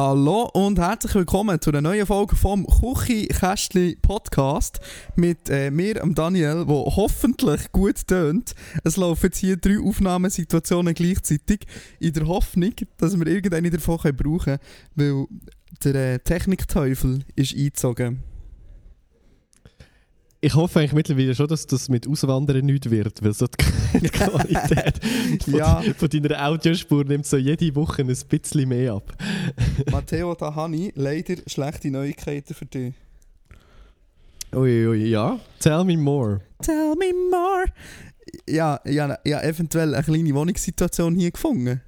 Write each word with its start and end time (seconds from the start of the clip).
Hallo 0.00 0.48
und 0.52 0.78
herzlich 0.78 1.12
willkommen 1.16 1.60
zu 1.60 1.70
einer 1.70 1.80
neuen 1.80 2.06
Folge 2.06 2.36
vom 2.36 2.64
Küche-Kästli 2.64 3.96
Podcast 4.00 4.78
mit 5.16 5.50
äh, 5.50 5.72
mir, 5.72 5.94
dem 5.94 6.14
Daniel, 6.14 6.68
wo 6.68 6.84
hoffentlich 6.94 7.72
gut 7.72 8.06
tönt. 8.06 8.54
Es 8.84 8.96
laufen 8.96 9.24
jetzt 9.24 9.38
hier 9.38 9.56
drei 9.56 9.80
Aufnahmesituationen 9.80 10.94
gleichzeitig 10.94 11.66
in 11.98 12.12
der 12.12 12.28
Hoffnung, 12.28 12.74
dass 12.98 13.18
wir 13.18 13.26
irgendeine 13.26 13.70
davon 13.70 13.98
brauchen 13.98 14.38
können, 14.38 14.58
weil 14.94 15.26
der 15.82 16.14
äh, 16.14 16.18
Technikteufel 16.20 17.24
ist 17.34 17.56
eingezogen. 17.56 18.22
Ich 20.40 20.54
hoffe 20.54 20.78
eigentlich 20.78 20.92
mittlerweile 20.92 21.34
schon, 21.34 21.48
dass 21.48 21.66
das 21.66 21.88
mit 21.88 22.06
Auswandern 22.06 22.64
nichts 22.64 22.88
wird, 22.90 23.24
weil 23.24 23.32
so 23.32 23.46
die, 24.00 24.08
Qualität 24.08 25.00
von, 25.42 25.54
Ja. 25.54 25.82
von 25.96 26.08
deiner 26.08 26.46
Audiospur 26.46 27.04
nimmt 27.04 27.26
so 27.26 27.36
jede 27.36 27.74
Woche 27.74 28.02
ein 28.02 28.06
bisschen 28.28 28.68
mehr 28.68 28.92
ab. 28.94 29.12
Matteo, 29.90 30.34
da 30.36 30.54
habe 30.54 30.76
ich 30.76 30.92
leider 30.94 31.34
schlechte 31.48 31.90
Neuigkeiten 31.90 32.54
für 32.54 32.66
dich. 32.66 32.94
Ui, 34.54 34.86
ui, 34.86 35.04
ja. 35.08 35.40
Tell 35.58 35.82
me 35.84 35.96
more. 35.96 36.40
Tell 36.62 36.94
me 36.96 37.12
more. 37.30 37.64
Ja, 38.48 38.80
ja, 38.84 39.18
ja, 39.24 39.42
eventuell 39.42 39.94
eine 39.94 40.04
kleine 40.04 40.34
Wohnungssituation 40.34 41.16
hier 41.16 41.32
gefunden. 41.32 41.80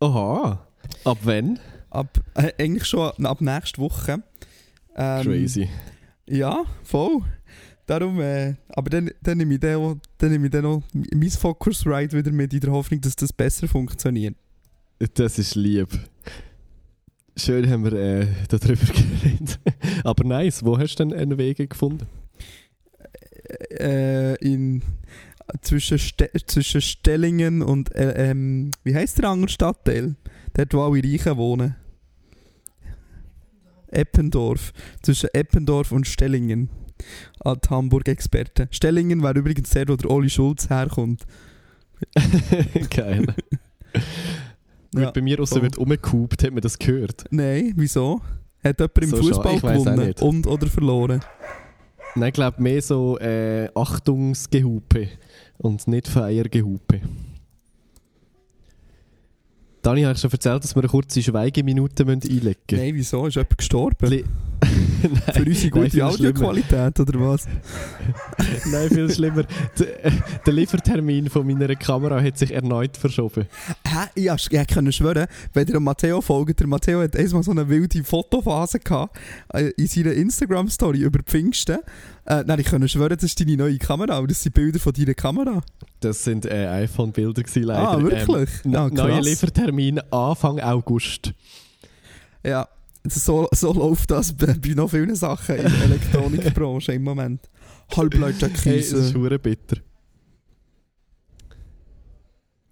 Aha. 0.00 0.66
Ab 1.04 1.18
wann? 1.22 1.58
Ab, 1.88 2.20
äh, 2.34 2.52
eigentlich 2.58 2.84
schon 2.86 3.24
ab 3.24 3.40
nächster 3.40 3.80
Woche. 3.80 4.22
Ähm, 4.94 5.22
Crazy. 5.24 5.68
Ja, 6.28 6.64
voll. 6.84 7.22
Darum, 7.86 8.20
äh, 8.20 8.54
aber 8.68 8.90
dann, 8.90 9.10
dann 9.22 9.38
nehme 9.38 9.54
ich 9.54 9.60
dann, 9.60 9.76
auch- 9.76 9.96
dann 10.18 10.30
nehme 10.32 10.46
ich 10.46 10.50
dann 10.52 10.64
noch 10.64 10.82
mein 10.92 11.30
Focus 11.30 11.86
Ride 11.86 12.16
wieder 12.16 12.32
mit 12.32 12.52
in 12.52 12.60
der 12.60 12.72
Hoffnung, 12.72 13.00
dass 13.00 13.14
das 13.14 13.32
besser 13.32 13.68
funktioniert. 13.68 14.34
Das 15.14 15.38
ist 15.38 15.54
lieb. 15.54 15.88
Schön 17.36 17.68
haben 17.70 17.84
wir 17.84 17.92
äh, 17.92 18.26
darüber 18.48 18.86
geredet. 18.92 19.60
Aber 20.04 20.24
nice, 20.24 20.64
wo 20.64 20.76
hast 20.78 20.96
du 20.96 21.04
denn 21.04 21.12
einen 21.16 21.38
Weg 21.38 21.58
gefunden? 21.70 22.06
Äh, 23.70 24.34
in, 24.44 24.82
zwischen, 25.60 25.98
Ste 25.98 26.30
zwischen 26.46 26.80
Stellingen 26.80 27.62
und, 27.62 27.94
äh, 27.94 28.30
ähm, 28.30 28.72
wie 28.82 28.94
heisst 28.96 29.18
der 29.18 29.28
andere 29.28 29.50
Stadtteil? 29.50 30.16
Dort, 30.54 30.74
wo 30.74 30.82
alle 30.82 31.02
Reichen 31.04 31.36
wohnen. 31.36 31.76
Eppendorf. 33.88 34.72
Zwischen 35.02 35.28
Eppendorf 35.32 35.92
und 35.92 36.06
Stellingen. 36.06 36.68
An 37.40 37.58
die 37.64 37.68
Hamburg-Experten. 37.68 38.68
Stellingen 38.70 39.22
wäre 39.22 39.38
übrigens 39.38 39.70
der, 39.70 39.88
wo 39.88 39.96
der 39.96 40.10
Oli 40.10 40.30
Schulz 40.30 40.68
herkommt. 40.68 41.22
Geil. 42.90 43.26
Ja, 44.94 45.10
Bei 45.10 45.20
mir 45.20 45.40
außer 45.40 45.60
wird 45.62 45.78
umgekupt, 45.78 46.42
hat 46.42 46.52
man 46.52 46.60
das 46.60 46.78
gehört? 46.78 47.24
Nein, 47.30 47.72
wieso? 47.76 48.20
Hat 48.62 48.78
jemand 48.80 48.98
im 48.98 49.10
So 49.10 49.16
Fußball 49.18 49.60
gewonnen 49.60 50.14
und 50.20 50.46
oder 50.46 50.66
verloren? 50.66 51.20
Nein, 52.14 52.28
ich 52.28 52.34
glaube 52.34 52.62
mehr 52.62 52.80
so 52.80 53.18
äh, 53.18 53.68
Achtungsgehupe 53.74 55.08
und 55.58 55.86
nicht 55.86 56.08
Feiergehupe. 56.08 57.00
Dani, 59.86 60.02
habe 60.02 60.14
ich 60.14 60.20
schon 60.20 60.32
erzählt, 60.32 60.64
dass 60.64 60.74
wir 60.74 60.82
eine 60.82 60.88
kurze 60.88 61.22
Schweigeminute 61.22 62.02
einlegen 62.02 62.24
müssen? 62.40 62.58
Nein, 62.72 62.94
wieso? 62.96 63.26
Ist 63.26 63.36
jemand 63.36 63.56
gestorben? 63.56 64.08
Li- 64.10 64.24
Für 65.32 65.44
unsere 65.44 65.78
Nein, 65.78 65.90
gute 65.90 66.04
Audioqualität 66.06 66.98
oder 66.98 67.20
was? 67.20 67.46
Nein, 68.72 68.88
viel 68.88 69.08
schlimmer. 69.12 69.44
Der, 70.46 70.52
Liefertermin 70.52 71.28
von 71.30 71.46
meiner 71.46 71.72
Kamera 71.76 72.20
hat 72.20 72.36
sich 72.36 72.50
erneut 72.52 72.96
verschoben. 72.96 73.46
Hä? 73.86 74.06
Ich 74.16 74.28
hab- 74.28 74.40
ich 74.50 74.66
kann 74.66 74.90
schwören, 74.90 75.26
wenn 75.52 75.68
ihr 75.68 75.78
Matteo 75.78 76.20
folgt, 76.20 76.58
der 76.58 76.66
Matteo 76.66 77.02
hat 77.02 77.14
einmal 77.16 77.44
so 77.44 77.52
eine 77.52 77.68
wilde 77.68 78.02
Fotophase 78.02 78.80
gehabt 78.80 79.16
äh, 79.52 79.70
in 79.76 79.86
seiner 79.86 80.14
Instagram-Story 80.14 80.98
über 81.00 81.20
Pfingsten. 81.22 81.78
Äh, 82.26 82.42
nein, 82.44 82.58
ich 82.58 82.66
kann 82.66 82.86
schwören, 82.88 83.14
das 83.16 83.22
ist 83.22 83.38
deine 83.40 83.56
neue 83.56 83.78
Kamera, 83.78 84.14
aber 84.16 84.26
das 84.26 84.42
sind 84.42 84.52
Bilder 84.54 84.80
von 84.80 84.92
deiner 84.92 85.14
Kamera. 85.14 85.62
Das 86.00 86.24
sind 86.24 86.44
äh, 86.44 86.66
iPhone-Bilder 86.66 87.42
leider. 87.54 87.88
Ah, 87.88 88.02
wirklich? 88.02 88.50
Ähm, 88.64 88.74
Ah, 88.74 88.88
ne- 88.88 88.94
neuer. 88.94 89.22
Liefertermin 89.22 90.00
Anfang 90.10 90.58
August. 90.60 91.32
Ja, 92.44 92.68
so, 93.04 93.48
so 93.52 93.72
läuft 93.72 94.10
das 94.10 94.32
bei, 94.32 94.54
bei 94.54 94.70
noch 94.74 94.90
vielen 94.90 95.14
Sachen 95.14 95.56
in 95.56 95.62
der 95.62 95.82
Elektronikbranche 95.84 96.92
im 96.92 97.04
Moment. 97.04 97.48
Halbleute 97.96 98.50
Hey, 98.64 98.78
das 98.80 98.90
ist 98.92 99.14
bitter. 99.42 99.76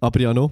Aber 0.01 0.19
ja 0.19 0.33
noch. 0.33 0.51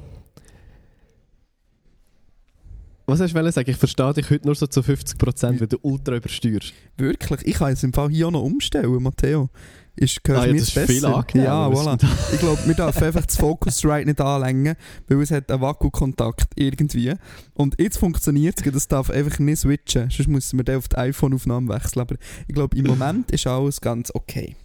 Was 3.05 3.19
hast 3.19 3.35
du 3.35 3.51
sagen? 3.51 3.69
Ich 3.69 3.77
verstehe 3.77 4.13
dich 4.13 4.29
heute 4.29 4.45
nur 4.45 4.55
so 4.55 4.65
zu 4.65 4.79
50%, 4.79 5.59
weil 5.59 5.67
du 5.67 5.77
ultra 5.81 6.15
übersteuerst. 6.15 6.73
Wirklich, 6.97 7.41
ich 7.45 7.55
kann 7.55 7.73
es 7.73 7.83
im 7.83 7.91
Fall 7.91 8.09
hier 8.09 8.27
auch 8.27 8.31
noch 8.31 8.43
umstellen, 8.43 9.03
Matteo. 9.03 9.49
Ist, 9.95 10.21
Ah, 10.29 10.31
ja, 10.31 10.47
das 10.47 10.47
jetzt 10.47 10.61
ist 10.61 10.71
viel 10.71 11.01
besser? 11.01 11.17
angenehmer. 11.17 11.47
Ja, 11.49 11.67
voilà. 11.67 12.03
Ich 12.33 12.39
glaube, 12.39 12.59
wir 12.65 12.73
dürfen 12.73 13.03
einfach 13.03 13.25
das 13.25 13.37
Focusrite 13.37 14.05
nicht 14.07 14.21
anlängen, 14.21 14.75
weil 15.07 15.21
es 15.21 15.29
hat 15.31 15.51
einen 15.51 15.61
Vakuumkontakt 15.61 16.47
irgendwie. 16.55 17.13
Und 17.53 17.75
jetzt 17.79 17.97
funktioniert 17.97 18.65
es, 18.65 18.71
das 18.71 18.87
darf 18.87 19.11
einfach 19.11 19.37
nicht 19.37 19.59
switchen. 19.59 20.09
Sonst 20.09 20.29
müssen 20.29 20.57
wir 20.57 20.63
dann 20.63 20.77
auf 20.77 20.87
die 20.87 20.95
iPhone-Aufnahme 20.97 21.73
wechseln. 21.73 22.01
Aber 22.01 22.15
ich 22.47 22.55
glaube, 22.55 22.75
im 22.75 22.85
Moment 22.87 23.29
ist 23.31 23.45
alles 23.45 23.81
ganz 23.81 24.09
okay. 24.15 24.55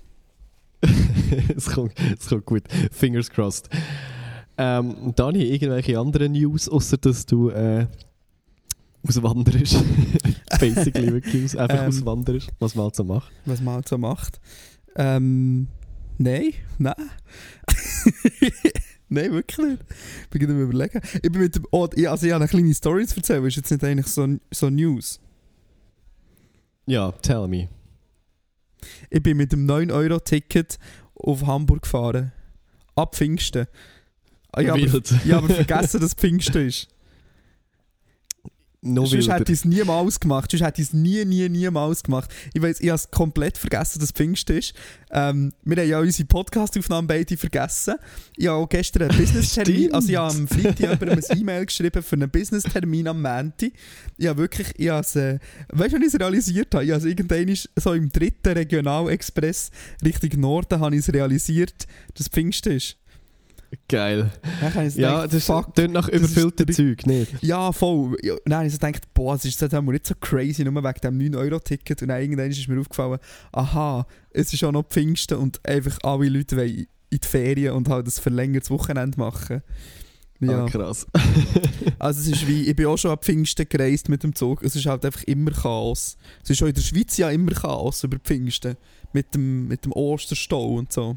es, 1.56 1.66
kommt, 1.66 1.92
es 2.18 2.28
kommt 2.28 2.46
gut. 2.46 2.62
Fingers 2.92 3.28
crossed. 3.28 3.68
Ähm, 4.56 5.12
Dani, 5.14 5.42
irgendwelche 5.42 5.98
anderen 5.98 6.32
News, 6.32 6.68
außer 6.68 6.96
dass 6.96 7.26
du 7.26 7.50
äh, 7.50 7.86
auswanderst? 9.08 9.76
Basically 10.60 11.12
wirklich 11.12 11.44
aus, 11.44 11.56
einfach 11.56 11.82
Ähm. 11.82 11.88
auswanderst, 11.88 12.50
was 12.58 12.74
man 12.74 12.84
halt 12.84 12.96
so 12.96 13.04
macht. 13.04 13.32
Was 13.44 13.60
man 13.60 13.74
halt 13.74 13.88
so 13.88 13.98
macht. 13.98 14.40
Ähm, 14.96 15.68
nein, 16.18 16.52
nein. 16.78 16.94
nein, 19.08 19.32
wirklich 19.32 19.58
nicht. 19.66 19.82
Ich 20.24 20.28
bin 20.30 20.40
gerade 20.40 20.62
überlegen. 20.62 21.00
Ich 21.14 21.22
bin 21.32 21.40
mit 21.40 21.54
dem, 21.56 21.66
oh, 21.70 21.88
ich- 21.94 22.08
also 22.08 22.26
ich 22.26 22.32
habe 22.32 22.42
eine 22.42 22.48
kleine 22.50 22.74
Story 22.74 23.06
zu 23.06 23.16
erzählen, 23.16 23.44
ist 23.44 23.56
jetzt 23.56 23.70
nicht 23.70 23.84
eigentlich 23.84 24.06
so, 24.08 24.26
so 24.52 24.70
News. 24.70 25.20
Ja, 26.86 27.12
tell 27.12 27.46
me. 27.48 27.68
Ich 29.10 29.22
bin 29.22 29.36
mit 29.36 29.52
dem 29.52 29.66
9-Euro-Ticket 29.66 30.78
auf 31.14 31.46
Hamburg 31.46 31.82
gefahren. 31.82 32.32
Ab 32.94 33.14
Pfingsten. 33.14 33.66
Ah, 34.52 34.60
ja, 34.62 34.72
aber, 34.72 34.80
Wild. 34.82 35.14
ich 35.24 35.32
habe 35.32 35.48
vergessen, 35.52 36.00
dass 36.00 36.14
Pfingsten 36.14 36.66
ist. 36.66 36.88
Noch 38.80 39.06
Sonst 39.06 39.28
hätte 39.28 39.50
ich 39.50 39.58
es 39.58 39.64
niemals 39.64 40.20
gemacht. 40.20 40.52
Sonst 40.52 40.62
hätte 40.62 40.80
ich 40.80 40.88
es 40.88 40.92
nie, 40.92 41.24
nie, 41.24 41.48
niemals 41.48 42.04
gemacht. 42.04 42.30
Ich 42.54 42.62
weiß, 42.62 42.78
ich 42.80 42.88
habe 42.88 42.96
es 42.96 43.10
komplett 43.10 43.58
vergessen, 43.58 43.98
dass 43.98 44.12
Pfingsten 44.12 44.58
ist. 44.58 44.72
Ähm, 45.10 45.52
wir 45.64 45.78
haben 45.78 45.88
ja 45.88 45.98
unsere 45.98 46.28
Podcast-Aufnahmen 46.28 47.08
beide 47.08 47.36
vergessen. 47.36 47.96
Ich 48.36 48.46
habe 48.46 48.58
auch 48.58 48.68
gestern 48.68 49.10
einen 49.10 49.18
Business-Termin, 49.18 49.92
also 49.92 50.08
ich 50.08 50.16
habe 50.16 50.32
am 50.32 50.46
Freitag 50.46 50.78
jemandem 50.78 51.08
ein 51.28 51.38
E-Mail 51.40 51.66
geschrieben 51.66 52.02
für 52.04 52.14
einen 52.14 52.30
Business-Termin 52.30 53.08
am 53.08 53.20
Montag. 53.20 53.72
Ich 54.16 54.26
habe 54.28 54.38
wirklich, 54.38 54.68
ich 54.76 54.88
habe 54.90 55.00
es, 55.00 55.16
äh, 55.16 55.40
weißt 55.70 55.94
du, 55.94 56.00
wie 56.00 56.06
ich 56.06 56.14
es 56.14 56.20
realisiert 56.20 56.72
habe? 56.72 56.84
Ich 56.84 56.92
habe 56.92 57.00
es 57.00 57.04
irgendwann 57.04 57.56
so 57.76 57.92
im 57.94 58.12
dritten 58.12 58.52
Regionalexpress 58.52 59.70
Richtung 60.04 60.40
Norden 60.40 60.78
habe 60.78 60.94
ich 60.94 61.00
es 61.00 61.12
realisiert, 61.12 61.88
dass 62.14 62.28
Pfingsten 62.28 62.74
ist. 62.74 62.96
Geil. 63.88 64.30
Dann 64.60 64.72
Ja, 64.96 65.26
gedacht, 65.26 65.32
das 65.34 65.46
klingt 65.74 65.92
nach 65.92 66.08
das 66.08 66.34
der- 66.34 66.66
Zeug, 66.68 67.06
nicht? 67.06 67.42
Ja, 67.42 67.70
voll. 67.72 68.16
Ja, 68.22 68.34
Nein, 68.46 68.66
ich 68.66 68.72
so 68.72 68.78
gedacht, 68.78 69.02
boah, 69.12 69.34
es 69.34 69.44
ist 69.44 69.60
jetzt 69.60 69.72
nicht 69.72 70.06
so 70.06 70.14
crazy, 70.20 70.64
nur 70.64 70.82
wegen 70.82 71.00
dem 71.02 71.18
9-Euro-Ticket. 71.34 72.02
Und 72.02 72.08
dann 72.08 72.20
irgendwann 72.20 72.50
ist 72.50 72.66
mir 72.68 72.80
aufgefallen, 72.80 73.18
aha, 73.52 74.06
es 74.30 74.52
ist 74.52 74.64
auch 74.64 74.72
noch 74.72 74.84
Pfingsten 74.88 75.36
und 75.38 75.60
einfach 75.66 75.98
alle 76.02 76.28
Leute 76.28 76.56
wollen 76.56 76.86
in 77.10 77.18
die 77.22 77.26
Ferien 77.26 77.74
und 77.74 77.88
halt 77.88 78.06
ein 78.06 78.10
verlängertes 78.10 78.70
Wochenende 78.70 79.18
machen. 79.18 79.62
Ja, 80.40 80.64
Ah, 80.64 80.68
krass. 80.68 81.06
also 81.98 82.20
es 82.20 82.28
ist 82.28 82.46
wie, 82.46 82.68
ich 82.68 82.76
bin 82.76 82.86
auch 82.86 82.96
schon 82.96 83.10
ab 83.10 83.24
Pfingsten 83.24 83.68
gereist 83.68 84.08
mit 84.08 84.22
dem 84.22 84.34
Zug, 84.34 84.62
es 84.62 84.76
ist 84.76 84.86
halt 84.86 85.04
einfach 85.04 85.24
immer 85.24 85.50
Chaos. 85.50 86.16
Es 86.44 86.50
ist 86.50 86.62
auch 86.62 86.66
in 86.68 86.74
der 86.74 86.80
Schweiz 86.82 87.16
ja 87.16 87.28
immer 87.30 87.50
Chaos 87.52 88.04
über 88.04 88.18
Pfingsten. 88.18 88.76
Mit 89.12 89.34
dem, 89.34 89.66
mit 89.68 89.84
dem 89.84 89.92
Osterstau 89.92 90.74
und 90.74 90.92
so. 90.92 91.16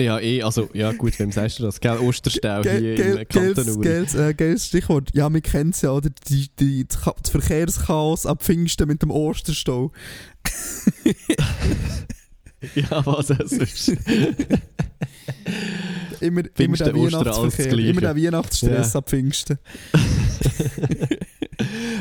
Ja, 0.00 0.18
eh, 0.18 0.42
also, 0.42 0.68
ja 0.72 0.92
gut, 0.92 1.18
wem 1.18 1.30
sagst 1.30 1.58
du 1.58 1.64
das? 1.64 1.78
Gell, 1.80 1.98
Osterstau 1.98 2.62
hier 2.62 2.94
ge- 2.94 3.20
im 3.20 3.28
Kanton 3.28 3.80
geiles, 3.82 4.14
äh, 4.14 4.34
geiles 4.34 4.66
Stichwort. 4.66 5.10
Ja, 5.14 5.28
wir 5.32 5.40
kennen 5.40 5.70
es 5.70 5.82
ja, 5.82 5.90
oder? 5.92 6.10
Die, 6.28 6.48
die, 6.58 6.86
das 6.86 6.98
Verkehrschaos 7.30 8.26
ab 8.26 8.42
Pfingsten 8.42 8.88
mit 8.88 9.02
dem 9.02 9.10
Osterstau. 9.10 9.92
Ja, 12.74 13.06
was 13.06 13.30
auch 13.30 13.46
sonst. 13.46 13.88
Immer, 16.20 16.42
immer 16.58 16.76
der 16.76 16.94
Weihnachtsverkehr, 16.94 17.78
immer 17.78 18.00
der 18.02 18.14
Weihnachtsstress 18.16 18.92
Ja. 18.92 18.98
ab 18.98 19.08
Pfingsten. 19.08 19.58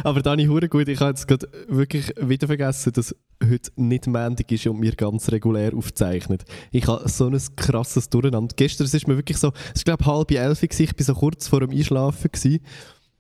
Aber 0.04 0.22
Dani, 0.22 0.46
hure 0.46 0.68
gut, 0.68 0.88
ich 0.90 1.00
habe 1.00 1.12
jetzt 1.12 1.26
gerade 1.28 1.48
wirklich 1.68 2.12
wieder 2.20 2.48
vergessen, 2.48 2.92
dass 2.94 3.16
heute 3.44 3.72
nicht 3.78 4.08
Montag 4.08 4.52
ist 4.52 4.68
und 4.68 4.82
wir 4.82 4.94
ganz 4.96 5.32
regulär 5.32 5.74
aufzeichnen. 5.74 6.40
Ich 6.72 6.88
habe 6.88 7.08
so 7.08 7.28
ein 7.28 7.40
krasses 7.56 8.10
Durcheinander. 8.10 8.54
Gestern 8.58 8.88
es 8.88 8.94
ist 8.94 9.08
mir 9.08 9.16
wirklich 9.16 9.38
so, 9.38 9.54
es 9.68 9.78
ist 9.80 9.86
glaube 9.86 10.06
halb 10.06 10.32
elf, 10.32 10.64
ich 10.64 10.78
war 10.80 11.06
so 11.06 11.14
kurz 11.14 11.48
vor 11.48 11.62
dem 11.62 11.70
Einschlafen 11.72 12.30
gewesen, 12.32 12.60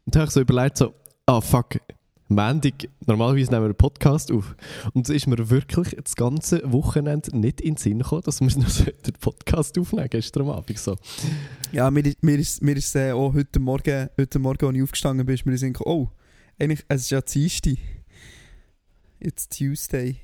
und 0.05 0.15
da 0.15 0.19
habe 0.21 0.27
ich 0.27 0.33
so 0.33 0.41
überlegt, 0.41 0.77
so, 0.77 0.93
ah 1.27 1.39
fuck, 1.39 1.79
Montag, 2.29 2.87
normalerweise 3.07 3.49
nehmen 3.49 3.63
wir 3.63 3.69
einen 3.69 3.75
Podcast 3.75 4.31
auf. 4.31 4.55
Und 4.93 5.09
es 5.09 5.15
ist 5.15 5.25
mir 5.27 5.49
wirklich 5.49 5.95
das 6.03 6.15
ganze 6.15 6.61
Wochenende 6.71 7.35
nicht 7.35 7.59
in 7.59 7.73
den 7.73 7.77
Sinn 7.77 7.99
gekommen, 7.99 8.21
dass 8.23 8.39
wir 8.39 8.47
noch 8.57 8.69
den 8.85 9.13
Podcast 9.19 9.77
aufnehmen 9.79 10.07
gestern 10.09 10.47
Abend. 10.49 10.77
So. 10.77 10.95
Ja, 11.71 11.89
mir, 11.89 12.05
ist- 12.05 12.21
mir 12.23 12.37
ist, 12.37 12.61
mir 12.61 12.77
ist 12.77 12.95
äh, 12.95 13.11
auch 13.13 13.33
heute 13.33 13.59
Morgen, 13.59 14.09
heute 14.17 14.37
Morgen, 14.39 14.65
als 14.67 14.75
ich 14.77 14.83
aufgestanden 14.83 15.25
bin, 15.25 15.35
ist 15.35 15.45
mir 15.45 15.55
in 15.59 15.75
oh, 15.85 16.07
eigentlich, 16.59 16.85
es 16.87 17.01
ist 17.01 17.09
ja 17.09 17.21
Dienstag. 17.21 17.77
It's 19.19 19.49
Tuesday. 19.49 20.17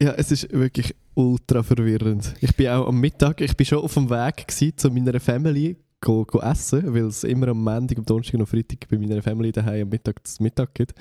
Ja, 0.00 0.12
es 0.12 0.30
ist 0.30 0.52
wirklich 0.52 0.94
ultra 1.14 1.62
verwirrend. 1.62 2.34
Ich 2.40 2.54
bin 2.54 2.68
auch 2.68 2.86
am 2.88 3.00
Mittag, 3.00 3.40
ich 3.40 3.56
bin 3.56 3.66
schon 3.66 3.78
auf 3.78 3.94
dem 3.94 4.08
Weg 4.08 4.46
gewesen, 4.48 4.76
zu 4.76 4.90
meiner 4.90 5.18
Family 5.20 5.76
go, 6.04 6.24
go 6.24 6.40
essen, 6.40 6.94
weil 6.94 7.06
es 7.06 7.24
immer 7.24 7.48
am 7.48 7.64
Montag, 7.64 7.98
am 7.98 8.04
Donnerstag 8.04 8.34
und 8.34 8.42
am 8.42 8.46
Freitag 8.46 8.86
bei 8.88 8.98
meiner 8.98 9.22
Family 9.22 9.50
daheim 9.50 9.82
am 9.82 9.88
Mittag 9.88 10.22
das 10.22 10.38
Mittag 10.38 10.74
gibt. 10.74 10.94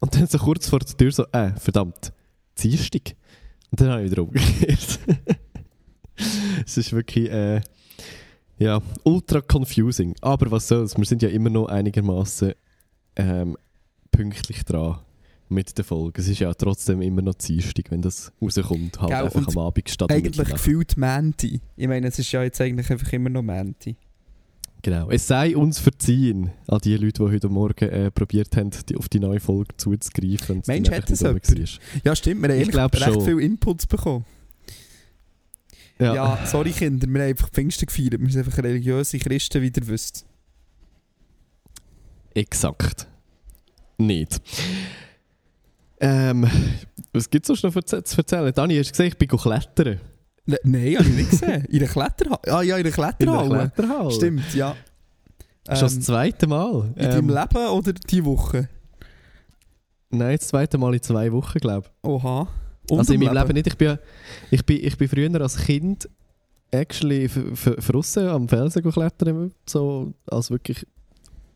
Und 0.00 0.14
dann 0.14 0.26
so 0.26 0.36
kurz 0.38 0.68
vor 0.68 0.80
der 0.80 0.96
Tür 0.96 1.12
so, 1.12 1.24
äh, 1.30 1.52
verdammt, 1.52 2.12
Dienstag. 2.58 3.14
Und 3.70 3.80
dann 3.80 3.90
habe 3.90 4.02
ich 4.02 4.10
wieder 4.10 4.22
umgekehrt. 4.22 4.98
es 6.66 6.76
ist 6.76 6.92
wirklich, 6.92 7.30
äh, 7.30 7.60
ja, 8.58 8.80
ultra 9.04 9.40
confusing. 9.40 10.14
Aber 10.20 10.50
was 10.50 10.66
soll's, 10.66 10.96
wir 10.96 11.04
sind 11.04 11.22
ja 11.22 11.28
immer 11.28 11.50
noch 11.50 11.66
einigermaßen 11.66 12.52
ähm, 13.14 13.56
pünktlich 14.10 14.64
dran 14.64 14.98
mit 15.48 15.76
der 15.78 15.84
Folge. 15.84 16.20
Es 16.20 16.28
ist 16.28 16.40
ja 16.40 16.52
trotzdem 16.52 17.00
immer 17.00 17.22
noch 17.22 17.34
Dienstag, 17.34 17.90
wenn 17.90 18.02
das 18.02 18.32
rauskommt, 18.42 19.00
halt 19.00 19.10
Gell, 19.10 19.24
einfach 19.24 19.46
am 19.46 19.58
Abend 19.58 19.88
statt 19.88 20.10
Eigentlich 20.10 20.48
gefühlt 20.48 20.96
Menti. 20.96 21.60
Ich 21.76 21.86
meine, 21.86 22.08
es 22.08 22.18
ist 22.18 22.32
ja 22.32 22.42
jetzt 22.42 22.60
eigentlich 22.60 22.90
einfach 22.90 23.12
immer 23.12 23.30
noch 23.30 23.42
Menti. 23.42 23.96
Genau. 24.82 25.10
Es 25.10 25.28
sei 25.28 25.56
uns 25.56 25.78
verziehen 25.78 26.50
an 26.66 26.80
die 26.82 26.96
Leute, 26.96 27.24
die 27.24 27.30
heute 27.32 27.48
Morgen 27.48 27.88
äh, 27.88 28.10
probiert 28.10 28.56
haben, 28.56 28.70
die, 28.88 28.96
auf 28.96 29.08
die 29.08 29.20
neue 29.20 29.38
Folge 29.38 29.76
zuzugreifen. 29.76 30.58
es 30.60 30.66
dann 30.66 30.94
hat 30.96 31.08
rum 31.08 31.18
war. 31.20 32.00
Ja, 32.04 32.16
stimmt, 32.16 32.42
wir 32.42 32.48
haben 32.48 32.60
Ich 32.60 32.74
recht 32.76 33.14
schon. 33.14 33.24
viel 33.24 33.38
Inputs 33.40 33.86
bekommen. 33.86 34.24
Ja. 36.00 36.14
Ja. 36.14 36.46
sorry 36.46 36.70
Kinder, 36.72 37.06
wir 37.06 37.20
haben 37.22 37.28
einfach 37.28 37.48
Pfingsten 37.50 37.86
gefeiert. 37.86 38.20
Wir 38.20 38.28
sind 38.28 38.44
einfach 38.44 38.58
religiöse 38.58 39.18
Christen, 39.18 39.62
wie 39.62 39.66
ihr 39.66 39.86
wisst. 39.86 40.26
Exakt. 42.34 43.06
Nicht. 43.98 44.40
Ähm, 46.00 46.48
was 47.12 47.30
gibt 47.30 47.48
es 47.48 47.62
noch 47.62 47.72
zu 47.84 48.02
zu 48.02 48.16
erzählen? 48.16 48.52
Dani, 48.52 48.76
hast 48.76 48.88
du 48.88 48.92
gesehen, 48.92 49.06
ich 49.06 49.18
bin 49.18 49.28
klettern. 49.28 50.00
Ne, 50.44 50.56
Nein, 50.64 50.96
habe 50.98 51.08
ich 51.08 51.14
nicht 51.16 51.30
gesehen. 51.30 51.64
In 51.66 51.78
der 51.78 51.88
Kletterhalle. 51.88 52.40
Ah 52.48 52.62
ja, 52.62 52.76
in 52.76 52.78
der 52.78 52.78
In 52.78 52.82
der 52.84 52.92
Kletterhalle. 52.92 53.70
Kletterhalle. 53.74 54.10
Stimmt, 54.10 54.54
ja. 54.54 54.74
Schon 55.68 55.80
das 55.80 55.94
Ähm, 55.94 56.02
zweite 56.02 56.46
Mal. 56.48 56.92
in 56.96 57.08
deinem 57.10 57.28
Ähm, 57.30 57.36
Leben 57.36 57.66
oder 57.68 57.92
die 57.92 58.24
Woche? 58.24 58.68
nein, 60.10 60.36
das 60.36 60.48
zweite 60.48 60.78
Mal 60.78 60.94
in 60.94 61.02
zwei 61.02 61.30
Wochen, 61.32 61.58
glaube 61.58 61.86
ich. 62.02 62.08
Oha. 62.08 62.48
Und 62.90 62.98
also 62.98 63.14
in 63.14 63.20
meinem 63.20 63.34
Leben 63.36 63.52
nicht. 63.54 63.66
Ich 63.68 63.76
bin, 63.78 63.98
ich 64.50 64.66
bin, 64.66 64.84
ich 64.84 64.98
bin 64.98 65.08
früher 65.08 65.40
als 65.40 65.56
Kind 65.56 66.08
actually 66.72 67.28
draussen 67.28 68.26
am 68.28 68.48
Felsen 68.48 68.82
klettern, 68.82 69.52
so 69.68 70.12
als 70.26 70.50
wirklich 70.50 70.84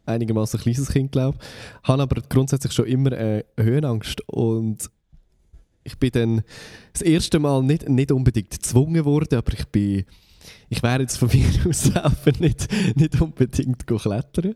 einigermaßen 0.05 0.61
kleines 0.61 0.89
Kind, 0.89 1.11
glaube 1.13 1.39
ich. 1.41 1.89
Habe 1.89 2.03
aber 2.03 2.23
grundsätzlich 2.29 2.73
schon 2.73 2.87
immer 2.87 3.13
äh, 3.13 3.43
Höhenangst 3.59 4.21
und 4.29 4.89
ich 5.87 5.97
bin 5.99 6.11
dann 6.13 6.43
das 6.93 7.03
erste 7.03 7.39
Mal 7.39 7.63
nicht, 7.63 7.89
nicht 7.89 8.13
unbedingt 8.13 8.51
gezwungen 8.51 9.05
worden, 9.05 9.39
aber 9.39 9.53
ich 9.53 9.67
bin 9.67 10.05
ich 10.69 10.83
wäre 10.83 11.03
jetzt 11.03 11.19
von 11.19 11.29
mir 11.33 11.47
aus 11.69 11.85
selber 11.85 12.39
nicht, 12.39 12.69
nicht 12.97 13.21
unbedingt 13.21 13.87
klettern. 13.87 14.55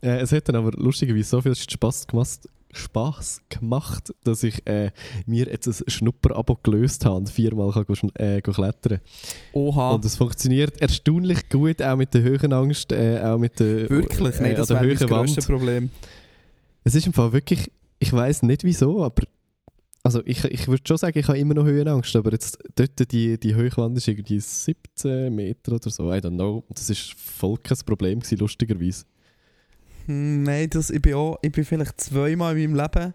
Äh, 0.00 0.20
es 0.20 0.32
hat 0.32 0.48
dann 0.48 0.56
aber 0.56 0.72
lustigerweise 0.72 1.28
so 1.28 1.40
viel 1.40 1.54
Spaß 1.54 2.06
gemacht, 2.06 2.48
Spaß 2.72 3.42
gemacht, 3.48 4.14
dass 4.24 4.42
ich 4.42 4.66
äh, 4.66 4.90
mir 5.26 5.46
jetzt 5.46 5.66
ein 5.66 5.74
Schnupperabo 5.86 6.58
gelöst 6.62 7.04
habe 7.04 7.16
und 7.16 7.30
viermal 7.30 7.72
kann 7.72 7.84
go, 7.86 7.94
äh, 8.14 8.40
go 8.40 8.52
klettern. 8.52 9.00
Oha. 9.52 9.92
Und 9.92 10.04
es 10.04 10.16
funktioniert 10.16 10.80
erstaunlich 10.80 11.48
gut, 11.48 11.82
auch 11.82 11.96
mit 11.96 12.12
der 12.14 12.22
Höhenangst, 12.22 12.92
äh, 12.92 13.20
auch 13.22 13.38
mit 13.38 13.58
der, 13.58 13.88
Wirklich? 13.90 14.36
äh, 14.38 14.42
Nein, 14.42 14.56
das 14.56 14.68
wäre 14.70 15.00
Wand. 15.00 15.10
grösstes 15.10 15.46
Problem. 15.46 15.90
Es 16.84 16.94
ist 16.94 17.06
im 17.06 17.12
Fall 17.12 17.32
wirklich, 17.32 17.70
ich 17.98 18.12
weiß 18.12 18.42
nicht 18.42 18.64
wieso, 18.64 19.02
aber 19.02 19.22
also 20.08 20.22
ich, 20.24 20.42
ich 20.42 20.66
würde 20.68 20.82
schon 20.88 20.96
sagen, 20.96 21.18
ich 21.18 21.28
habe 21.28 21.38
immer 21.38 21.52
noch 21.52 21.66
Höhenangst, 21.66 22.16
aber 22.16 22.32
jetzt 22.32 22.58
dort 22.76 23.12
die, 23.12 23.38
die 23.38 23.54
Höchwand 23.54 23.94
ist 23.98 24.08
irgendwie 24.08 24.40
17 24.40 25.34
Meter 25.34 25.72
oder 25.72 25.90
so, 25.90 26.10
I 26.10 26.16
don't 26.16 26.34
know. 26.34 26.64
Das 26.70 26.88
ist 26.88 27.12
voll 27.12 27.58
kein 27.58 27.76
Problem 27.84 28.20
gewesen, 28.20 28.38
lustigerweise. 28.38 29.04
Hm, 30.06 30.44
Nein, 30.44 30.70
das, 30.70 30.88
ich, 30.88 31.02
bin 31.02 31.12
auch, 31.12 31.36
ich 31.42 31.52
bin 31.52 31.62
vielleicht 31.62 32.00
zweimal 32.00 32.56
in 32.56 32.72
meinem 32.72 32.82
Leben 32.82 33.12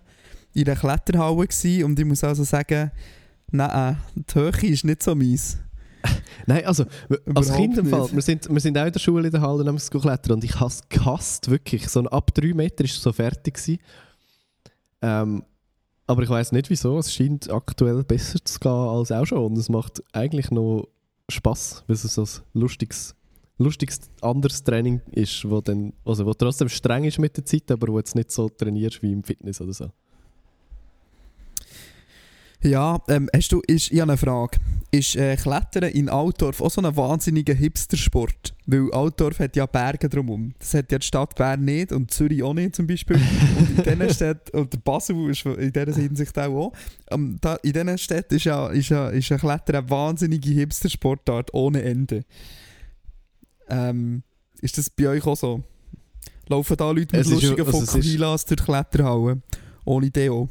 in 0.54 0.66
der 0.66 0.76
Kletterhalle 0.76 1.48
gewesen 1.48 1.84
und 1.84 2.00
ich 2.00 2.06
muss 2.06 2.24
also 2.24 2.44
sagen, 2.44 2.92
nein, 3.50 3.98
die 4.14 4.36
Höhe 4.36 4.72
ist 4.72 4.86
nicht 4.86 5.02
so 5.02 5.16
mies. 5.16 5.58
Nein, 6.46 6.64
also 6.66 6.86
als 7.34 7.54
Kind 7.54 7.76
im 7.78 7.88
Fall, 7.88 8.08
wir 8.12 8.22
sind, 8.22 8.48
wir 8.48 8.60
sind 8.60 8.78
auch 8.78 8.86
in 8.86 8.92
der 8.92 9.00
Schule 9.00 9.26
in 9.26 9.32
der 9.32 9.42
Halle 9.42 9.68
es 9.74 9.90
klettern 9.90 10.34
und 10.34 10.44
ich 10.44 10.60
habe 10.60 10.68
es 10.68 10.88
gehasst, 10.90 11.50
wirklich. 11.50 11.88
So 11.88 12.04
ab 12.04 12.32
3 12.36 12.54
Meter 12.54 12.84
ist 12.84 12.98
es 12.98 13.02
so 13.02 13.14
fertig 13.14 13.56
gewesen. 13.56 13.80
Ähm, 15.02 15.44
aber 16.08 16.24
ich 16.24 16.30
weiß 16.30 16.52
nicht 16.52 16.70
wieso, 16.70 16.98
es 16.98 17.14
scheint 17.14 17.50
aktuell 17.52 18.04
besser 18.04 18.44
zu 18.44 18.60
gehen 18.60 18.72
als 18.72 19.12
auch 19.12 19.26
schon 19.26 19.46
und 19.46 19.58
es 19.58 19.70
macht 19.70 20.04
eigentlich 20.12 20.52
noch 20.52 20.88
Spaß, 21.30 21.86
weil 21.88 21.96
es 21.96 22.04
so 22.04 22.24
ein 22.24 22.44
lustiges, 22.54 23.16
lustiges 23.58 24.02
anderes 24.22 24.64
Training 24.64 25.02
ist, 25.12 25.50
wo, 25.50 25.62
dann, 25.62 25.94
also 26.06 26.26
wo 26.26 26.34
trotzdem 26.34 26.70
streng 26.70 27.06
ist 27.06 27.20
mit 27.20 27.38
der 27.38 27.46
Zeit, 27.46 27.72
aber 27.72 27.88
wo 27.88 27.98
jetzt 27.98 28.16
nicht 28.16 28.32
so 28.32 28.50
trainierst 28.50 29.02
wie 29.02 29.14
im 29.14 29.24
Fitness 29.24 29.62
oder 29.62 29.74
so. 29.74 29.92
Ja, 32.64 33.02
ähm, 33.10 33.30
hast 33.36 33.52
du, 33.52 33.62
ist, 33.68 33.92
ich 33.92 34.00
habe 34.00 34.14
eine 34.14 34.18
Frage. 34.18 34.58
Ist 34.90 35.18
äh, 35.18 35.36
Klettern 35.36 35.84
in 35.92 36.08
Altdorf 36.08 36.62
auch 36.62 36.72
so 36.72 36.82
ein 36.82 36.96
wahnsinniger 36.96 37.54
Hipstersport? 37.54 38.56
Weil 38.66 38.90
Altdorf 38.94 39.40
hat 39.40 39.56
ja 39.58 39.66
Berge 39.66 40.08
drumherum. 40.08 40.54
Das 40.60 40.74
hat 40.74 40.92
ja 40.92 40.98
die 40.98 41.06
Stadt 41.06 41.36
Bern 41.36 41.66
nicht 41.66 41.92
und 41.92 42.12
Zürich 42.12 42.42
auch 42.42 42.54
nicht 42.54 42.76
zum 42.76 42.88
Beispiel. 42.88 43.20
und 43.58 43.80
in 43.80 43.84
diesen 43.84 44.10
Städten, 44.14 44.58
und 44.58 44.84
Basel 44.86 45.30
ist 45.30 45.46
in 45.46 45.74
dieser 45.74 45.94
Hinsicht 45.94 46.38
auch. 46.40 46.68
auch. 46.68 46.74
Ähm, 47.12 47.38
da, 47.42 47.56
in 47.56 47.74
diesen 47.74 47.98
Städten 47.98 48.36
ist 48.36 48.46
ja, 48.46 48.68
ist 48.68 48.90
ja, 48.90 49.10
ist 49.10 49.28
ja 49.28 49.38
Klettern 49.38 49.76
eine 49.76 49.90
wahnsinnige 49.90 50.52
Hipstersportart 50.52 51.54
ohne 51.54 51.82
Ende. 51.82 52.24
Ähm, 53.68 54.24
ist 54.62 54.78
das 54.78 54.90
bei 54.90 55.10
euch 55.10 55.26
auch 55.26 55.36
so? 55.36 55.64
Laufen 56.48 56.78
da 56.78 56.92
Leute 56.92 57.18
mit 57.18 57.26
Es 57.26 57.32
lustigen 57.32 57.66
also 57.66 57.82
Fokuhilas 57.82 58.46
durch 58.46 58.60
die 58.62 58.66
Kletterhalle? 58.66 59.42
Ohne 59.86 60.10
Deo? 60.10 60.48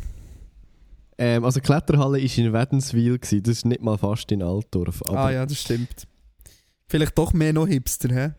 Ähm, 1.18 1.44
also 1.44 1.60
Kletterhalle 1.60 2.18
war 2.18 2.38
in 2.38 2.52
Wädenswil, 2.52 3.18
das 3.18 3.32
ist 3.32 3.64
nicht 3.64 3.82
mal 3.82 3.98
fast 3.98 4.30
in 4.32 4.42
Altdorf. 4.42 5.02
Aber 5.06 5.18
ah 5.18 5.30
ja, 5.30 5.46
das 5.46 5.60
stimmt. 5.60 6.06
Vielleicht 6.88 7.16
doch 7.16 7.32
mehr 7.32 7.52
noch 7.52 7.66
Hipster, 7.66 8.08
hä? 8.14 8.30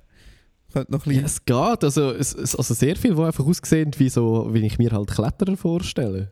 Könnte 0.71 0.91
noch 0.91 1.05
ein 1.05 1.15
Ja, 1.15 1.21
es 1.21 1.45
geht. 1.45 1.83
Also, 1.83 2.11
es, 2.11 2.35
also 2.55 2.73
sehr 2.73 2.95
viel, 2.95 3.15
die 3.15 3.21
einfach 3.21 3.45
aussehen, 3.45 3.91
wie, 3.97 4.09
so, 4.09 4.49
wie 4.51 4.65
ich 4.65 4.79
mir 4.79 4.91
halt 4.91 5.11
Kletterer 5.11 5.55
vorstelle. 5.55 6.31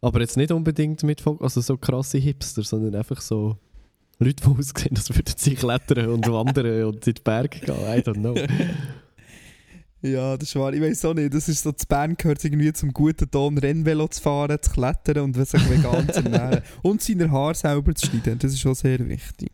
Aber 0.00 0.20
jetzt 0.20 0.36
nicht 0.36 0.52
unbedingt 0.52 1.02
mit 1.02 1.22
also 1.26 1.60
so 1.60 1.76
krasse 1.76 2.18
Hipster, 2.18 2.62
sondern 2.62 2.94
einfach 2.94 3.20
so 3.20 3.58
Leute, 4.18 4.42
die 4.42 4.48
aussehen, 4.58 4.96
als 4.96 5.14
würden 5.14 5.34
sie 5.36 5.54
klettern 5.54 6.08
und 6.08 6.26
wandern 6.28 6.84
und 6.84 7.06
in 7.06 7.14
die 7.14 7.22
Berge 7.22 7.60
gehen. 7.60 7.74
I 7.74 8.00
don't 8.00 8.14
know. 8.14 8.34
Ja, 10.12 10.36
das 10.36 10.48
ist 10.50 10.56
wahr. 10.56 10.72
Ich 10.72 10.80
weiß 10.80 11.04
auch 11.06 11.14
nicht. 11.14 11.32
Das 11.34 11.48
ist 11.48 11.62
so, 11.62 11.72
zu 11.72 11.86
Bern 11.86 12.16
gehört 12.16 12.44
irgendwie 12.44 12.72
zum 12.72 12.92
guten 12.92 13.30
Ton, 13.30 13.58
Rennvelo 13.58 14.08
zu 14.08 14.20
fahren, 14.22 14.58
zu 14.60 14.70
klettern 14.70 15.18
und 15.24 15.34
sich 15.46 15.70
vegan 15.70 16.08
zu 16.08 16.22
ernähren. 16.22 16.62
Und 16.82 17.02
seine 17.02 17.30
Haare 17.30 17.54
selber 17.54 17.94
zu 17.94 18.06
schneiden. 18.06 18.38
Das 18.38 18.52
ist 18.52 18.60
schon 18.60 18.74
sehr 18.74 19.06
wichtig. 19.08 19.50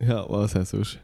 ja, 0.00 0.24
was 0.28 0.56
auch 0.56 0.64
sonst. 0.64 0.98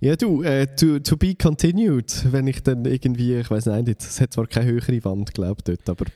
Ja, 0.00 0.16
du, 0.16 0.42
äh, 0.42 0.66
to, 0.74 0.98
to 0.98 1.16
be 1.16 1.34
continued, 1.36 2.26
wenn 2.32 2.48
ich 2.48 2.60
dann 2.64 2.84
irgendwie, 2.84 3.36
ich 3.36 3.48
weiß 3.48 3.66
nicht, 3.66 4.02
es 4.02 4.20
hat 4.20 4.32
zwar 4.32 4.48
keine 4.48 4.72
höhere 4.72 5.04
Wand, 5.04 5.32
glaube 5.32 5.58
ich, 5.60 5.64
dort, 5.64 5.88
aber 5.88 6.10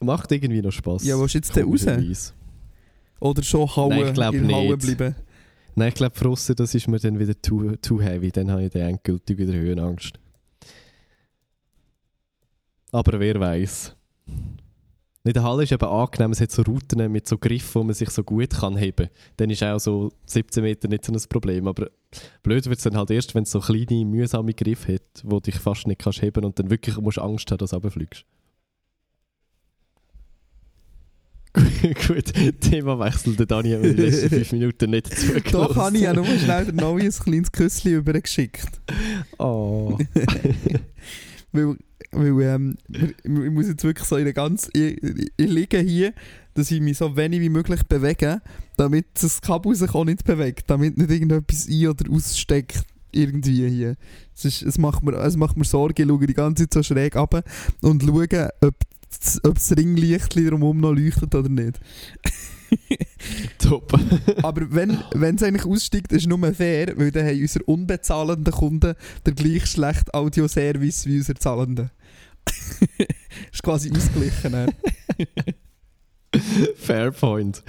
macht 0.00 0.30
irgendwie 0.30 0.60
noch 0.60 0.72
Spaß. 0.72 1.04
Ja, 1.04 1.18
willst 1.18 1.34
du 1.34 1.38
jetzt 1.38 1.56
denn 1.56 1.64
raus? 1.64 2.34
Oder 3.18 3.42
schon 3.42 3.76
hauen, 3.76 3.90
Nein, 3.90 4.12
ich 4.12 4.40
in 4.40 4.52
Hauen 4.52 4.76
nicht. 4.76 4.98
bleiben. 4.98 5.14
Nein, 5.74 5.88
ich 5.88 5.94
glaube, 5.94 6.14
Frossen, 6.14 6.54
das 6.56 6.74
ist 6.74 6.88
mir 6.88 6.98
dann 6.98 7.18
wieder 7.18 7.40
too, 7.40 7.76
too 7.76 8.00
heavy. 8.00 8.30
Dann 8.30 8.50
habe 8.50 8.64
ich 8.64 8.70
dann 8.70 8.82
endgültig 8.82 9.38
wieder 9.38 9.54
Höhenangst. 9.54 10.18
Aber 12.90 13.18
wer 13.18 13.40
weiß. 13.40 13.96
In 15.24 15.32
der 15.32 15.44
Halle 15.44 15.62
ist 15.62 15.72
eben 15.72 15.84
angenehm, 15.84 16.32
es 16.32 16.40
hat 16.40 16.50
so 16.50 16.62
Routen 16.62 17.10
mit 17.10 17.28
so 17.28 17.38
Griffen, 17.38 17.74
wo 17.80 17.84
man 17.84 17.94
sich 17.94 18.10
so 18.10 18.24
gut 18.24 18.50
kann 18.50 18.76
heben 18.76 19.06
kann. 19.06 19.16
Dann 19.36 19.50
ist 19.50 19.62
auch 19.62 19.78
so 19.78 20.10
17 20.26 20.62
Meter 20.64 20.88
nicht 20.88 21.04
so 21.04 21.12
ein 21.12 21.20
Problem. 21.28 21.68
Aber 21.68 21.88
blöd 22.42 22.66
wird 22.66 22.78
es 22.78 22.84
dann 22.84 22.96
halt 22.96 23.10
erst, 23.12 23.34
wenn 23.34 23.44
es 23.44 23.52
so 23.52 23.60
kleine, 23.60 24.04
mühsame 24.04 24.52
Griffe 24.52 24.94
hat, 24.94 25.22
wo 25.22 25.38
dich 25.38 25.54
fast 25.54 25.86
nicht 25.86 26.00
kannst 26.00 26.22
heben 26.22 26.44
und 26.44 26.58
dann 26.58 26.70
wirklich 26.70 26.98
musst 26.98 27.20
Angst 27.20 27.50
haben, 27.50 27.58
dass 27.58 27.70
du 27.70 27.76
runterfliegst. 27.76 28.26
Gut, 32.06 32.32
Themawechsel. 32.60 33.36
Der 33.36 33.46
Dani 33.46 33.72
hat 33.72 33.82
mir 33.82 33.94
die 33.94 34.02
letzten 34.02 34.28
5 34.36 34.52
Minuten 34.52 34.90
nicht 34.90 35.14
zugelassen. 35.14 35.52
Doch 35.52 35.76
habe 35.76 35.96
ich 35.96 36.02
ja 36.02 36.14
nur 36.14 36.24
schnell 36.24 36.72
der 36.72 36.86
ein 36.86 37.10
kleines 37.10 37.52
Küsschen 37.52 37.92
übergeschickt. 37.92 38.80
Oh. 39.38 39.98
Weil, 41.54 41.76
weil 42.12 42.40
ähm, 42.40 42.78
ich 42.88 43.50
muss 43.50 43.68
jetzt 43.68 43.84
wirklich 43.84 44.08
so 44.08 44.16
in 44.16 44.24
der 44.24 44.32
ganz... 44.32 44.70
Ich, 44.72 45.02
ich, 45.02 45.32
ich 45.36 45.50
liege 45.50 45.78
hier, 45.80 46.14
dass 46.54 46.70
ich 46.70 46.80
mich 46.80 46.96
so 46.96 47.14
wenig 47.14 47.40
wie 47.40 47.50
möglich 47.50 47.82
bewege, 47.86 48.40
damit 48.78 49.04
das 49.20 49.42
Kabel 49.42 49.74
sich 49.74 49.94
auch 49.94 50.06
nicht 50.06 50.24
bewegt, 50.24 50.70
damit 50.70 50.96
nicht 50.96 51.10
irgendetwas 51.10 51.68
ein- 51.68 51.88
oder 51.88 52.10
aussteckt 52.10 52.86
irgendwie 53.12 53.68
hier. 53.68 53.96
Es, 54.34 54.44
ist, 54.44 54.62
es, 54.62 54.78
macht 54.78 55.02
mir, 55.02 55.12
es 55.18 55.36
macht 55.36 55.56
mir 55.56 55.64
Sorge, 55.64 56.02
ich 56.02 56.08
schaue 56.08 56.26
die 56.26 56.34
ganze 56.34 56.64
Zeit 56.64 56.74
so 56.74 56.82
schräg 56.82 57.16
ab 57.16 57.44
und 57.82 58.02
schaue, 58.02 58.50
ob, 58.62 58.74
ob 59.44 59.54
das 59.54 59.76
Ringlicht 59.76 60.34
drumherum 60.34 60.78
noch 60.78 60.92
leuchtet 60.92 61.34
oder 61.34 61.48
nicht. 61.48 61.80
Top. 63.58 63.92
Aber 64.42 64.72
wenn 64.72 65.36
es 65.36 65.42
eigentlich 65.42 65.66
aussteigt, 65.66 66.12
ist 66.12 66.22
es 66.22 66.26
nur 66.26 66.52
fair, 66.54 66.94
weil 66.96 67.10
dann 67.10 67.26
haben 67.26 67.40
unsere 67.40 67.64
unbezahlenden 67.64 68.52
Kunden 68.52 68.94
den 69.26 69.34
gleich 69.34 69.66
schlechten 69.66 70.10
Audioservice 70.12 71.06
wie 71.06 71.18
unsere 71.18 71.38
zahlenden. 71.38 71.90
ist 73.52 73.62
quasi 73.62 73.90
ausgeglichen. 73.90 74.72
Fair 76.76 77.12
point. 77.12 77.62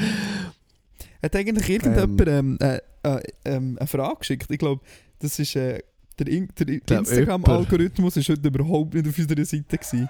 Hat 1.21 1.35
eigentlich 1.35 1.69
irgendjemand 1.69 2.27
ähm, 2.27 2.57
äh, 2.59 2.79
äh, 3.03 3.21
ähm, 3.45 3.77
eine 3.79 3.87
Frage 3.87 4.19
geschickt? 4.19 4.47
Ich 4.49 4.57
glaube, 4.57 4.81
das 5.19 5.39
ist 5.39 5.55
äh, 5.55 5.79
der, 6.19 6.27
In 6.27 6.49
der 6.57 6.99
Instagram-Algorithmus 6.99 8.17
ist 8.17 8.29
heute 8.29 8.47
überhaupt 8.47 8.93
nicht 8.93 9.07
auf 9.07 9.17
unserer 9.17 9.45
Seite 9.45 9.77
gewesen. 9.77 10.09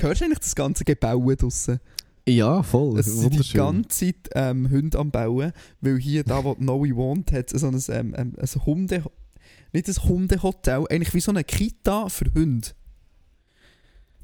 Hörst 0.00 0.20
du 0.20 0.24
eigentlich 0.24 0.38
das 0.40 0.54
ganze 0.54 0.84
Gebaue 0.84 1.36
draussen? 1.36 1.80
Ja, 2.26 2.62
voll. 2.62 2.98
Es 2.98 3.06
sind 3.06 3.34
die 3.34 3.56
ganze 3.56 3.88
Zeit 3.88 4.30
ähm, 4.34 4.70
Hunde 4.70 4.98
am 4.98 5.10
Bauen, 5.10 5.52
weil 5.80 5.98
hier, 5.98 6.24
da 6.24 6.42
wo 6.42 6.56
Noe 6.58 6.94
wohnt, 6.96 7.32
hat 7.32 7.50
so 7.50 7.66
ein, 7.68 7.82
ähm, 7.88 8.14
ähm, 8.16 8.32
ein 8.38 8.64
Hunde... 8.66 9.04
Nicht 9.72 9.88
ein 9.88 10.08
Hundehotel, 10.08 10.86
eigentlich 10.88 11.12
wie 11.14 11.20
so 11.20 11.32
eine 11.32 11.42
Kita 11.42 12.08
für 12.08 12.32
Hunde. 12.32 12.68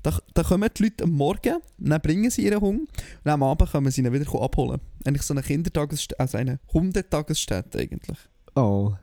Da, 0.01 0.17
da 0.33 0.45
kommen 0.45 0.71
die 0.77 0.85
Leute 0.85 1.03
am 1.03 1.11
Morgen, 1.11 1.57
dann 1.77 2.01
bringen 2.01 2.31
sie 2.31 2.45
ihren 2.45 2.61
Hund 2.61 2.89
und 3.25 3.31
am 3.31 3.43
Abend 3.43 3.69
können 3.69 3.91
sie 3.91 4.01
ihn 4.01 4.13
wieder 4.13 4.41
abholen. 4.41 4.81
Eigentlich 5.05 5.23
so 5.23 5.35
eine 5.35 5.43
Kindertagesstätte, 5.43 6.21
also 6.21 6.39
eine 6.39 6.61
Hundetagesstätte 6.73 7.81
eigentlich. 7.81 8.19
Oh. 8.55 8.95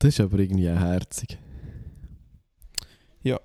Das 0.00 0.08
ist 0.08 0.20
aber 0.20 0.40
irgendwie 0.40 0.68
herzig. 0.68 1.38
Ja. 3.22 3.38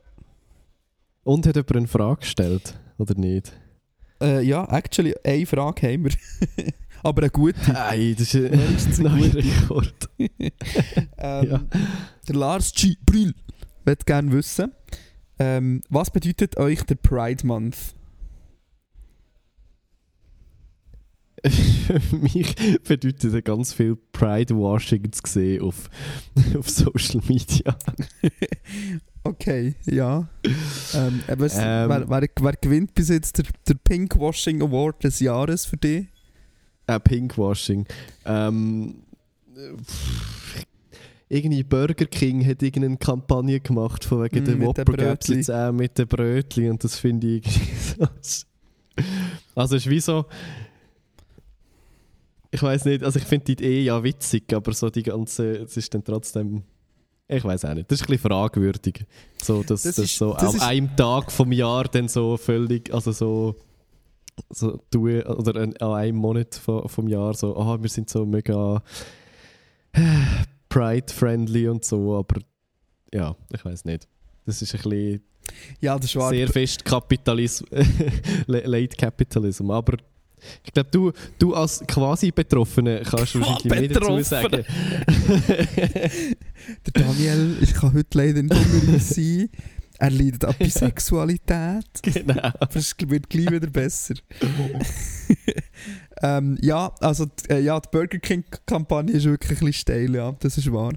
Und 1.26 1.48
hat 1.48 1.56
jemand 1.56 1.76
eine 1.76 1.88
Frage 1.88 2.20
gestellt? 2.20 2.78
Oder 3.00 3.16
nicht? 3.16 3.52
Äh, 4.22 4.44
ja, 4.44 4.64
actually, 4.70 5.16
eine 5.24 5.46
Frage 5.48 5.92
haben 5.92 6.04
wir. 6.06 6.12
Aber 7.04 7.24
eine 7.24 7.32
gute. 7.32 7.60
Nein, 7.72 8.16
das 8.18 8.34
ist 8.36 9.00
ein 9.00 9.04
neuer. 9.04 9.34
Rekord. 9.34 10.10
Ähm, 11.18 11.50
Ja. 11.50 11.62
Der 12.28 12.36
Lars 12.36 12.72
G. 12.74 12.96
Brühl 13.06 13.34
wird 13.86 14.06
gerne 14.06 14.32
wissen, 14.32 14.72
ähm, 15.40 15.82
was 15.90 16.12
bedeutet 16.12 16.58
euch 16.58 16.84
der 16.84 16.96
Pride 16.96 17.46
Month? 17.46 17.96
Für 21.44 22.16
mich 22.18 22.56
bedeutet 22.84 23.24
es 23.24 23.44
ganz 23.44 23.74
viel 23.74 23.96
Pride-Washing 24.12 25.12
zu 25.12 25.22
sehen 25.26 25.62
auf, 25.64 25.90
auf 26.58 26.70
Social 26.70 27.22
Media. 27.28 27.76
Okay, 29.28 29.74
ja. 29.86 30.30
ähm, 30.94 31.22
äh, 31.28 31.36
was, 31.40 31.56
Ähm. 31.58 31.90
wer, 31.90 32.08
wer, 32.10 32.28
wer 32.40 32.54
gewinnt 32.54 32.94
bis 32.94 33.10
jetzt 33.10 33.40
der, 33.40 33.46
der 33.68 33.74
Pinkwashing 33.84 34.62
Award 34.62 35.04
des 35.04 35.20
Jahres 35.20 35.66
für 35.66 35.78
dich? 35.78 36.06
Äh, 36.86 37.00
Pinkwashing. 37.00 37.86
Ähm, 38.26 39.02
pff, 39.84 40.64
irgendwie 41.28 41.64
Burger 41.64 42.06
King 42.06 42.46
hat 42.46 42.62
irgendeine 42.62 42.98
Kampagne 42.98 43.60
gemacht 43.60 44.06
von 44.06 44.24
wegen 44.24 44.44
Mm, 44.44 44.46
der 44.46 44.56
mit 44.56 44.62
den 44.62 44.68
Whopper 44.68 44.84
gibt's 44.86 45.26
Brötli. 45.28 45.36
jetzt 45.38 45.50
auch 45.52 45.72
mit 45.72 45.98
den 45.98 46.08
Brötchen 46.08 46.70
und 46.70 46.84
das 46.84 47.00
finde 47.00 47.28
ich 47.28 47.46
irgendwie 47.48 48.08
so. 48.22 48.46
Also 49.56 49.76
es 49.76 49.86
ist 49.86 49.90
wie 49.90 50.00
so. 50.00 50.26
Ich 52.52 52.62
weiß 52.62 52.86
nicht, 52.86 53.04
also 53.04 53.18
ich 53.20 53.26
finde 53.26 53.46
die 53.46 53.52
Idee 53.54 53.82
ja 53.82 54.02
witzig, 54.04 54.54
aber 54.54 54.72
so 54.72 54.90
die 54.92 55.04
ganze, 55.04 55.64
es 55.64 55.76
ist 55.78 55.94
dann 55.96 56.04
trotzdem. 56.04 56.62
Ich 57.28 57.44
weiß 57.44 57.66
auch 57.66 57.74
nicht. 57.74 57.90
Das 57.92 58.00
ist 58.00 58.04
ein 58.08 58.12
bisschen 58.12 58.30
fragwürdig. 58.30 59.06
So, 59.42 59.64
dass 59.64 59.82
Das 59.84 59.96
das, 59.96 60.06
ist- 60.06 60.18
so 60.18 60.34
das 60.34 60.56
an 60.56 60.62
einem 60.62 60.96
Tag 60.96 61.32
vom 61.32 61.52
Jahr 61.52 61.86
dann 61.86 62.08
so 62.08 62.38
völlig, 62.38 62.94
also 62.94 63.12
so 63.12 63.56
so 64.50 64.78
tun, 64.92 65.22
oder 65.24 65.62
an, 65.62 65.76
einem 65.78 66.18
Monat 66.18 66.56
vom, 66.56 66.88
vom 66.90 67.08
Jahr 67.08 67.34
so, 67.34 67.56
ah, 67.58 67.82
wir 67.82 67.90
sind 67.90 68.10
so 68.10 68.26
mega 68.26 68.84
Pride-friendly 70.70 71.68
und 71.70 71.86
so, 71.86 72.18
aber 72.18 72.42
ja, 73.14 73.36
ich 73.54 73.64
weiß 73.64 73.86
nicht. 73.86 74.08
Das 74.46 74.62
ist 74.62 74.76
ein 74.76 74.82
bisschen 74.82 75.24
Ja, 75.80 75.98
das 75.98 76.16
war 76.16 76.30
sehr 76.30 76.48
fest 76.50 76.84
Kapitalismus, 76.84 77.70
Late 78.48 78.98
Capitalism, 78.98 79.72
aber 79.72 79.98
ich 80.64 80.74
glaube, 80.74 80.90
du, 80.92 81.12
du 81.40 81.54
als 81.54 81.84
quasi 81.88 82.32
Betroffene 82.32 83.02
kannst 83.04 83.36
wahrscheinlich 83.36 83.66
mehr 83.66 83.88
dazu 83.88 84.22
sagen. 84.22 84.64
Der 86.86 86.94
Daniel, 86.94 87.58
ich 87.62 87.74
kann 87.74 87.94
heute 87.94 88.18
leider 88.18 88.42
nicht 88.42 88.88
uns 88.88 89.10
sein. 89.10 89.50
Er 89.98 90.10
leidet 90.10 90.44
an 90.44 90.56
Bisexualität. 90.60 91.86
genau. 92.02 92.52
Aber 92.60 92.76
es 92.76 92.96
wird 93.08 93.30
gleich 93.30 93.52
wieder 93.52 93.68
besser. 93.68 94.16
ähm, 96.22 96.58
ja, 96.62 96.92
also 97.00 97.28
äh, 97.50 97.62
ja, 97.62 97.80
die 97.80 97.90
Burger 97.92 98.20
King-Kampagne 98.20 99.14
ist 99.14 99.26
wirklich 99.26 99.52
ein 99.52 99.58
bisschen 99.58 99.74
steil, 99.74 100.16
ja, 100.16 100.36
das 100.40 100.58
ist 100.58 100.72
wahr. 100.72 100.94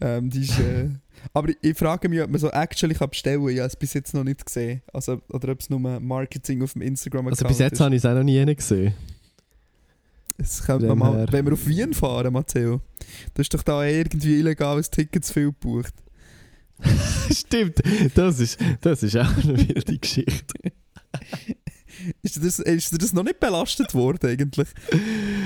Ähm, 0.00 0.30
die 0.30 0.42
ist, 0.42 0.58
äh, 0.58 0.88
aber 1.32 1.52
ich, 1.60 1.76
frage 1.76 2.08
mich, 2.08 2.20
ob 2.20 2.30
man 2.30 2.40
so 2.40 2.50
actually 2.50 2.94
kann 2.94 3.10
bestellen 3.10 3.40
kann. 3.40 3.52
Ich 3.52 3.58
habe 3.58 3.68
es 3.68 3.76
bis 3.76 3.94
jetzt 3.94 4.14
noch 4.14 4.24
nicht 4.24 4.44
gesehen. 4.44 4.82
Also, 4.92 5.20
oder 5.28 5.52
ob 5.52 5.60
es 5.60 5.70
nur 5.70 5.80
Marketing 5.80 6.62
auf 6.62 6.72
dem 6.72 6.82
Instagram-Account 6.82 7.42
Also 7.42 7.48
bis 7.48 7.58
jetzt 7.58 7.74
ist. 7.74 7.80
habe 7.80 7.94
ich 7.94 8.04
es 8.04 8.06
auch 8.06 8.14
noch 8.14 8.24
nie 8.24 8.44
gesehen. 8.54 8.94
Das 10.38 10.64
könnte 10.64 10.86
man 10.86 10.98
mal, 10.98 11.26
wenn 11.30 11.44
wir 11.44 11.52
auf 11.52 11.66
Wien 11.66 11.94
fahren, 11.94 12.32
Matteo, 12.32 12.80
du 13.34 13.38
hast 13.38 13.54
doch 13.54 13.62
da 13.62 13.84
irgendwie 13.84 14.38
illegales 14.40 14.90
Ticket 14.90 15.24
zu 15.24 15.32
viel 15.32 15.46
gebucht. 15.46 15.94
Stimmt, 17.30 17.80
das 18.14 18.40
ist, 18.40 18.58
das 18.80 19.02
ist 19.02 19.16
auch 19.16 19.36
eine 19.36 19.56
wilde 19.56 19.98
Geschichte. 19.98 20.72
Ist 22.22 22.36
dir 22.36 22.40
das, 22.40 22.58
ist 22.58 22.92
dir 22.92 22.98
das 22.98 23.12
noch 23.12 23.22
nicht 23.22 23.38
belastet 23.38 23.94
worden 23.94 24.30
eigentlich? 24.30 24.68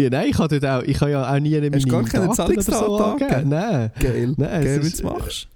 Ja, 0.00 0.10
nein, 0.10 0.28
ich 0.30 0.38
habe 0.38 0.56
auch, 0.78 0.82
ich 0.84 1.00
habe 1.00 1.10
ja 1.10 1.34
auch 1.34 1.40
nie 1.40 1.50
meine 1.60 1.74
Hast 1.76 1.84
du 1.86 1.88
gar 1.90 2.04
keine 2.04 2.28
Daten 2.28 2.52
oder 2.52 2.62
so 2.62 2.96
angegeben. 2.98 3.48
Nein. 3.48 3.90
Geil. 3.98 4.34
Nein, 4.36 4.64
Geil, 4.64 4.78
ist- 4.80 5.00
du 5.02 5.08
es 5.08 5.12
machst. 5.12 5.48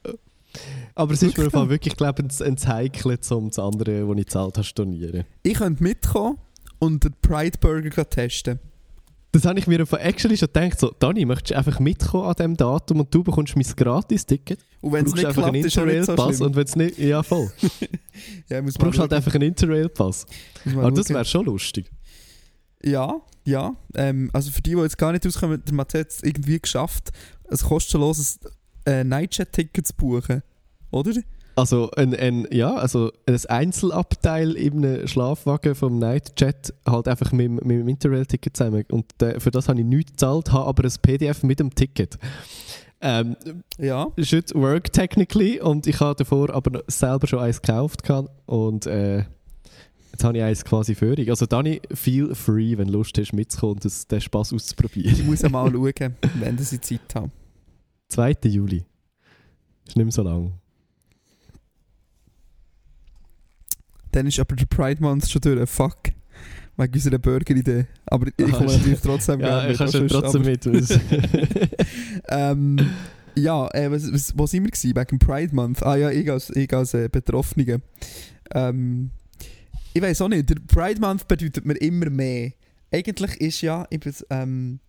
Aber 0.95 1.15
es 1.15 1.23
ist 1.23 1.39
mir 1.39 1.51
Fall 1.51 1.69
wirklich, 1.71 1.97
glaube 1.97 2.23
ich, 2.29 2.41
ein 2.45 2.57
Zeichen, 2.59 3.17
um 3.31 3.49
das 3.49 3.59
andere, 3.59 4.01
das 4.07 4.11
ich 4.11 4.17
gezahlt 4.27 4.55
habe, 4.57 4.63
zu 4.63 4.63
stornieren. 4.65 5.25
Ich 5.43 5.55
könnte 5.55 5.83
mitkommen 5.83 6.39
und 6.81 7.05
den 7.05 7.15
Pride 7.23 7.57
Burger 7.59 8.09
testen. 8.09 8.59
Das 9.35 9.47
habe 9.47 9.59
ich 9.59 9.67
mir 9.67 9.87
von 9.87 9.99
actually 10.01 10.37
schon 10.37 10.49
gedacht, 10.53 10.79
so, 10.79 10.93
Dani, 10.99 11.25
möchtest 11.25 11.53
du 11.53 11.57
einfach 11.57 11.81
mitkommen 11.81 12.25
an 12.25 12.35
diesem 12.35 12.57
Datum 12.59 13.01
und 13.01 13.15
du 13.15 13.25
bekommst 13.25 13.57
mein 13.57 13.65
Gratis-Ticket? 13.65 14.59
Und 14.83 14.93
wenn 14.93 15.07
es 15.07 15.15
nicht 15.15 15.23
klappt, 15.23 15.39
einen 15.39 15.55
ist 15.55 15.65
es 15.65 15.65
nicht 15.65 15.75
so 15.75 15.81
Interrail-Pass 16.13 16.37
schlimm. 16.37 16.47
und 16.49 16.57
wenn 16.57 16.65
es 16.65 16.77
nicht, 16.77 16.99
ja 16.99 17.23
voll. 17.23 17.51
Ja, 18.51 18.61
muss 18.61 18.75
Du 18.75 18.81
brauchst 18.85 18.99
halt 18.99 19.13
einfach 19.15 19.35
einen 19.35 19.45
Interrail-Pass. 19.49 20.27
Aber 20.77 20.91
das 20.91 21.09
wäre 21.09 21.25
schon 21.25 21.47
lustig. 21.47 21.91
Ja, 22.85 23.21
ja. 23.45 23.75
Ähm, 23.95 24.31
also 24.33 24.51
für 24.51 24.63
die, 24.63 24.75
die 24.75 24.81
jetzt 24.81 24.99
gar 24.99 25.13
nicht 25.13 25.25
rauskommen, 25.27 25.63
der 25.65 25.75
Mathe 25.75 26.01
hat 26.01 26.09
es 26.11 26.23
irgendwie 26.23 26.59
geschafft, 26.61 27.11
ein 27.51 27.59
kostenloses 27.59 28.41
äh, 28.87 29.05
Nightchat-Ticket 29.05 29.87
zu 29.87 29.95
buchen. 29.95 30.43
Oder? 30.91 31.13
Also 31.55 31.91
ein, 31.93 32.15
ein, 32.15 32.49
ja, 32.51 32.75
also 32.75 33.13
ein 33.27 33.39
Einzelabteil 33.49 34.53
in 34.53 34.85
einem 34.85 35.07
Schlafwagen 35.07 35.75
vom 35.75 35.99
Nightjet 35.99 36.73
halt 36.87 37.09
einfach 37.09 37.31
mit, 37.33 37.45
dem- 37.47 37.55
mit 37.57 37.71
dem 37.81 37.89
Interrail-Ticket 37.89 38.57
zusammen. 38.57 38.85
Und 38.91 39.05
äh, 39.23 39.39
für 39.39 39.51
das 39.51 39.69
habe 39.69 39.81
ich 39.81 39.87
nichts 39.87 40.13
gezahlt, 40.13 40.51
habe 40.53 40.67
aber 40.67 40.85
ein 40.85 40.93
PDF 41.03 41.43
mit 41.43 41.61
dem 41.61 41.75
Ticket. 41.75 42.19
Ähm, 43.03 43.37
Ja. 43.79 44.09
should 44.21 44.55
work 44.55 44.93
technically 44.93 45.61
und 45.61 45.87
ich 45.87 45.99
habe 46.01 46.15
davor 46.17 46.51
aber 46.55 46.83
selber 46.87 47.27
schon 47.27 47.41
eins 47.41 47.61
gekauft 47.61 48.01
und 48.47 48.87
äh, 48.87 49.25
jetzt 50.13 50.25
habe 50.25 50.39
ich 50.39 50.45
eins 50.45 50.65
quasi 50.65 50.95
dich. 50.95 51.31
Also 51.31 51.47
Dani, 51.47 51.81
feel 51.93 52.35
free, 52.35 52.77
wenn 52.77 52.87
du 52.87 52.95
Lust 52.95 53.19
hast 53.19 53.33
mitzukommen 53.33 53.75
und 53.75 53.85
das, 53.85 54.07
den 54.07 54.21
Spass 54.21 54.53
auszuprobieren. 54.53 55.13
Ich 55.13 55.25
muss 55.25 55.43
ja 55.43 55.49
mal 55.49 55.71
schauen, 55.71 56.17
wenn 56.39 56.59
sie 56.59 56.81
Zeit 56.81 57.15
haben. 57.15 57.33
2. 58.09 58.37
Juli. 58.45 58.85
Ist 59.87 59.97
nicht 59.97 60.05
mehr 60.05 60.13
so 60.13 60.23
lang. 60.23 60.53
Dann 64.13 64.27
ist 64.27 64.39
aber 64.39 64.55
der 64.55 64.67
Pride 64.67 65.01
Month 65.01 65.29
schon 65.29 65.41
durch. 65.41 65.69
Fuck. 65.69 66.13
Wegen 66.77 66.95
unserer 66.95 67.19
Burger-Idee. 67.19 67.87
Aber 68.07 68.27
ich 68.27 68.45
Aha, 68.45 68.57
komme 68.57 68.73
natürlich 68.73 69.01
trotzdem 69.01 69.41
Ja, 69.41 69.69
ich 69.69 69.79
mit, 69.79 69.91
schon 69.91 70.11
was 70.11 70.11
sonst, 70.11 70.13
trotzdem 70.13 70.43
mit. 70.43 70.67
ähm, 72.29 72.79
ja, 73.35 73.69
äh, 73.73 73.91
was, 73.91 74.13
was, 74.13 74.33
wo 74.37 74.47
sind 74.47 74.65
wir 74.65 74.71
gewesen? 74.71 74.95
Wegen 74.95 75.19
Pride 75.19 75.55
Month? 75.55 75.83
Ah 75.83 75.97
ja, 75.97 76.11
ich 76.11 76.31
als, 76.31 76.51
ich 76.51 76.73
als 76.73 76.95
äh, 76.95 77.09
Betroffener. 77.11 77.81
Ähm, 78.55 79.11
ich 79.93 80.03
weiß 80.03 80.23
auch 80.23 80.29
nicht, 80.29 80.49
der 80.49 80.57
Pride 80.67 81.01
Month 81.01 81.29
bedeutet 81.29 81.65
mir 81.65 81.75
immer 81.75 82.11
mehr. 82.11 82.53
Eigentlich 82.91 83.41
ist 83.41 83.61
ja, 83.61 83.87
ich 83.91 84.01
bin, 84.01 84.15
ähm, 84.31 84.81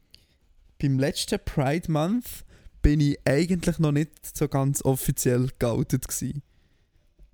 beim 0.82 1.00
letzten 1.00 1.40
Pride 1.44 1.92
Month 1.92 2.46
bin 2.82 3.00
ich 3.00 3.18
eigentlich 3.26 3.80
noch 3.80 3.92
nicht 3.92 4.36
so 4.36 4.48
ganz 4.48 4.84
offiziell 4.84 5.50
geoutet 5.60 6.08
gewesen. 6.08 6.42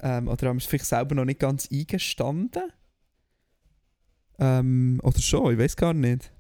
Ähm, 0.02 0.28
oder 0.28 0.48
haben 0.48 0.58
es 0.58 0.66
vielleicht 0.66 0.86
selber 0.86 1.16
noch 1.16 1.26
nicht 1.26 1.40
ganz 1.40 1.68
eingestanden? 1.72 2.64
Ähm, 4.38 5.00
oder 5.04 5.20
schon, 5.20 5.54
ich 5.54 5.60
weiß 5.60 5.76
gar 5.76 5.94
nicht 5.94 6.32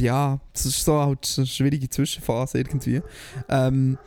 ja, 0.00 0.40
das 0.52 0.66
ist 0.66 0.84
so 0.84 1.00
halt 1.00 1.32
eine 1.36 1.46
schwierige 1.46 1.88
Zwischenphase 1.88 2.58
irgendwie. 2.58 3.00
Ähm, 3.48 3.98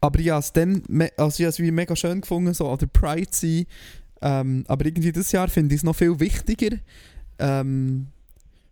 aber 0.00 0.20
ja, 0.20 0.38
es 0.38 0.52
dann, 0.52 0.82
also 1.16 1.40
ich 1.40 1.44
habe 1.44 1.50
es 1.50 1.60
wie 1.60 1.70
mega 1.70 1.96
schön 1.96 2.20
gefunden, 2.20 2.52
so 2.52 2.68
an 2.68 2.78
der 2.78 2.86
Pride 2.86 3.30
sein. 3.30 3.66
Ähm, 4.24 4.64
aber 4.68 4.86
irgendwie 4.86 5.12
dieses 5.12 5.32
Jahr 5.32 5.48
finde 5.48 5.74
ich 5.74 5.80
es 5.80 5.84
noch 5.84 5.94
viel 5.94 6.18
wichtiger. 6.18 6.78
Ähm, 7.38 8.06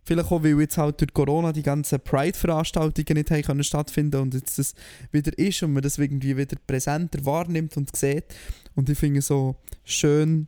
vielleicht 0.03 0.31
auch, 0.31 0.43
weil 0.43 0.59
jetzt 0.59 0.79
halt 0.79 0.99
durch 0.99 1.13
Corona 1.13 1.53
die 1.53 1.61
ganzen 1.61 1.99
Pride-Veranstaltungen 1.99 3.17
nicht 3.17 3.29
haben 3.29 3.43
können 3.43 3.63
stattfinden 3.63 4.19
und 4.19 4.33
jetzt 4.33 4.57
das 4.57 4.73
wieder 5.11 5.37
ist 5.37 5.61
und 5.61 5.73
man 5.73 5.83
das 5.83 5.99
irgendwie 5.99 6.35
wieder 6.35 6.57
präsenter 6.65 7.23
wahrnimmt 7.23 7.77
und 7.77 7.95
sieht. 7.95 8.25
Und 8.73 8.89
ich 8.89 8.97
finde 8.97 9.19
es 9.19 9.27
so 9.27 9.55
schön 9.83 10.47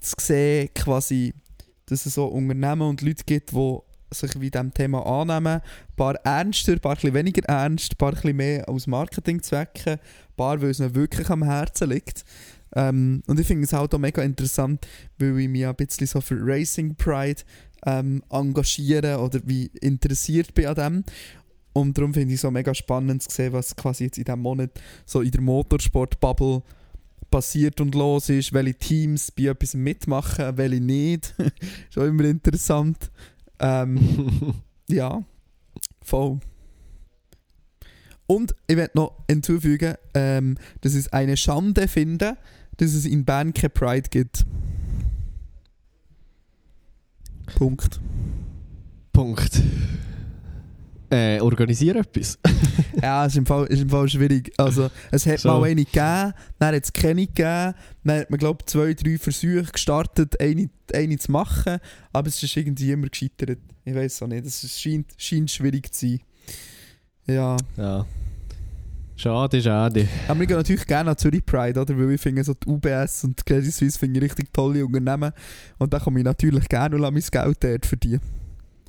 zu 0.00 0.14
sehen, 0.20 0.68
quasi, 0.72 1.34
dass 1.86 2.06
es 2.06 2.14
so 2.14 2.26
Unternehmen 2.26 2.82
und 2.82 3.02
Leute 3.02 3.24
gibt, 3.26 3.50
die 3.50 3.78
sich 4.12 4.40
wie 4.40 4.52
diesem 4.52 4.72
Thema 4.72 5.04
annehmen. 5.04 5.60
Ein 5.60 5.96
paar 5.96 6.14
ernster, 6.24 6.74
ein 6.74 6.80
paar 6.80 7.02
weniger 7.02 7.42
ernst, 7.48 7.94
ein 7.94 7.98
paar 7.98 8.32
mehr 8.32 8.68
aus 8.68 8.86
Marketingzwecken, 8.86 9.94
ein 9.94 10.00
paar, 10.36 10.62
weil 10.62 10.70
es 10.70 10.78
ihnen 10.78 10.94
wirklich 10.94 11.28
am 11.28 11.42
Herzen 11.42 11.90
liegt. 11.90 12.24
Ähm, 12.74 13.22
und 13.26 13.38
ich 13.38 13.46
finde 13.46 13.64
es 13.64 13.72
halt 13.72 13.94
auch 13.94 13.98
mega 13.98 14.22
interessant, 14.22 14.86
weil 15.18 15.38
ich 15.38 15.48
mich 15.48 15.66
ein 15.66 15.74
bisschen 15.74 16.06
so 16.06 16.20
für 16.20 16.38
Racing 16.40 16.94
Pride 16.96 17.42
ähm, 17.84 18.22
engagiere 18.30 19.18
oder 19.18 19.40
wie 19.44 19.70
interessiert 19.80 20.54
bin 20.54 20.66
an 20.66 20.74
dem. 20.74 21.04
Und 21.74 21.96
darum 21.96 22.12
finde 22.12 22.28
ich 22.28 22.36
es 22.36 22.42
so 22.42 22.50
mega 22.50 22.74
spannend 22.74 23.22
zu 23.22 23.30
sehen, 23.30 23.52
was 23.52 23.74
quasi 23.74 24.04
jetzt 24.04 24.18
in 24.18 24.24
diesem 24.24 24.40
Monat 24.40 24.70
so 25.06 25.20
in 25.22 25.30
der 25.30 25.40
Motorsport-Bubble 25.40 26.62
passiert 27.30 27.80
und 27.80 27.94
los 27.94 28.28
ist, 28.28 28.52
welche 28.52 28.74
Teams 28.74 29.30
bei 29.30 29.44
etwas 29.44 29.74
mitmachen, 29.74 30.56
welche 30.56 30.80
nicht. 30.80 31.34
ist 31.88 31.98
auch 31.98 32.04
immer 32.04 32.24
interessant. 32.24 33.10
Ähm, 33.58 34.54
ja, 34.88 35.24
voll. 36.02 36.40
Und 38.26 38.54
ich 38.66 38.76
werde 38.76 38.96
noch 38.96 39.24
hinzufügen, 39.28 39.94
ähm, 40.14 40.56
dass 40.82 40.92
ich 40.92 41.00
es 41.00 41.12
eine 41.12 41.36
Schande 41.36 41.88
finde, 41.88 42.36
dass 42.76 42.94
es 42.94 43.04
in 43.04 43.24
Bern 43.24 43.52
keine 43.52 43.70
Pride 43.70 44.08
gibt. 44.08 44.44
Punkt. 47.56 48.00
Punkt. 49.12 49.62
Äh, 51.10 51.40
organisiere 51.40 51.98
etwas. 52.00 52.38
Ja, 53.02 53.26
ist 53.26 53.36
im 53.36 53.44
Fall, 53.44 53.66
ist 53.66 53.82
im 53.82 53.88
Fall 53.90 54.08
schwierig. 54.08 54.52
Also, 54.58 54.88
es 55.10 55.26
hat 55.26 55.40
So. 55.40 55.48
mal 55.48 55.64
eine 55.64 55.84
gegeben, 55.84 56.32
dann 56.58 56.74
hat 56.74 56.82
es 56.84 56.92
keine 56.92 57.26
gegeben, 57.26 57.74
dann 58.04 58.20
hat 58.20 58.30
man, 58.30 58.38
glaube 58.38 58.58
ich, 58.60 58.66
zwei, 58.66 58.94
drei 58.94 59.18
Versuche 59.18 59.64
gestartet, 59.64 60.40
eine, 60.40 60.70
eine 60.94 61.18
zu 61.18 61.32
machen, 61.32 61.78
aber 62.12 62.28
es 62.28 62.40
ist 62.42 62.56
irgendwie 62.56 62.92
immer 62.92 63.08
gescheitert. 63.08 63.58
Ich 63.84 63.94
weiß 63.94 64.22
auch 64.22 64.28
nicht, 64.28 64.46
es 64.46 64.80
scheint, 64.80 65.12
scheint 65.16 65.50
schwierig 65.50 65.92
zu 65.92 66.06
sein. 66.06 66.20
Ja. 67.26 67.56
Ja. 67.76 68.06
Schade, 69.22 69.62
schade. 69.62 70.08
Aber 70.26 70.40
wir 70.40 70.48
gehen 70.48 70.56
natürlich 70.56 70.84
gerne 70.84 71.10
an 71.10 71.16
Zürich 71.16 71.46
Pride, 71.46 71.80
oder? 71.80 71.96
Weil 71.96 72.10
ich 72.10 72.20
finde, 72.20 72.42
so 72.42 72.54
die 72.54 72.68
UBS 72.68 73.22
und 73.22 73.38
die 73.38 73.44
Credit 73.44 73.72
Suisse 73.72 73.96
finde 73.96 74.18
ich 74.18 74.24
richtig 74.24 74.52
tolle 74.52 74.84
Unternehmen. 74.84 75.30
Und 75.78 75.92
da 75.92 76.00
komme 76.00 76.18
ich 76.18 76.24
natürlich 76.24 76.68
gerne 76.68 76.96
und 76.96 77.02
lasse 77.02 77.12
mein 77.12 77.22
Geld 77.30 77.62
dort 77.62 77.86
verdienen. 77.86 78.20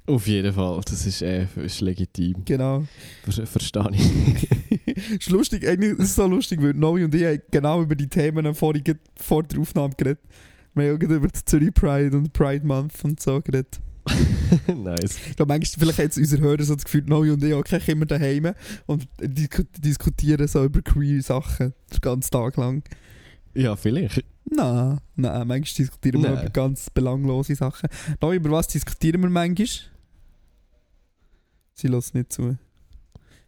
Auf 0.07 0.25
jeden 0.25 0.51
Fall, 0.51 0.81
das 0.85 1.05
ist, 1.05 1.21
äh, 1.21 1.45
ist 1.63 1.81
legitim. 1.81 2.41
Genau. 2.45 2.83
Ver 3.29 3.45
verstehe 3.45 3.89
ich. 3.91 4.49
ist 5.19 5.29
lustig, 5.29 5.67
eigentlich 5.67 5.99
ist 5.99 6.15
so 6.15 6.25
lustig, 6.25 6.59
weil 6.63 6.73
Noe 6.73 7.05
und 7.05 7.13
ich 7.13 7.23
haben 7.23 7.41
genau 7.51 7.83
über 7.83 7.93
die 7.93 8.07
Themen 8.07 8.43
gerade 8.43 8.55
vor 9.15 9.43
der 9.43 9.59
Aufnahme 9.59 9.93
geredet. 9.95 10.19
Wir 10.73 10.93
haben 10.93 10.99
über 10.99 11.27
die 11.27 11.45
Zürich 11.45 11.75
Pride 11.75 12.17
und 12.17 12.33
Pride 12.33 12.65
Month 12.65 13.03
und 13.03 13.21
so 13.21 13.39
geredet. 13.39 13.79
nice. 14.67 15.17
Glaube, 15.35 15.53
manchmal, 15.53 15.79
vielleicht 15.79 15.99
hat 15.99 16.17
unsere 16.17 16.41
Hörer 16.41 16.63
so 16.63 16.75
das 16.75 16.83
Gefühl, 16.83 17.03
Noe 17.05 17.33
und 17.33 17.43
ich 17.43 17.53
hocken 17.53 17.81
immer 17.87 18.05
daheim 18.05 18.53
und 18.85 19.07
dis 19.19 19.49
diskutieren 19.77 20.47
so 20.47 20.65
über 20.65 20.81
queer 20.81 21.21
Sachen 21.21 21.73
den 21.91 22.01
ganzen 22.01 22.31
Tag 22.31 22.57
lang. 22.57 22.83
Ja, 23.53 23.75
vielleicht. 23.75 24.23
Nein, 24.45 24.99
nein, 25.15 25.47
manchmal 25.47 25.75
diskutieren 25.77 26.23
wir 26.23 26.33
über 26.33 26.49
ganz 26.49 26.89
belanglose 26.89 27.55
Sachen. 27.55 27.89
Noe, 28.21 28.35
über 28.35 28.51
was 28.51 28.67
diskutieren 28.67 29.21
wir 29.21 29.29
manchmal? 29.29 29.67
Sie 31.73 31.87
lässt 31.87 32.13
nicht 32.13 32.33
zu. 32.33 32.57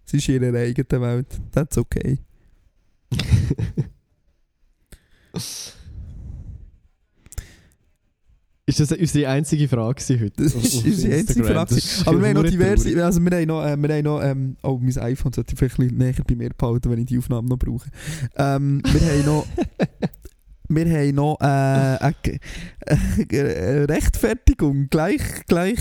Sie 0.06 0.18
ist 0.18 0.30
in 0.30 0.42
ihrer 0.42 0.58
eigenen 0.58 1.02
Welt. 1.02 1.28
That's 1.52 1.78
okay. 1.78 2.20
Ist 8.68 8.80
das 8.80 8.92
unsere 8.92 9.30
einzige 9.30 9.68
Frage 9.68 10.02
heute? 10.20 10.44
Das 10.44 10.56
ist 10.56 10.84
unsere 10.84 11.14
einzige? 11.16 11.44
Frage. 11.44 11.76
Aber 12.06 12.20
wir 12.20 12.30
haben 12.30 12.34
noch 12.34 12.50
diverse. 12.50 13.04
Also 13.04 13.22
wir 13.22 13.38
haben 13.38 13.46
noch, 13.46 13.64
äh, 13.64 13.78
wir 13.78 13.96
haben 13.96 14.04
noch 14.04 14.24
ähm, 14.24 14.58
oh, 14.64 14.80
mein 14.82 14.98
iPhone 14.98 15.32
sollte 15.34 15.54
ich 15.54 15.60
vielleicht 15.60 15.78
ein 15.80 15.96
näher 15.96 16.16
bei 16.28 16.36
mir 16.36 16.50
behalten, 16.50 16.90
wenn 16.90 16.98
ich 17.00 17.06
die 17.06 17.20
Aufnahme 17.20 17.48
noch 17.48 17.60
brauche. 17.60 17.88
Ähm, 18.36 18.82
wir 18.84 19.02
haben 19.02 19.26
noch. 19.26 19.46
Wir 20.68 20.86
haben 20.86 21.14
noch 21.14 21.40
äh, 21.42 21.46
eine 21.46 22.16
Rechtfertigung. 23.88 24.90
Gleich, 24.90 25.22
gleich 25.46 25.78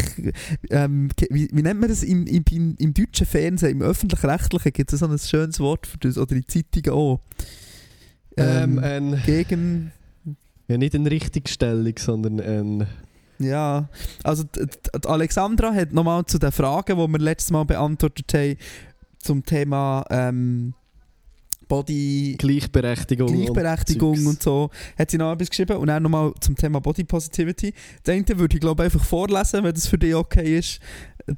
ähm, 0.69 1.09
wie, 1.31 1.49
wie 1.51 1.63
nennt 1.63 1.81
man 1.81 1.89
das 1.89 2.03
im, 2.03 2.27
im, 2.27 2.45
im, 2.79 2.93
deutschen 2.93 3.27
Fernsehen, 3.27 3.71
im 3.71 3.81
öffentlich-rechtlichen 3.81 4.75
gibt 4.75 4.93
es 4.93 5.01
so 5.01 5.07
ein 5.07 5.19
schönes 5.19 5.59
Wort 5.59 5.87
für 5.87 5.97
das, 5.97 6.19
oder 6.19 6.37
in 6.37 6.47
Zeitungen 6.47 6.91
auch. 6.91 7.21
Ähm, 8.37 8.37
Ähm, 8.37 8.79
ein, 8.79 9.23
gegen 9.25 9.91
ja, 10.69 10.79
nicht 10.79 10.95
eine 10.95 11.11
Richtigstellung, 11.11 11.95
sondern 11.99 12.41
ein. 12.41 12.87
Ja, 13.39 13.89
also 14.23 14.45
d- 14.45 14.67
d- 14.67 14.99
die 15.03 15.09
Alexandra 15.09 15.75
hat 15.75 15.93
nochmal 15.93 16.25
zu 16.27 16.39
den 16.39 16.53
Fragen, 16.53 16.97
die 16.99 17.09
wir 17.13 17.19
letztes 17.19 17.51
Mal 17.51 17.65
beantwortet 17.65 18.33
haben, 18.33 18.57
zum 19.19 19.45
Thema 19.45 20.05
ähm, 20.09 20.73
Body 21.67 22.37
Gleichberechtigung. 22.39 23.27
Gleichberechtigung 23.27 24.15
Zeugs. 24.17 24.27
und, 24.29 24.43
so, 24.43 24.71
hat 24.99 25.11
sie 25.11 25.19
noch 25.19 25.33
etwas 25.33 25.51
geschrieben 25.51 25.79
und 25.79 25.89
dann 25.89 26.03
nochmal 26.03 26.33
zum 26.41 26.55
Thema 26.57 26.81
Body 26.81 27.05
Positivity. 27.05 27.73
Das 28.03 28.15
eine 28.15 28.39
würde 28.39 28.55
ich 28.57 28.61
glaube 28.61 28.83
einfach 28.85 29.03
vorlesen, 29.05 29.65
wenn 29.65 29.75
das 29.75 29.87
für 29.89 29.99
dich 29.99 30.15
okay 30.15 30.59
ist, 30.59 30.79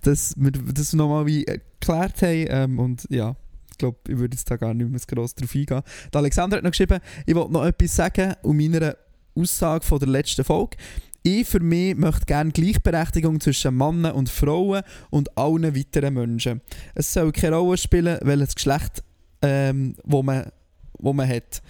dass 0.02 0.34
wir 0.36 0.50
das 0.50 0.92
nochmal 0.92 1.26
wie 1.26 1.44
erklärt 1.44 2.20
haben 2.22 2.46
ähm, 2.48 2.78
und 2.78 3.06
ja. 3.08 3.36
Ich 3.70 3.78
glaube, 3.78 3.98
ich 4.08 4.16
würde 4.16 4.34
jetzt 4.34 4.50
da 4.50 4.56
gar 4.56 4.72
nicht 4.72 4.88
mehr 4.90 4.98
so 4.98 5.04
gross 5.06 5.34
drauf 5.34 5.54
eingehen. 5.54 5.82
Die 6.12 6.16
Alexandra 6.16 6.56
hat 6.56 6.64
noch 6.64 6.70
geschrieben, 6.70 6.98
ich 7.26 7.34
wollte 7.34 7.52
noch 7.52 7.64
etwas 7.64 7.94
sagen 7.94 8.32
um 8.42 8.56
meiner 8.56 8.96
Aussage 9.36 9.84
von 9.84 9.98
der 9.98 10.08
letzten 10.08 10.44
Folge. 10.44 10.76
Ich 11.22 11.46
für 11.46 11.60
mich 11.60 11.96
möchte 11.96 12.26
gerne 12.26 12.52
Gleichberechtigung 12.52 13.40
zwischen 13.40 13.76
Männern 13.76 14.12
und 14.12 14.28
Frauen 14.28 14.82
und 15.10 15.36
allen 15.36 15.74
weiteren 15.74 16.14
Menschen. 16.14 16.60
Es 16.94 17.12
soll 17.12 17.32
keine 17.32 17.56
Rolle 17.56 17.76
spielen, 17.76 18.18
welches 18.22 18.54
Geschlecht 18.54 19.02
ähm, 19.42 19.96
wo, 20.04 20.22
man, 20.22 20.50
wo 20.98 21.12
man 21.12 21.28
hat. 21.28 21.62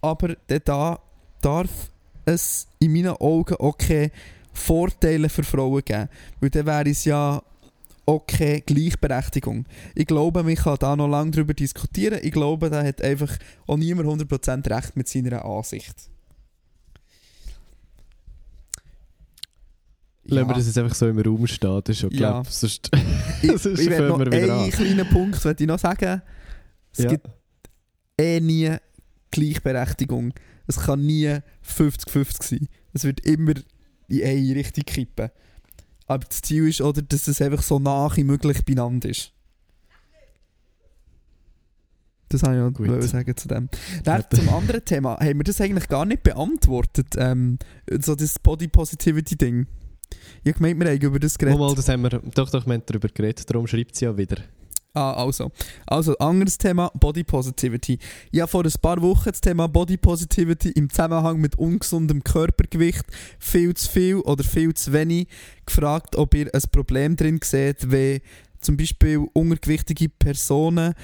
Aber 0.00 0.34
da 0.46 0.98
darf 1.40 1.70
es 2.24 2.66
in 2.78 2.92
meinen 2.92 3.16
Augen 3.16 3.54
auch 3.54 3.78
keine 3.78 4.10
Vorteile 4.52 5.28
für 5.28 5.44
Frauen 5.44 5.84
geben. 5.84 6.08
Weil 6.40 6.50
dann 6.50 6.66
wäre 6.66 6.90
es 6.90 7.04
ja 7.04 7.42
okay 8.06 8.62
Gleichberechtigung. 8.64 9.66
Ich 9.94 10.06
glaube, 10.06 10.42
man 10.42 10.54
kann 10.54 10.76
da 10.78 10.96
noch 10.96 11.08
lange 11.08 11.30
darüber 11.30 11.54
diskutieren. 11.54 12.20
Ich 12.22 12.32
glaube, 12.32 12.70
da 12.70 12.82
hat 12.82 13.02
einfach 13.02 13.36
auch 13.66 13.76
niemand 13.76 14.08
100% 14.08 14.70
recht 14.70 14.96
mit 14.96 15.08
seiner 15.08 15.44
Ansicht. 15.44 16.10
Lassen 20.26 20.48
wir 20.48 20.54
das 20.54 20.66
jetzt 20.66 20.78
einfach 20.78 20.94
so 20.94 21.06
im 21.08 21.18
Raum 21.18 21.46
stehen. 21.46 21.80
Das 21.84 21.94
ist 21.96 22.00
schon, 22.00 22.10
Ja. 22.10 22.30
glaub, 22.32 22.46
sonst, 22.48 22.90
Ich, 23.42 23.48
sonst 23.60 23.78
ich 23.80 23.90
noch 23.90 24.18
wir 24.18 24.26
wieder 24.26 24.36
einen 24.36 24.50
an. 24.50 24.70
kleinen 24.70 25.08
Punkt 25.08 25.44
möchte 25.44 25.64
ich 25.64 25.68
noch 25.68 25.78
sagen. 25.78 26.22
Es 26.96 27.04
Ja. 27.04 27.10
gibt 27.10 27.26
eh 28.18 28.40
nie 28.40 28.74
Gleichberechtigung. 29.30 30.32
Es 30.66 30.78
kann 30.80 31.04
nie 31.04 31.38
50-50 31.62 32.42
sein. 32.42 32.68
Es 32.94 33.04
wird 33.04 33.20
immer 33.20 33.52
in 34.08 34.22
eine 34.22 34.54
Richtung 34.54 34.84
kippen. 34.84 35.28
Aber 36.06 36.24
das 36.26 36.40
Ziel 36.42 36.68
ist, 36.68 36.80
oder, 36.80 37.02
dass 37.02 37.28
es 37.28 37.40
einfach 37.42 37.62
so 37.62 37.78
nah 37.78 38.14
wie 38.16 38.24
möglich 38.24 38.64
beieinander 38.64 39.08
ist. 39.10 39.32
Das 42.28 42.42
habe 42.42 42.72
ich 42.78 42.86
noch 42.88 43.02
sagen 43.02 43.36
zu 43.36 43.48
dem. 43.48 43.68
Dann 44.02 44.22
Ja. 44.22 44.30
zum 44.38 44.48
anderen 44.48 44.84
Thema. 44.84 45.18
Haben 45.20 45.38
wir 45.38 45.44
das 45.44 45.60
eigentlich 45.60 45.88
gar 45.88 46.04
nicht 46.04 46.22
beantwortet? 46.22 47.08
Ähm, 47.16 47.58
so 48.00 48.14
das 48.14 48.38
Body 48.38 48.68
Positivity 48.68 49.36
Ding. 49.36 49.66
Ich 50.42 50.54
gemeint, 50.54 50.80
wir 50.80 50.88
haben 50.88 51.00
über 51.00 51.18
das 51.18 51.38
geredet. 51.38 51.58
Mal, 51.58 51.74
das 51.74 51.88
haben 51.88 52.02
wir, 52.02 52.10
doch, 52.10 52.50
doch, 52.50 52.66
wir 52.66 52.74
haben 52.74 52.82
darüber 52.86 53.08
geredet, 53.08 53.48
darum 53.48 53.66
schreibt 53.66 53.96
sie 53.96 54.04
ja 54.04 54.16
wieder. 54.16 54.36
Ah, 54.96 55.12
also. 55.14 55.50
Also, 55.86 56.16
anderes 56.18 56.56
Thema, 56.56 56.88
Body 56.94 57.24
Positivity. 57.24 57.98
Ich 58.30 58.40
habe 58.40 58.48
vor 58.48 58.64
ein 58.64 58.72
paar 58.80 59.02
Wochen 59.02 59.28
das 59.28 59.40
Thema 59.40 59.66
Body 59.66 59.96
Positivity 59.96 60.70
im 60.70 60.88
Zusammenhang 60.88 61.40
mit 61.40 61.58
ungesundem 61.58 62.22
Körpergewicht 62.22 63.04
viel 63.40 63.74
zu 63.74 63.90
viel 63.90 64.16
oder 64.18 64.44
viel 64.44 64.72
zu 64.72 64.92
wenig 64.92 65.26
gefragt, 65.66 66.14
ob 66.14 66.32
ihr 66.34 66.48
ein 66.54 66.62
Problem 66.70 67.16
drin 67.16 67.40
seht, 67.42 67.90
wenn 67.90 68.20
zum 68.60 68.76
Beispiel 68.76 69.26
untergewichtige 69.32 70.08
Personen, 70.08 70.94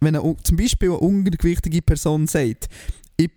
wenn 0.00 0.16
eine, 0.16 0.36
zum 0.42 0.58
Beispiel 0.58 0.90
eine 0.90 0.98
untergewichtige 0.98 1.80
Person 1.80 2.26
sagt, 2.26 2.68
ich 3.16 3.30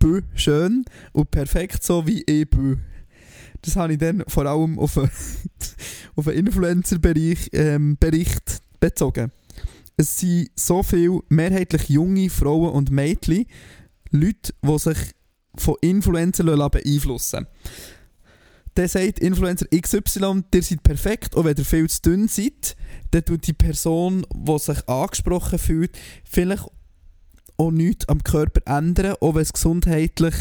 bin 0.00 0.24
schön 0.34 0.84
und 1.12 1.30
perfekt 1.30 1.84
so 1.84 2.04
wie 2.08 2.24
ich 2.26 2.50
bin. 2.50 2.82
Das 3.66 3.74
habe 3.74 3.94
ich 3.94 3.98
dann 3.98 4.22
vor 4.28 4.46
allem 4.46 4.78
auf 4.78 4.96
einen, 4.96 5.10
einen 6.16 6.46
Influencer-Bereich 6.46 7.50
ähm, 7.52 7.96
Bericht 7.98 8.62
bezogen. 8.78 9.32
Es 9.96 10.20
sind 10.20 10.50
so 10.54 10.84
viele 10.84 11.18
mehrheitlich 11.30 11.88
junge 11.88 12.30
Frauen 12.30 12.70
und 12.70 12.92
Mädchen, 12.92 13.46
Leute, 14.10 14.52
die 14.62 14.78
sich 14.78 14.98
von 15.56 15.74
Influencern 15.80 16.46
lassen 16.46 16.70
beeinflussen 16.70 17.46
Dann 18.74 18.88
sagt 18.88 19.18
Influencer 19.18 19.66
XY, 19.66 20.44
ihr 20.54 20.62
seid 20.62 20.82
perfekt, 20.84 21.36
auch 21.36 21.44
wenn 21.44 21.56
ihr 21.56 21.64
viel 21.64 21.90
zu 21.90 22.02
dünn 22.02 22.28
seid, 22.28 22.76
dann 23.10 23.24
tut 23.24 23.48
die 23.48 23.52
Person, 23.52 24.24
die 24.32 24.58
sich 24.60 24.88
angesprochen 24.88 25.58
fühlt, 25.58 25.98
vielleicht 26.22 26.66
auch 27.56 27.72
nichts 27.72 28.08
am 28.08 28.22
Körper 28.22 28.60
ändern, 28.66 29.16
auch 29.20 29.34
wenn 29.34 29.42
es 29.42 29.52
gesundheitlich 29.52 30.34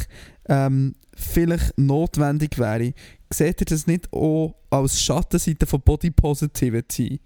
ähm, 0.48 0.96
vielleicht 1.16 1.78
notwendig 1.78 2.58
wäre. 2.58 2.94
Seht 3.32 3.62
ihr 3.62 3.66
das 3.66 3.88
nicht 3.88 4.12
auch 4.14 4.56
als 4.70 5.02
Schattenseite 5.02 5.66
von 5.66 5.82
Body 5.82 6.12
Positivity? 6.12 7.20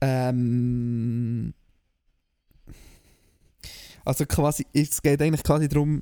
Ähm. 0.00 1.54
Also 4.04 4.24
quasi, 4.24 4.64
es 4.72 5.02
geht 5.02 5.20
eigentlich 5.20 5.42
quasi 5.42 5.68
darum, 5.68 6.00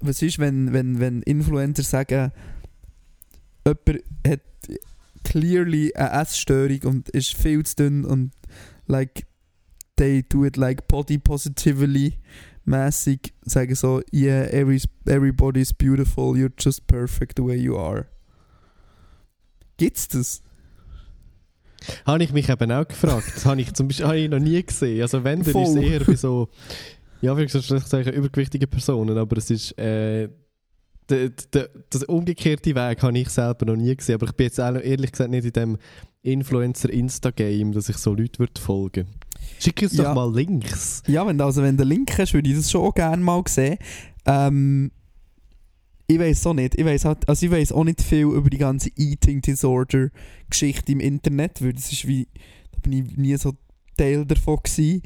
was 0.00 0.20
ist, 0.20 0.38
wenn, 0.38 0.72
wenn, 0.72 1.00
wenn 1.00 1.22
Influencer 1.22 1.82
sagen, 1.82 2.32
jemand 3.64 4.04
hat 4.26 4.40
clearly 5.24 5.94
eine 5.94 6.22
Essstörung 6.22 6.82
und 6.84 7.08
ist 7.10 7.34
viel 7.34 7.64
zu 7.64 7.76
dünn 7.76 8.04
und 8.04 8.32
like 8.86 9.26
they 9.96 10.22
do 10.22 10.44
it 10.44 10.56
like 10.56 10.88
body 10.88 11.18
positively 11.18 12.18
mäßig 12.64 13.32
sagen 13.42 13.74
so 13.74 14.00
yeah 14.12 14.44
every, 14.46 14.80
everybody 15.06 15.60
is 15.60 15.72
beautiful 15.72 16.36
you're 16.36 16.52
just 16.58 16.86
perfect 16.86 17.36
the 17.36 17.44
way 17.44 17.56
you 17.56 17.76
are 17.76 18.06
gibt's 19.76 20.08
das 20.08 20.42
Habe 22.04 22.22
ich 22.22 22.32
mich 22.32 22.48
eben 22.48 22.72
auch 22.72 22.86
gefragt. 22.86 23.32
Das 23.34 23.46
habe 23.46 23.60
ich 23.60 23.72
zum 23.74 23.88
Beispiel 23.88 24.10
ich 24.14 24.30
noch 24.30 24.38
nie 24.38 24.62
gesehen. 24.62 25.02
Also 25.02 25.24
wenn, 25.24 25.42
dann 25.42 25.62
ist 25.62 25.70
es 25.70 25.76
eher 25.76 26.04
bei 26.04 26.14
so, 26.14 26.48
ja, 27.20 27.36
wie 27.36 27.42
ich 27.42 27.52
sagen, 27.52 28.12
übergewichtige 28.12 28.66
Personen, 28.66 29.16
aber 29.16 29.36
es 29.36 29.50
ist, 29.50 29.78
äh, 29.78 30.28
der, 31.08 31.30
der, 31.52 31.70
das 31.90 32.04
umgekehrte 32.04 32.74
Weg 32.74 33.02
habe 33.02 33.18
ich 33.18 33.28
selber 33.30 33.66
noch 33.66 33.76
nie 33.76 33.94
gesehen. 33.96 34.16
Aber 34.16 34.26
ich 34.26 34.32
bin 34.32 34.44
jetzt 34.44 34.60
auch 34.60 34.74
ehrlich 34.74 35.12
gesagt 35.12 35.30
nicht 35.30 35.44
in 35.44 35.52
dem 35.52 35.78
Influencer-Insta-Game, 36.22 37.72
dass 37.72 37.88
ich 37.88 37.96
so 37.96 38.14
Leute 38.14 38.38
würde 38.38 38.60
folgen 38.60 39.06
Schick 39.58 39.82
uns 39.82 39.96
Ja. 39.96 40.04
doch 40.04 40.14
mal 40.14 40.34
Links. 40.34 41.02
Ja, 41.06 41.26
wenn, 41.26 41.36
du- 41.38 41.44
also 41.44 41.62
wenn 41.62 41.76
du 41.76 41.84
Link 41.84 42.16
hast, 42.18 42.32
würde 42.34 42.48
ich 42.48 42.56
das 42.56 42.70
schon 42.70 42.82
auch 42.82 42.94
gerne 42.94 43.22
mal 43.22 43.42
sehen. 43.48 43.78
Ähm, 44.26 44.90
ich 46.06 46.18
weiß 46.18 46.46
auch 46.46 46.54
nicht. 46.54 46.74
Ich 46.76 46.84
weiß 46.84 47.04
halt, 47.04 47.28
also 47.28 47.46
ich 47.46 47.52
weiß 47.52 47.72
auch 47.72 47.84
nicht 47.84 48.02
viel 48.02 48.22
über 48.26 48.50
die 48.50 48.58
ganze 48.58 48.90
Eating 48.96 49.40
Disorder 49.42 50.08
Geschichte 50.48 50.92
im 50.92 51.00
Internet, 51.00 51.62
weil 51.62 51.72
das 51.72 51.92
ist 51.92 52.06
wie, 52.06 52.26
da 52.72 52.78
bin 52.82 52.92
ich 52.92 53.16
nie 53.16 53.36
so 53.36 53.54
Teil 53.96 54.26
davon 54.26 54.58
gewesen. 54.62 55.02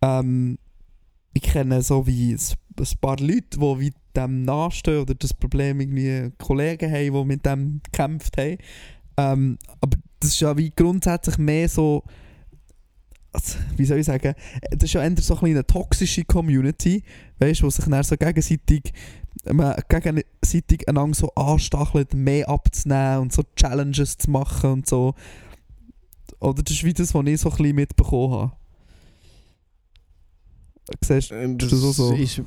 Ähm, 0.00 0.58
ich 1.34 1.42
kenne 1.42 1.82
so 1.82 2.06
wie 2.06 2.32
ein, 2.34 2.38
ein 2.78 2.86
paar 3.00 3.18
Leute, 3.18 3.58
die 3.58 3.60
wie 3.80 3.92
dem 4.16 4.44
nachstehen 4.44 5.00
oder 5.02 5.14
das 5.14 5.32
Problem 5.34 5.80
irgendwie 5.80 6.30
Kollegen 6.38 6.90
haben, 6.90 7.12
die 7.12 7.24
mit 7.24 7.46
dem 7.46 7.80
gekämpft 7.82 8.36
haben. 8.38 8.58
Ähm, 9.16 9.58
aber 9.80 9.96
das 10.20 10.30
ist 10.30 10.40
ja 10.40 10.56
wie 10.56 10.70
grundsätzlich 10.70 11.36
mehr 11.38 11.68
so, 11.68 12.04
also, 13.32 13.58
wie 13.76 13.84
soll 13.84 13.98
ich 13.98 14.06
sagen, 14.06 14.34
das 14.70 14.82
ist 14.84 14.92
ja 14.92 15.02
eher 15.02 15.16
so 15.18 15.36
ein 15.36 15.44
eine 15.46 15.66
toxische 15.66 16.24
Community, 16.24 17.02
weißt 17.38 17.60
du, 17.60 17.66
wo 17.66 17.70
sich 17.70 17.84
dann 17.84 18.02
so 18.02 18.16
gegenseitig, 18.16 18.92
man 19.50 19.74
gegenseitig 19.88 20.88
einander 20.88 21.16
so 21.16 21.30
anstachelt, 21.34 22.14
mehr 22.14 22.48
abzunehmen 22.48 23.20
und 23.22 23.32
so 23.32 23.42
Challenges 23.56 24.18
zu 24.18 24.30
machen 24.30 24.70
und 24.72 24.88
so. 24.88 25.14
Oder 26.40 26.62
das 26.62 26.74
ist 26.74 26.84
wie 26.84 26.92
das, 26.92 27.14
was 27.14 27.26
ich 27.26 27.40
so 27.40 27.50
ein 27.50 27.56
bisschen 27.56 27.76
mitbekommen 27.76 28.32
habe. 28.32 28.52
Siehst 31.00 31.30
du 31.30 31.34
Ähm, 31.34 31.58
das 31.58 31.72
auch 31.72 31.92
so? 31.92 32.12
ist 32.14 32.42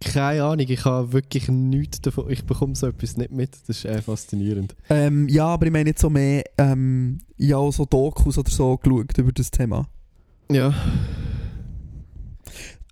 keine 0.00 0.44
Ahnung, 0.44 0.66
ich 0.68 0.84
habe 0.84 1.12
wirklich 1.12 1.48
nichts 1.48 2.00
davon. 2.00 2.30
Ich 2.30 2.44
bekomme 2.44 2.74
so 2.74 2.86
etwas 2.86 3.16
nicht 3.16 3.30
mit. 3.32 3.52
Das 3.66 3.78
ist 3.78 3.84
äh, 3.84 4.00
faszinierend. 4.02 4.74
Ähm, 4.90 5.28
ja, 5.28 5.46
aber 5.46 5.66
ich 5.66 5.72
meine 5.72 5.90
jetzt 5.90 6.00
so 6.00 6.10
mehr, 6.10 6.44
ähm, 6.58 7.18
ja, 7.36 7.70
so 7.70 7.84
Dokus 7.84 8.38
oder 8.38 8.50
so 8.50 8.76
geschaut 8.76 9.16
über 9.18 9.32
das 9.32 9.50
Thema. 9.50 9.88
Ja. 10.50 10.72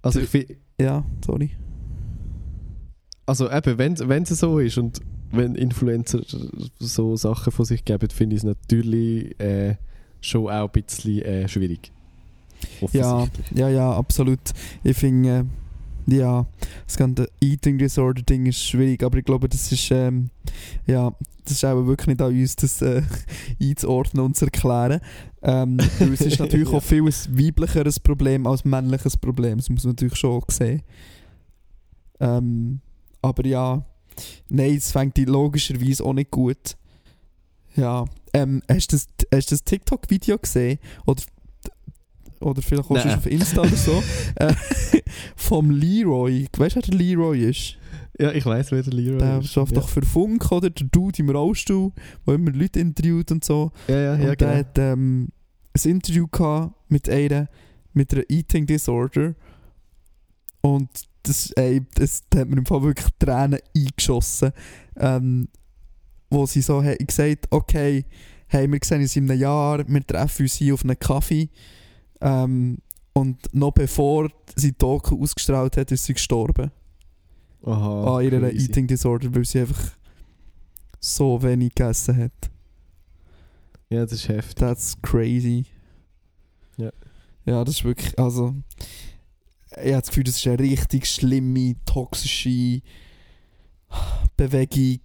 Also 0.02 0.20
ich 0.20 0.28
find, 0.28 0.46
Ja, 0.80 1.04
sorry. 1.24 1.50
also 3.26 3.50
eben, 3.50 3.78
wenn 3.78 4.22
es 4.22 4.28
so 4.30 4.58
ist 4.58 4.78
und 4.78 5.00
wenn 5.30 5.54
Influencer 5.54 6.20
so 6.78 7.16
Sachen 7.16 7.52
von 7.52 7.64
sich 7.64 7.84
geben, 7.84 8.08
finde 8.10 8.36
ich 8.36 8.40
es 8.40 8.44
natürlich 8.44 9.38
äh, 9.40 9.76
schon 10.20 10.48
auch 10.48 10.72
ein 10.74 10.82
bisschen 10.82 11.22
äh, 11.22 11.48
schwierig. 11.48 11.90
Ja, 12.92 13.26
ja, 13.54 13.68
ja, 13.68 13.92
absolut. 13.92 14.40
Ich 14.82 14.96
finde, 14.96 15.28
äh, 15.40 15.44
ja, 16.06 16.46
das 16.86 16.96
ganze 16.96 17.28
Eating 17.40 17.78
Disorder 17.78 18.22
Ding 18.22 18.46
ist 18.46 18.62
schwierig, 18.62 19.02
aber 19.02 19.18
ich 19.18 19.24
glaube, 19.24 19.48
das 19.48 19.70
ist, 19.72 19.90
ähm, 19.90 20.30
ja, 20.86 21.12
das 21.44 21.52
ist 21.52 21.64
auch 21.64 21.86
wirklich 21.86 22.08
nicht 22.08 22.22
an 22.22 22.32
uns, 22.32 22.56
das 22.56 22.82
äh, 22.82 23.02
einzuordnen 23.62 24.24
und 24.24 24.36
zu 24.36 24.46
erklären. 24.46 25.00
Ähm, 25.42 25.78
es 25.78 26.20
ist 26.20 26.38
natürlich 26.38 26.68
Ja. 26.72 26.78
auch 26.78 26.82
viel 26.82 27.02
ein 27.02 27.38
weiblicheres 27.38 28.00
Problem 28.00 28.46
als 28.46 28.64
ein 28.64 28.70
männliches 28.70 29.16
Problem, 29.16 29.58
das 29.58 29.70
muss 29.70 29.84
man 29.84 29.92
natürlich 29.92 30.16
schon 30.16 30.42
sehen. 30.48 30.82
Ähm, 32.20 32.80
aber 33.22 33.46
ja, 33.46 33.84
nein, 34.48 34.76
es 34.76 34.92
fängt 34.92 35.16
die 35.16 35.24
logischerweise 35.24 36.04
auch 36.04 36.12
nicht 36.12 36.30
gut. 36.30 36.76
Ja, 37.76 38.04
ähm, 38.32 38.62
hast 38.68 38.92
du 38.92 38.96
das, 38.96 39.08
hast 39.32 39.50
du 39.50 39.54
das 39.54 39.64
TikTok-Video 39.64 40.38
gesehen? 40.38 40.78
Oder, 41.06 41.22
oder 42.44 42.62
vielleicht 42.62 42.88
schon 42.88 42.96
Nein. 42.96 43.18
auf 43.18 43.26
Insta 43.26 43.60
oder 43.62 43.76
so? 43.76 44.02
äh, 44.36 44.54
vom 45.36 45.70
Leroy. 45.70 46.46
Weißt 46.56 46.76
du, 46.76 46.80
wer 46.80 46.88
der 46.88 46.98
Leroy 46.98 47.50
ist? 47.50 47.76
ja, 48.18 48.32
ich 48.32 48.46
weiß, 48.46 48.70
wer 48.70 48.82
der 48.82 48.92
Leroy 48.92 49.18
Der 49.18 49.38
ist. 49.40 49.52
schafft 49.52 49.72
ja. 49.72 49.80
doch 49.80 49.88
für 49.88 50.02
Funk, 50.02 50.50
oder? 50.52 50.70
Der 50.70 50.86
Dude 50.86 51.18
im 51.18 51.30
Rollstuhl, 51.30 51.92
der 52.26 52.34
immer 52.34 52.52
Leute 52.52 52.80
interviewt 52.80 53.30
und 53.32 53.44
so. 53.44 53.72
Ja, 53.88 53.94
ja, 53.94 54.02
ja, 54.02 54.12
und 54.12 54.22
der 54.22 54.36
genau. 54.36 54.54
hat 54.54 54.78
ähm, 54.78 55.28
ein 55.72 55.90
Interview 55.90 56.26
gehabt 56.28 56.74
mit 56.88 57.08
einer 57.08 57.48
mit 57.92 58.12
einer 58.12 58.24
Eating 58.28 58.66
Disorder. 58.66 59.34
Und 60.60 60.88
das, 61.22 61.50
ey, 61.52 61.82
das, 61.94 62.22
da 62.28 62.40
hat 62.40 62.48
mir 62.48 62.58
im 62.58 62.66
Fall 62.66 62.82
wirklich 62.82 63.08
Tränen 63.18 63.60
eingeschossen. 63.74 64.52
Ähm, 64.96 65.48
wo 66.30 66.46
sie 66.46 66.62
so 66.62 66.82
hat 66.82 66.98
gesagt 66.98 67.46
okay, 67.50 68.04
hey, 68.48 68.70
wir 68.70 68.78
sehen 68.82 69.00
uns 69.00 69.16
in 69.16 69.30
einem 69.30 69.40
Jahr, 69.40 69.86
wir 69.86 70.06
treffen 70.06 70.42
uns 70.42 70.54
hier 70.54 70.74
auf 70.74 70.84
einen 70.84 70.98
Kaffee. 70.98 71.48
Ähm, 72.20 72.78
und 73.12 73.54
noch 73.54 73.72
bevor 73.72 74.30
sie 74.56 74.72
Doku 74.72 75.22
ausgestrahlt 75.22 75.76
hat, 75.76 75.92
ist 75.92 76.04
sie 76.04 76.14
gestorben. 76.14 76.70
Aha, 77.64 78.18
an 78.18 78.24
ihrer 78.24 78.40
crazy. 78.40 78.66
Eating 78.66 78.86
Disorder, 78.86 79.34
weil 79.34 79.44
sie 79.44 79.60
einfach 79.60 79.92
so 81.00 81.42
wenig 81.42 81.74
gegessen 81.74 82.16
hat. 82.16 82.50
Ja, 83.88 84.02
das 84.02 84.12
ist 84.12 84.28
heftig. 84.28 84.56
That's 84.56 85.00
crazy. 85.02 85.66
Ja. 86.76 86.90
Ja, 87.44 87.64
das 87.64 87.76
ist 87.76 87.84
wirklich, 87.84 88.18
also 88.18 88.54
ich 89.70 89.92
habe 89.92 90.00
das 90.00 90.08
Gefühl, 90.08 90.24
das 90.24 90.36
ist 90.36 90.46
eine 90.46 90.58
richtig 90.58 91.06
schlimme, 91.06 91.76
toxische 91.84 92.80
Bewegung 94.36 95.00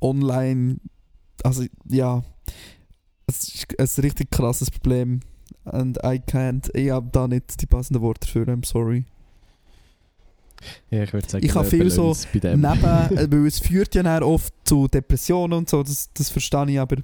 online. 0.00 0.80
Also 1.42 1.64
ja, 1.88 2.22
es 3.26 3.64
ist 3.78 3.98
ein 3.98 4.02
richtig 4.02 4.30
krasses 4.30 4.70
Problem. 4.70 5.20
And 5.64 5.98
I 5.98 6.18
can't, 6.18 6.74
ich 6.74 6.90
habe 6.90 7.08
da 7.12 7.28
nicht 7.28 7.60
die 7.60 7.66
passenden 7.66 8.02
Worte 8.02 8.26
dafür, 8.26 8.46
I'm 8.46 8.66
sorry. 8.66 9.04
Ja, 10.90 11.04
ich 11.04 11.12
würde 11.12 11.28
sagen, 11.28 11.44
Ich 11.44 11.54
habe 11.54 11.66
viel 11.66 11.90
so. 11.90 12.14
Neben, 12.34 12.62
äh, 12.64 13.30
weil 13.30 13.46
es 13.46 13.60
führt 13.60 13.94
ja 13.94 14.02
dann 14.02 14.22
oft 14.22 14.52
zu 14.64 14.88
Depressionen 14.88 15.58
und 15.58 15.70
so, 15.70 15.82
das, 15.82 16.10
das 16.14 16.28
verstehe 16.30 16.70
ich, 16.70 16.78
aber 16.78 16.96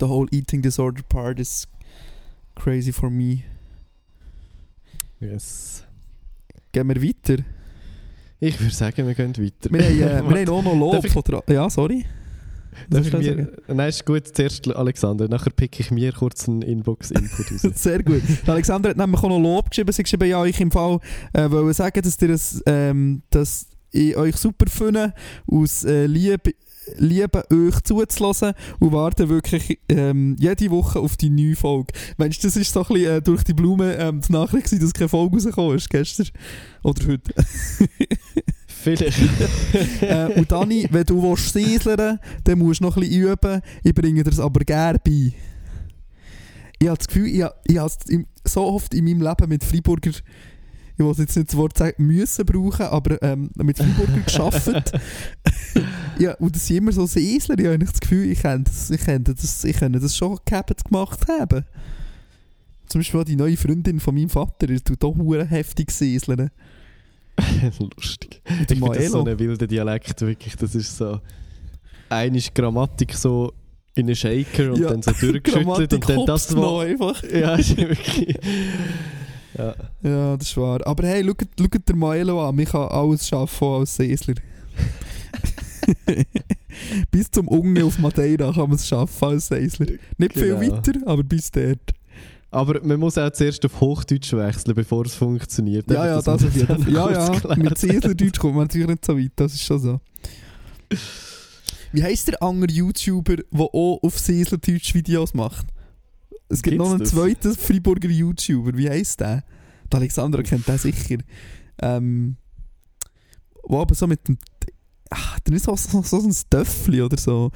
the 0.00 0.06
whole 0.06 0.28
eating 0.30 0.62
disorder 0.62 1.02
part 1.08 1.40
is 1.40 1.66
crazy 2.54 2.92
for 2.92 3.10
me. 3.10 3.44
Yes. 5.20 5.84
Gehen 6.72 6.88
wir 6.88 7.02
weiter. 7.02 7.42
Ich 8.40 8.58
würde 8.60 8.74
sagen, 8.74 9.06
wir 9.06 9.14
gehen 9.14 9.36
weiter. 9.36 9.70
Wir 9.70 10.16
haben, 10.16 10.26
äh, 10.26 10.34
wir 10.34 10.46
haben 10.46 10.48
auch 10.48 10.62
noch 10.62 10.74
Lob. 10.74 11.48
Ja, 11.48 11.70
sorry. 11.70 12.04
Darf 12.90 13.06
ich 13.06 13.12
sagen? 13.12 13.48
mir, 13.66 13.74
nein, 13.74 13.88
ist 13.88 14.06
gut. 14.06 14.28
Zuerst 14.34 14.68
Alexander, 14.68 15.28
nachher 15.28 15.50
picke 15.50 15.80
ich 15.80 15.90
mir 15.90 16.12
kurz 16.12 16.48
einen 16.48 16.62
Inbox-Input 16.62 17.52
raus. 17.52 17.72
Sehr 17.74 18.02
gut. 18.02 18.22
Der 18.46 18.54
Alexander 18.54 18.90
hat 18.90 18.96
nämlich 18.96 19.22
auch 19.22 19.28
noch 19.28 19.38
Lob 19.38 19.70
geschrieben. 19.70 19.92
Sie 19.92 20.02
geschrieben, 20.02 20.28
ja, 20.28 20.44
ich 20.44 20.60
im 20.60 20.70
Fall 20.70 20.98
äh, 21.32 21.50
wollte 21.50 21.74
sagen, 21.74 22.02
dass, 22.02 22.20
ihr 22.20 22.28
das, 22.28 22.62
ähm, 22.66 23.22
dass 23.30 23.66
ich 23.90 24.16
euch 24.16 24.36
super 24.36 24.66
finde, 24.68 25.14
aus 25.46 25.84
äh, 25.84 26.06
Liebe, 26.06 26.54
Liebe 26.96 27.44
euch 27.50 27.80
zuzulassen 27.82 28.54
und 28.80 28.92
warte 28.92 29.28
wirklich 29.28 29.78
ähm, 29.88 30.36
jede 30.40 30.70
Woche 30.70 30.98
auf 30.98 31.16
die 31.16 31.30
neue 31.30 31.54
Folge. 31.54 31.92
Meinst 32.16 32.42
du, 32.42 32.48
das 32.48 32.56
ist 32.56 32.72
so 32.72 32.80
ein 32.80 32.86
bisschen 32.88 33.10
äh, 33.10 33.22
durch 33.22 33.44
die 33.44 33.54
Blume 33.54 33.94
ähm, 33.96 34.20
die 34.20 34.32
Nachricht 34.32 34.64
gewesen, 34.64 34.80
dass 34.80 34.92
keine 34.92 35.08
Folge 35.08 35.36
rausgekommen 35.36 35.76
ist 35.76 35.90
gestern 35.90 36.26
oder 36.82 37.06
heute? 37.06 37.32
Vielleicht. 38.82 39.18
äh, 40.02 40.32
und 40.36 40.50
Dani, 40.50 40.88
wenn 40.90 41.04
du 41.04 41.22
willst 41.22 41.52
sieseln 41.52 42.18
dann 42.44 42.58
musst 42.58 42.80
du 42.80 42.84
noch 42.84 42.96
ein 42.96 43.02
bisschen 43.02 43.22
üben. 43.28 43.60
Ich 43.84 43.94
bringe 43.94 44.22
dir 44.24 44.30
das 44.30 44.40
aber 44.40 44.60
gerne 44.64 44.98
bei. 45.04 45.32
Ich 46.78 46.88
habe 46.88 46.98
das 46.98 47.06
Gefühl, 47.06 47.26
ich, 47.28 47.42
ha- 47.42 47.54
ich 47.64 47.78
habe 47.78 47.86
es 48.44 48.52
so 48.52 48.62
oft 48.64 48.92
in 48.94 49.04
meinem 49.04 49.22
Leben 49.22 49.48
mit 49.48 49.62
Freiburger, 49.62 50.10
ich 50.10 50.98
will 50.98 51.14
jetzt 51.16 51.36
nicht 51.36 51.48
das 51.48 51.56
Wort 51.56 51.78
sagen, 51.78 52.04
müssen 52.04 52.44
brauchen, 52.44 52.86
aber 52.86 53.22
ähm, 53.22 53.50
mit 53.56 53.78
Freiburger 53.78 54.20
geschafft. 54.26 54.92
ja, 56.18 56.34
und 56.34 56.54
das 56.54 56.66
sind 56.66 56.78
immer 56.78 56.92
so 56.92 57.06
Siesler. 57.06 57.58
Ich 57.58 57.66
habe 57.66 57.78
das 57.78 58.00
Gefühl, 58.00 58.30
ich 58.30 58.42
könnte 58.42 58.70
das, 58.70 58.90
ich 58.90 59.00
könnte 59.00 59.34
das, 59.34 59.64
ich 59.64 59.76
könnte 59.76 60.00
das 60.00 60.16
schon 60.16 60.38
gehabt 60.44 60.84
gemacht 60.84 61.20
haben. 61.28 61.64
Zum 62.88 62.98
Beispiel 63.00 63.24
die 63.24 63.36
neue 63.36 63.56
Freundin 63.56 64.00
von 64.00 64.14
meinem 64.14 64.28
Vater, 64.28 64.66
die 64.66 64.80
tut 64.80 65.02
auch 65.04 65.16
heftig 65.48 65.90
sieseln. 65.92 66.50
Lustig. 67.96 68.42
Ich 68.60 68.66
finde 68.66 68.98
das 68.98 69.10
so 69.10 69.24
ein 69.24 69.38
wilder 69.38 69.66
Dialekt, 69.66 70.20
wirklich. 70.20 70.56
Das 70.56 70.74
ist 70.74 70.96
so. 70.96 71.20
Eine 72.08 72.38
ist 72.38 72.54
Grammatik 72.54 73.14
so 73.14 73.52
in 73.94 74.06
einen 74.06 74.16
Shaker 74.16 74.72
und 74.72 74.80
Ja, 74.80 74.90
dann 74.90 75.02
so 75.02 75.12
durchgeschüttelt 75.12 75.94
und 75.94 76.08
dann 76.08 76.26
das 76.26 76.50
noch 76.50 76.80
einfach. 76.80 77.22
Ja, 77.32 77.54
ist 77.54 77.76
wirklich. 77.76 78.36
Ja. 79.56 79.74
Ja, 80.02 80.36
das 80.36 80.48
ist 80.48 80.56
wahr. 80.56 80.80
Aber 80.86 81.06
hey, 81.06 81.24
schaut, 81.24 81.88
der 81.88 81.96
Maelo 81.96 82.48
an. 82.48 82.56
Man 82.56 82.64
kann 82.64 82.88
alles 82.88 83.28
schaffen 83.28 83.68
als 83.68 83.96
Seesler. 83.96 84.34
bis 87.10 87.30
zum 87.30 87.48
Unge 87.48 87.84
auf 87.84 87.98
Madeira 87.98 88.52
kann 88.52 88.68
man 88.68 88.76
es 88.76 88.88
schaffen 88.88 89.28
als 89.28 89.48
Seesler. 89.48 89.86
Nicht 90.16 90.32
viel 90.34 90.56
Genau. 90.56 90.76
weiter, 90.76 90.92
aber 91.06 91.22
bis 91.22 91.50
dort. 91.50 91.92
Aber 92.52 92.84
man 92.84 93.00
muss 93.00 93.16
auch 93.16 93.30
zuerst 93.30 93.64
auf 93.64 93.80
Hochdeutsch 93.80 94.34
wechseln, 94.34 94.74
bevor 94.74 95.06
es 95.06 95.14
funktioniert. 95.14 95.90
Ja, 95.90 96.04
ja, 96.04 96.20
das 96.20 96.42
jeden 96.42 96.66
Fall. 96.84 96.92
Ja, 96.92 97.10
ja, 97.10 97.30
klären. 97.40 97.62
mit 97.62 97.78
Seeslerdeutsch 97.78 98.38
kommt 98.38 98.54
man 98.56 98.64
natürlich 98.64 98.88
nicht 98.88 99.04
so 99.06 99.18
weit. 99.18 99.32
Das 99.36 99.54
ist 99.54 99.62
schon 99.62 99.78
so. 99.78 100.00
Wie 101.92 102.02
heisst 102.02 102.28
der 102.28 102.42
andere 102.42 102.70
YouTuber, 102.70 103.36
der 103.36 103.60
auch 103.60 104.00
auf 104.02 104.18
Seeslerdeutsch 104.18 104.94
Videos 104.94 105.32
macht? 105.32 105.66
Es 106.50 106.62
gibt 106.62 106.72
Gibt's 106.76 106.84
noch 106.84 106.90
einen 106.90 107.00
das? 107.00 107.08
zweiten 107.10 107.54
Freiburger 107.54 108.10
YouTuber. 108.10 108.76
Wie 108.76 108.90
heisst 108.90 109.20
der? 109.20 109.44
Der 109.90 110.00
Alexander 110.00 110.42
kennt 110.42 110.68
den 110.68 110.76
sicher. 110.76 111.18
Ähm, 111.80 112.36
wo 113.62 113.80
aber 113.80 113.94
so 113.94 114.06
mit 114.06 114.28
dem. 114.28 114.36
Ach, 115.08 115.40
der 115.40 115.54
ist 115.56 115.64
so, 115.64 115.74
so, 115.74 116.02
so 116.02 116.18
ein 116.18 116.34
Töffli 116.50 117.00
oder 117.00 117.16
so. 117.16 117.50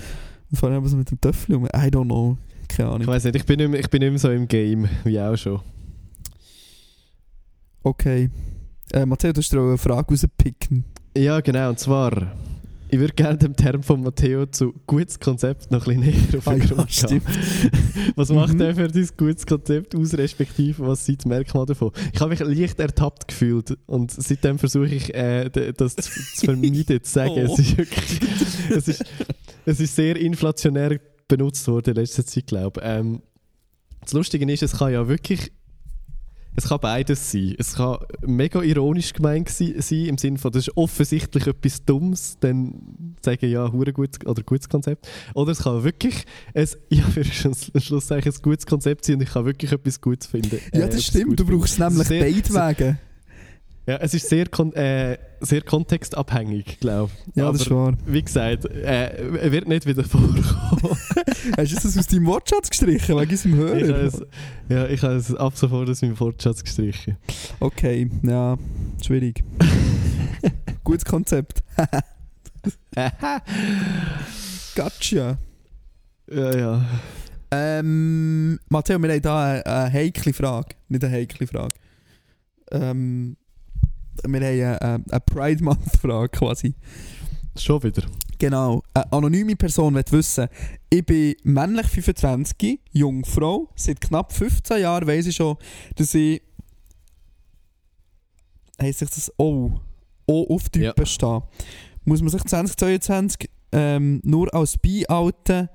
Und 0.51 0.57
vor 0.59 0.71
allem 0.71 0.79
aber 0.79 0.89
so 0.89 0.97
mit 0.97 1.11
dem 1.11 1.21
Töffli 1.21 1.55
um. 1.55 1.67
I 1.67 1.91
don't 1.91 2.05
know. 2.05 2.39
Keine 2.69 2.89
Ich 2.89 2.95
Ahnung. 2.95 3.07
weiß 3.07 3.25
nicht, 3.25 3.37
ich 3.37 3.45
bin, 3.45 3.59
nicht 3.59 3.71
mehr, 3.71 3.81
ich 3.81 3.91
bin 3.91 4.01
nicht 4.01 4.11
mehr 4.11 4.19
so 4.19 4.31
im 4.31 4.47
Game, 4.49 4.89
wie 5.05 5.21
auch 5.21 5.37
schon. 5.37 5.61
Okay. 7.83 8.31
Äh, 8.93 9.07
Matteo, 9.07 9.33
du 9.33 9.41
hast 9.41 9.53
dir 9.53 9.61
auch 9.61 9.69
eine 9.69 9.79
Frage 9.79 10.09
rauspicken. 10.11 10.85
Ja, 11.17 11.41
genau, 11.41 11.71
und 11.71 11.79
zwar. 11.79 12.33
Ich 12.89 13.01
würde 13.01 13.15
gerne 13.15 13.37
dem 13.37 13.57
Term 13.57 13.83
von 13.83 14.01
Matteo 14.01 14.47
zu 14.47 14.73
gutes 14.87 15.19
Konzept 15.19 15.73
noch 15.73 15.89
ein 15.89 16.01
bisschen 16.01 16.15
näher 16.31 16.39
auf 16.39 16.47
Ah, 16.47 16.53
den 16.55 16.61
ja, 16.63 16.67
Grund 16.69 16.87
gehen. 16.89 16.93
stimmt. 16.93 17.25
Was 18.17 18.29
macht 18.31 18.55
Mhm. 18.55 18.61
er 18.61 18.75
für 18.77 18.87
dein 18.89 19.09
gutes 19.17 19.45
Konzept 19.45 19.97
aus, 19.97 20.15
respektive 20.15 20.87
was 20.87 21.05
sind 21.05 21.25
die 21.25 21.29
Merkmale 21.29 21.67
davon? 21.67 21.91
Ich 22.13 22.21
habe 22.21 22.31
mich 22.31 22.39
leicht 22.39 22.79
ertappt 22.79 23.27
gefühlt 23.27 23.77
und 23.87 24.13
seitdem 24.13 24.59
versuche 24.61 24.87
ich, 24.95 25.13
äh, 25.15 25.51
das 25.77 25.97
zu, 25.97 26.03
zu 26.37 26.45
vermeiden, 26.47 27.03
zu 27.03 27.11
sagen. 27.11 27.33
Oh. 27.35 27.39
Es, 27.55 27.59
ist 27.59 27.77
wirklich, 27.77 28.21
es, 28.71 28.89
ist, 28.89 29.05
es 29.67 29.81
ist 29.81 29.97
sehr 29.97 30.17
inflationär 30.17 31.01
benutzt 31.29 31.67
worden 31.69 31.91
in 31.91 31.97
letzter 31.97 32.25
Zeit, 32.25 32.47
glaube 32.47 32.81
ich. 32.81 32.87
Ähm, 32.87 33.23
das 34.01 34.13
Lustige 34.13 34.51
ist, 34.53 34.63
es 34.63 34.79
kann 34.79 34.93
ja 34.93 35.09
wirklich 35.09 35.51
es 36.57 36.69
kann 36.69 36.81
beides 36.81 37.31
sein. 37.31 37.55
Es 37.59 37.75
kann 37.75 37.99
mega 38.23 38.63
ironisch 38.63 39.13
gemeint 39.13 39.51
sein, 39.51 39.75
im 39.91 40.17
Sinne 40.17 40.39
von, 40.39 40.51
das 40.51 40.67
ist 40.67 40.77
offensichtlich 40.77 41.47
etwas 41.47 41.85
Dummes, 41.85 42.39
dann 42.41 43.17
sagen 43.23 43.51
ja, 43.51 43.71
hure 43.71 43.93
gut 43.93 44.27
oder 44.27 44.43
gutes 44.43 44.69
Konzept. 44.69 45.07
Oder 45.35 45.53
es 45.53 45.63
kann 45.63 45.85
wirklich, 45.85 46.25
es, 46.55 46.79
ja, 46.89 47.03
für 47.03 47.25
am 47.45 47.81
Schluss 47.81 48.11
ein 48.11 48.23
gutes 48.43 48.65
Konzept 48.65 49.05
sein 49.05 49.17
und 49.17 49.23
ich 49.23 49.31
kann 49.31 49.45
wirklich 49.45 49.71
etwas 49.71 50.01
Gutes 50.01 50.27
finden. 50.27 50.59
Ja, 50.73 50.87
äh, 50.87 50.89
das 50.89 51.05
etwas 51.05 51.05
stimmt. 51.05 51.39
Du 51.39 51.45
brauchst 51.45 51.79
Es 51.79 51.79
nämlich 51.79 52.09
beide 52.09 52.55
Wege. 52.55 52.99
Ja, 53.87 53.97
es 53.99 54.15
ist 54.15 54.29
sehr, 54.29 54.47
äh, 54.75 55.19
sehr 55.41 55.63
kontextabhängig, 55.63 56.81
glaube 56.81 57.11
ich. 57.29 57.37
Ja, 57.37 57.51
das 57.53 57.63
ist 57.63 57.71
wahr. 57.71 57.95
Wie 58.07 58.23
gesagt, 58.23 58.65
äh, 58.67 59.37
er 59.39 59.53
wird 59.53 59.69
nicht 59.69 59.87
wieder 59.87 60.05
vorkommen. 60.09 60.99
Hast 61.57 61.73
du 61.73 61.77
das 61.77 61.99
aus 61.99 62.07
deinem 62.07 62.27
Wortschatz 62.27 62.71
gestrichen, 62.71 63.17
wegen 63.17 63.31
unserem 63.31 63.53
ich 63.53 63.59
Hörer? 63.59 64.05
es, 64.05 64.23
ja, 64.69 64.87
ich 64.87 65.03
habe 65.03 65.15
es 65.15 65.35
ab 65.35 65.57
sofort 65.57 65.89
aus 65.89 66.03
meinem 66.03 66.19
Wortschatz 66.19 66.63
gestrichen. 66.63 67.17
Okay, 67.61 68.11
ja, 68.23 68.57
schwierig. 69.05 69.43
Gutes 70.85 71.05
Konzept. 71.05 71.63
Gotcha. 74.75 75.39
ja, 76.31 76.57
ja. 76.59 76.85
Ähm, 77.51 78.59
Matteo, 78.69 79.01
wir 79.01 79.09
haben 79.09 79.21
hier 79.21 79.33
eine, 79.33 79.67
eine 79.67 79.93
heikle 79.93 80.33
Frage. 80.33 80.75
Nicht 80.89 81.05
eine 81.05 81.13
heikle 81.15 81.47
Frage. 81.47 81.75
Ähm, 82.73 83.37
wir 84.25 84.41
haben 84.41 84.45
eine, 84.45 85.05
eine 85.11 85.21
Pride 85.21 85.63
Month 85.63 85.97
Frage 86.01 86.29
quasi. 86.31 86.75
Schon 87.57 87.83
wieder. 87.83 88.03
Genau. 88.39 88.83
Eine 88.93 89.13
anonyme 89.13 89.57
Person 89.57 89.95
will 89.95 90.05
wissen, 90.11 90.49
ich 90.91 91.05
bin 91.07 91.35
männlich 91.43 91.87
25, 91.87 92.81
Jungfrau. 92.93 93.69
Seit 93.75 94.01
knapp 94.01 94.33
15 94.33 94.81
Jahren 94.81 95.07
weiss 95.07 95.27
ich 95.27 95.37
schon, 95.37 95.57
dass 95.97 96.15
ich. 96.15 96.43
Heißt 98.81 98.99
sich 98.99 99.09
das 99.11 99.33
O? 99.39 99.73
O 100.27 100.55
auf 100.55 100.69
Typen 100.69 100.93
Ja. 100.99 101.07
stehen. 101.07 101.43
Muss 102.05 102.21
man 102.21 102.29
sich 102.29 102.43
2022 102.45 103.49
ähm, 103.73 104.21
nur 104.23 104.53
als 104.55 104.77
Bi 104.77 105.07
outen? 105.09 105.69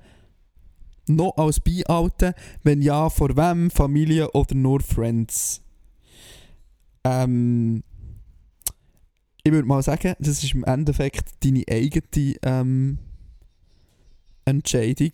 Noch 1.08 1.36
als 1.36 1.58
Bi 1.58 1.84
outen? 1.86 2.32
Wenn 2.62 2.80
ja, 2.80 3.10
vor 3.10 3.36
wem? 3.36 3.70
Familie 3.72 4.30
oder 4.30 4.54
nur 4.54 4.80
Friends? 4.80 5.60
Ähm. 7.04 7.82
Ich 9.44 9.50
würde 9.50 9.66
mal 9.66 9.82
sagen, 9.82 10.14
das 10.20 10.44
ist 10.44 10.54
im 10.54 10.62
Endeffekt 10.62 11.44
deine 11.44 11.64
eigene 11.68 12.36
ähm, 12.42 12.98
Entscheidung. 14.44 15.10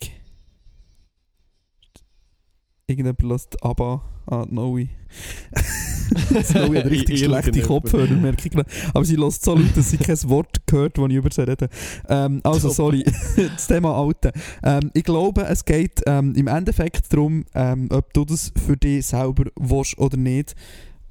Irgendjemand 2.85 3.23
lässt 3.23 3.63
aber 3.63 4.03
ah, 4.27 4.45
Noe. 4.47 4.87
Snowy 6.43 6.77
hat 6.77 6.85
richtig 6.85 7.19
schlechte. 7.23 7.61
Kopfhörer, 7.61 8.13
merke 8.15 8.45
ich 8.45 8.51
gerade. 8.51 8.69
Aber 8.93 9.03
sie 9.03 9.15
lässt 9.15 9.43
so 9.43 9.55
laut, 9.55 9.75
dass 9.75 9.89
sie 9.89 9.97
kein 9.97 10.17
Wort 10.29 10.59
hört, 10.69 10.99
wenn 10.99 11.09
ich 11.09 11.17
über 11.17 11.31
sie 11.31 11.47
rede. 11.47 11.67
Ähm, 12.07 12.41
also, 12.43 12.69
sorry, 12.69 13.03
das 13.35 13.67
Thema 13.67 13.95
Alte. 13.95 14.31
Ähm, 14.63 14.91
ich 14.93 15.03
glaube, 15.03 15.43
es 15.43 15.65
geht 15.65 16.01
ähm, 16.05 16.35
im 16.35 16.47
Endeffekt 16.47 17.11
darum, 17.11 17.45
ähm, 17.55 17.89
ob 17.91 18.13
du 18.13 18.25
das 18.25 18.51
für 18.65 18.77
dich 18.77 19.07
selber 19.07 19.45
willst 19.55 19.97
oder 19.97 20.17
nicht. 20.17 20.55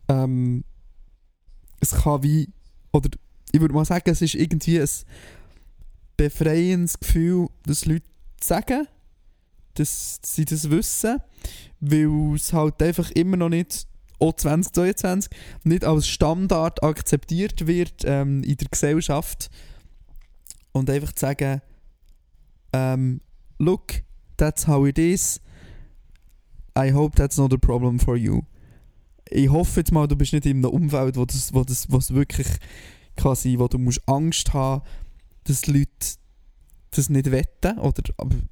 Ähm, 0.08 0.64
es 1.80 1.92
kann 1.92 2.22
wie, 2.22 2.48
oder 2.92 3.10
ich 3.52 3.60
würde 3.60 3.74
mal 3.74 3.84
sagen, 3.84 4.10
es 4.10 4.22
ist 4.22 4.34
irgendwie 4.34 4.80
ein 4.80 4.88
befreiendes 6.16 6.98
Gefühl, 7.00 7.48
dass 7.64 7.86
Leute 7.86 8.06
sagen, 8.42 8.86
dass 9.74 10.20
sie 10.24 10.44
das 10.44 10.70
wissen, 10.70 11.20
weil 11.80 12.34
es 12.34 12.52
halt 12.52 12.82
einfach 12.82 13.10
immer 13.12 13.36
noch 13.36 13.48
nicht, 13.48 13.86
auch 14.18 14.34
2022, 14.34 15.30
nicht 15.64 15.84
als 15.84 16.08
Standard 16.08 16.82
akzeptiert 16.82 17.66
wird 17.66 18.02
ähm, 18.04 18.42
in 18.42 18.56
der 18.56 18.68
Gesellschaft. 18.68 19.48
Und 20.72 20.90
einfach 20.90 21.12
zu 21.12 21.20
sagen, 21.20 21.62
ähm, 22.72 23.20
look, 23.58 24.02
that's 24.36 24.66
how 24.66 24.86
it 24.86 24.98
is. 24.98 25.40
I 26.76 26.92
hope 26.92 27.16
that's 27.16 27.36
not 27.36 27.52
a 27.52 27.56
problem 27.56 27.98
for 27.98 28.16
you. 28.16 28.42
Ich 29.30 29.50
hoffe 29.50 29.80
jetzt 29.80 29.92
mal, 29.92 30.06
du 30.06 30.16
bist 30.16 30.32
nicht 30.32 30.46
in 30.46 30.58
einem 30.58 30.72
Umfeld, 30.72 31.16
wo 31.16 31.24
das, 31.24 31.52
wo 31.52 31.64
das 31.64 31.90
was 31.90 32.14
wirklich 32.14 32.48
quasi, 33.16 33.58
wo 33.58 33.68
du 33.68 33.78
musst 33.78 34.06
Angst 34.06 34.52
haben, 34.54 34.82
dass 35.44 35.62
die 35.62 35.72
Leute 35.72 36.18
das 36.90 37.10
nicht 37.10 37.30
wetten 37.30 37.78
oder 37.78 38.02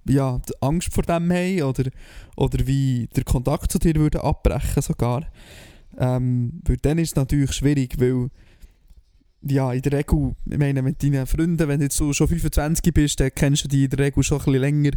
ja, 0.07 0.41
Angst 0.61 0.93
vor 0.93 1.05
dem 1.05 1.33
haben 1.33 1.63
oder, 1.63 1.91
oder 2.37 2.67
wie 2.67 3.09
der 3.17 3.25
Kontakt 3.25 3.73
zu 3.73 3.79
dir 3.79 3.95
würde 3.95 4.23
abbrechen 4.23 4.83
sogar. 4.83 5.27
Ähm, 5.99 6.61
weil 6.65 6.77
dann 6.77 6.99
ist 6.99 7.11
es 7.11 7.17
natürlich 7.17 7.53
schwierig, 7.53 7.99
weil 7.99 8.29
ja, 9.43 9.73
in 9.73 9.83
der 9.83 9.93
Regel, 9.93 10.35
ich 10.45 10.59
meine, 10.59 10.83
mit 10.83 11.03
deinen 11.03 11.27
Freunden, 11.27 11.69
wenn 11.69 11.79
du 11.79 11.85
jetzt 11.85 11.97
so 11.97 12.13
schon 12.13 12.29
25 12.29 12.93
bist, 12.93 13.21
dann 13.21 13.31
kennst 13.35 13.65
du 13.65 13.69
die 13.69 13.85
in 13.85 13.91
der 13.91 14.01
Regel 14.01 14.23
schon 14.23 14.39
ein 14.39 14.45
bisschen 14.45 14.61
länger 14.61 14.91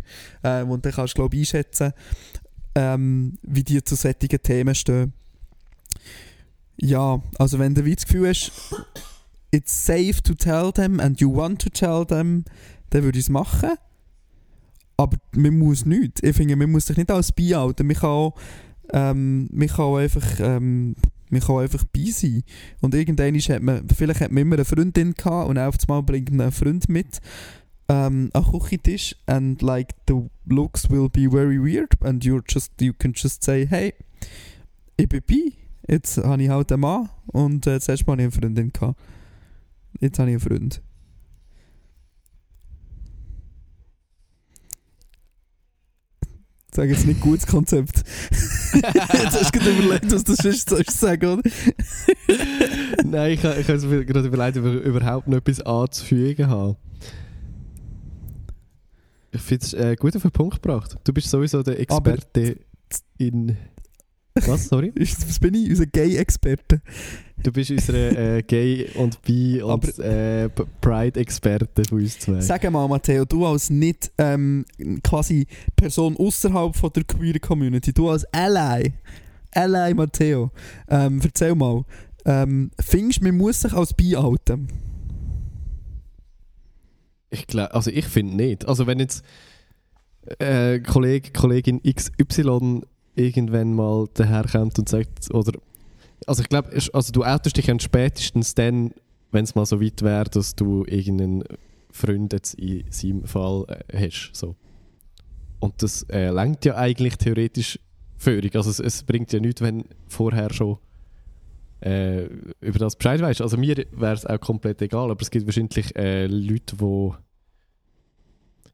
äh, 0.44 0.64
und 0.64 0.86
dann 0.86 0.92
kannst 0.92 1.14
du, 1.14 1.22
glaube 1.22 1.36
ich, 1.36 1.42
einschätzen, 1.42 1.94
ähm, 2.76 3.36
wie 3.44 3.64
die 3.64 3.84
zu 3.84 3.96
solchen 3.96 4.42
Themen 4.42 4.76
stehen. 4.76 5.14
Ja, 6.82 7.22
also 7.38 7.60
wenn 7.60 7.76
du 7.76 7.84
das 7.84 8.06
Gefühl 8.06 8.30
hast, 8.30 8.52
it's 9.52 9.86
safe 9.86 10.22
to 10.24 10.34
tell 10.34 10.72
them 10.72 11.00
and 11.00 11.20
you 11.20 11.34
want 11.34 11.62
to 11.62 11.70
tell 11.70 12.06
them, 12.06 12.46
dann 12.90 13.04
würde 13.04 13.20
ich 13.20 13.26
es 13.26 13.30
machen. 13.30 13.72
Aber 14.98 15.18
man 15.34 15.58
muss 15.58 15.86
nichts. 15.86 16.22
Ich 16.24 16.36
finde, 16.36 16.56
man 16.56 16.72
muss 16.72 16.86
sich 16.86 16.98
nicht 16.98 17.12
als 17.12 17.32
Bi 17.32 17.50
halten. 17.50 17.88
Man 17.88 17.96
kann 17.96 18.10
auch, 18.10 18.36
ähm, 18.92 19.50
man 19.52 19.68
kann 19.68 19.96
einfach, 19.96 20.40
ähm, 20.40 20.96
man 21.30 21.42
kann 21.42 21.58
einfach 21.60 21.84
bei 21.86 22.12
sein. 22.12 22.44
Und 22.82 22.96
irgendwann 22.96 23.38
hat 23.38 23.62
man, 23.62 23.88
vielleicht 23.88 24.22
hat 24.22 24.32
man 24.32 24.42
immer 24.42 24.56
eine 24.56 24.66
Freundin 24.66 25.14
gehabt 25.14 25.50
und 25.50 25.58
auf 25.58 25.76
einmal 25.88 26.04
bringt 26.04 26.32
man 26.32 26.42
einen 26.42 26.52
Freund 26.52 26.90
mit 26.90 27.20
ähm, 27.90 28.30
an 28.34 28.44
den 28.44 28.52
Küchentisch 28.52 29.16
and 29.26 29.62
like 29.62 29.96
the 30.08 30.30
looks 30.46 30.90
will 30.90 31.10
be 31.10 31.30
very 31.30 31.58
weird 31.58 31.92
and 32.02 32.24
you're 32.24 32.44
just, 32.48 32.72
you 32.80 32.94
can 32.94 33.14
just 33.14 33.44
say, 33.44 33.66
hey, 33.66 33.94
ich 34.98 35.10
bin 35.10 35.22
bi, 35.26 35.54
jetzt 35.90 36.18
habe 36.18 36.42
ich 36.42 36.50
halt 36.50 36.72
einen 36.72 36.82
Mann 36.82 37.10
und 37.28 37.68
äh, 37.68 37.80
zuerst 37.80 38.06
mal 38.08 38.14
hatte 38.14 38.24
ich 38.24 38.34
eine 38.34 38.42
Freundin 38.42 38.72
gehabt. 38.72 39.00
Jetzt 40.00 40.20
habe 40.20 40.30
ich 40.30 40.36
einen 40.36 40.42
Freund. 40.42 40.82
Ich 46.72 46.76
sage 46.76 46.92
jetzt 46.92 47.08
nicht 47.08 47.20
gutes 47.20 47.48
Konzept. 47.48 47.98
jetzt 48.74 49.42
hast 49.42 49.56
du 49.56 49.60
gerade 49.60 49.72
überlegt, 49.72 50.12
was 50.14 50.24
das 50.24 50.46
ist, 50.46 50.70
sollst 50.70 51.02
du 51.02 51.08
sagen, 51.08 51.26
oder? 51.26 51.50
Nein, 53.04 53.32
ich, 53.32 53.44
ich 53.44 53.68
habe 53.68 53.88
mir 53.88 54.06
gerade 54.06 54.28
überlegt, 54.28 54.58
ob 54.58 54.66
ich 54.66 54.86
überhaupt 54.86 55.28
noch 55.28 55.38
etwas 55.38 55.62
anzufügen 55.62 56.48
habe. 56.48 56.78
Ich 59.32 59.42
finde 59.42 59.66
es 59.66 59.74
äh, 59.74 59.96
gut 59.96 60.16
auf 60.16 60.22
den 60.22 60.32
Punkt 60.32 60.62
gebracht. 60.62 60.96
Du 61.04 61.14
bist 61.14 61.30
sowieso 61.30 61.64
der 61.64 61.80
Experte 61.80 62.58
in. 63.18 63.58
Was, 64.48 64.68
sorry? 64.68 64.92
Was 64.98 65.40
bin 65.40 65.54
ich? 65.54 65.70
Unser 65.70 65.86
Gay-Experte. 65.86 66.82
Du 67.42 67.52
bist 67.52 67.72
unsere 67.72 68.38
äh, 68.38 68.42
Gay- 68.44 68.90
und 68.96 69.22
Bi- 69.22 69.62
und 69.62 70.00
äh, 70.00 70.50
Pride-Experte 70.82 71.84
von 71.88 72.00
uns 72.00 72.20
zwei. 72.20 72.42
Sag 72.42 72.70
mal, 72.70 72.88
Matteo, 72.88 73.24
du 73.24 73.46
als 73.46 73.70
nicht 73.70 74.12
ähm, 74.18 74.66
quasi 75.04 75.48
Person 75.76 76.18
außerhalb 76.18 76.76
von 76.76 76.92
der 76.94 77.06
queer 77.06 77.40
Community, 77.40 77.94
du 77.94 78.10
als 78.10 78.26
Ally, 78.34 78.94
Ally 79.52 79.94
Matteo, 79.94 80.52
ähm, 80.90 81.22
erzähl 81.24 81.56
mal, 81.56 81.86
ähm, 82.26 82.72
findest 82.80 83.22
du, 83.22 83.26
man 83.26 83.38
muss 83.38 83.62
sich 83.62 83.74
als 83.74 83.94
Bi 83.94 84.18
outen? 84.18 84.68
Ich 87.30 87.48
glaube, 87.48 87.74
also 87.74 87.92
ich 87.92 88.06
finde 88.06 88.36
nicht. 88.36 88.68
Also 88.68 88.86
wenn 88.86 89.00
jetzt 89.00 89.24
äh, 90.40 90.80
Kollege, 90.80 91.32
Kollegin 91.32 91.82
XY 91.84 92.82
irgendwann 93.20 93.74
mal 93.74 94.08
daherkommt 94.14 94.80
und 94.80 94.90
sagt, 94.90 95.34
oder 95.34 95.60
also 96.26 96.42
ich 96.42 96.50
glaube, 96.50 96.72
also 96.94 97.12
du 97.12 97.24
outest 97.24 97.58
dich 97.58 97.72
spätestens 97.82 98.56
dann, 98.56 98.92
wenn 99.32 99.44
es 99.44 99.56
mal 99.56 99.66
so 99.66 99.82
weit 99.82 100.02
wäre, 100.02 100.30
dass 100.30 100.56
du 100.56 100.86
irgendeinen 100.86 101.44
Freund 101.92 102.34
jetzt 102.34 102.56
in 102.56 102.86
seinem 102.90 103.24
Fall 103.26 103.66
äh, 103.68 104.06
hast. 104.06 104.32
So. 104.34 104.56
Und 105.60 105.82
das 105.82 106.04
äh, 106.04 106.30
lenkt 106.30 106.66
ja 106.66 106.76
eigentlich 106.76 107.18
theoretisch 107.18 107.80
völlig. 108.18 108.56
Also 108.56 108.70
es, 108.70 108.80
es 108.80 109.04
bringt 109.04 109.32
ja 109.34 109.40
nichts, 109.40 109.62
wenn 109.62 109.86
vorher 110.08 110.52
schon 110.54 110.78
äh, 111.82 112.26
über 112.62 112.80
das 112.80 112.96
Bescheid 112.96 113.22
weißt. 113.22 113.42
Also 113.42 113.58
mir 113.58 113.86
wäre 113.92 114.14
es 114.14 114.26
auch 114.26 114.40
komplett 114.40 114.82
egal, 114.82 115.12
aber 115.12 115.22
es 115.22 115.32
gibt 115.32 115.46
wahrscheinlich 115.46 115.96
äh, 115.96 116.28
Leute, 116.28 116.76
die 116.76 117.12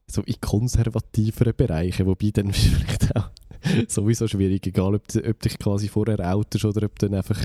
so 0.08 0.22
in 0.22 0.40
konservativeren 0.40 1.54
Bereichen, 1.56 2.06
wobei 2.06 2.30
dann 2.32 2.52
vielleicht 2.52 3.16
auch 3.16 3.30
sowieso 3.88 4.28
schwierig, 4.28 4.66
egal 4.66 4.94
ob, 4.94 5.06
du- 5.08 5.24
ob 5.28 5.40
dich 5.40 5.58
quasi 5.58 5.88
vorher 5.88 6.20
outest 6.34 6.64
oder 6.64 6.86
ob 6.86 6.98
du 6.98 7.06
dann 7.08 7.16
einfach 7.18 7.38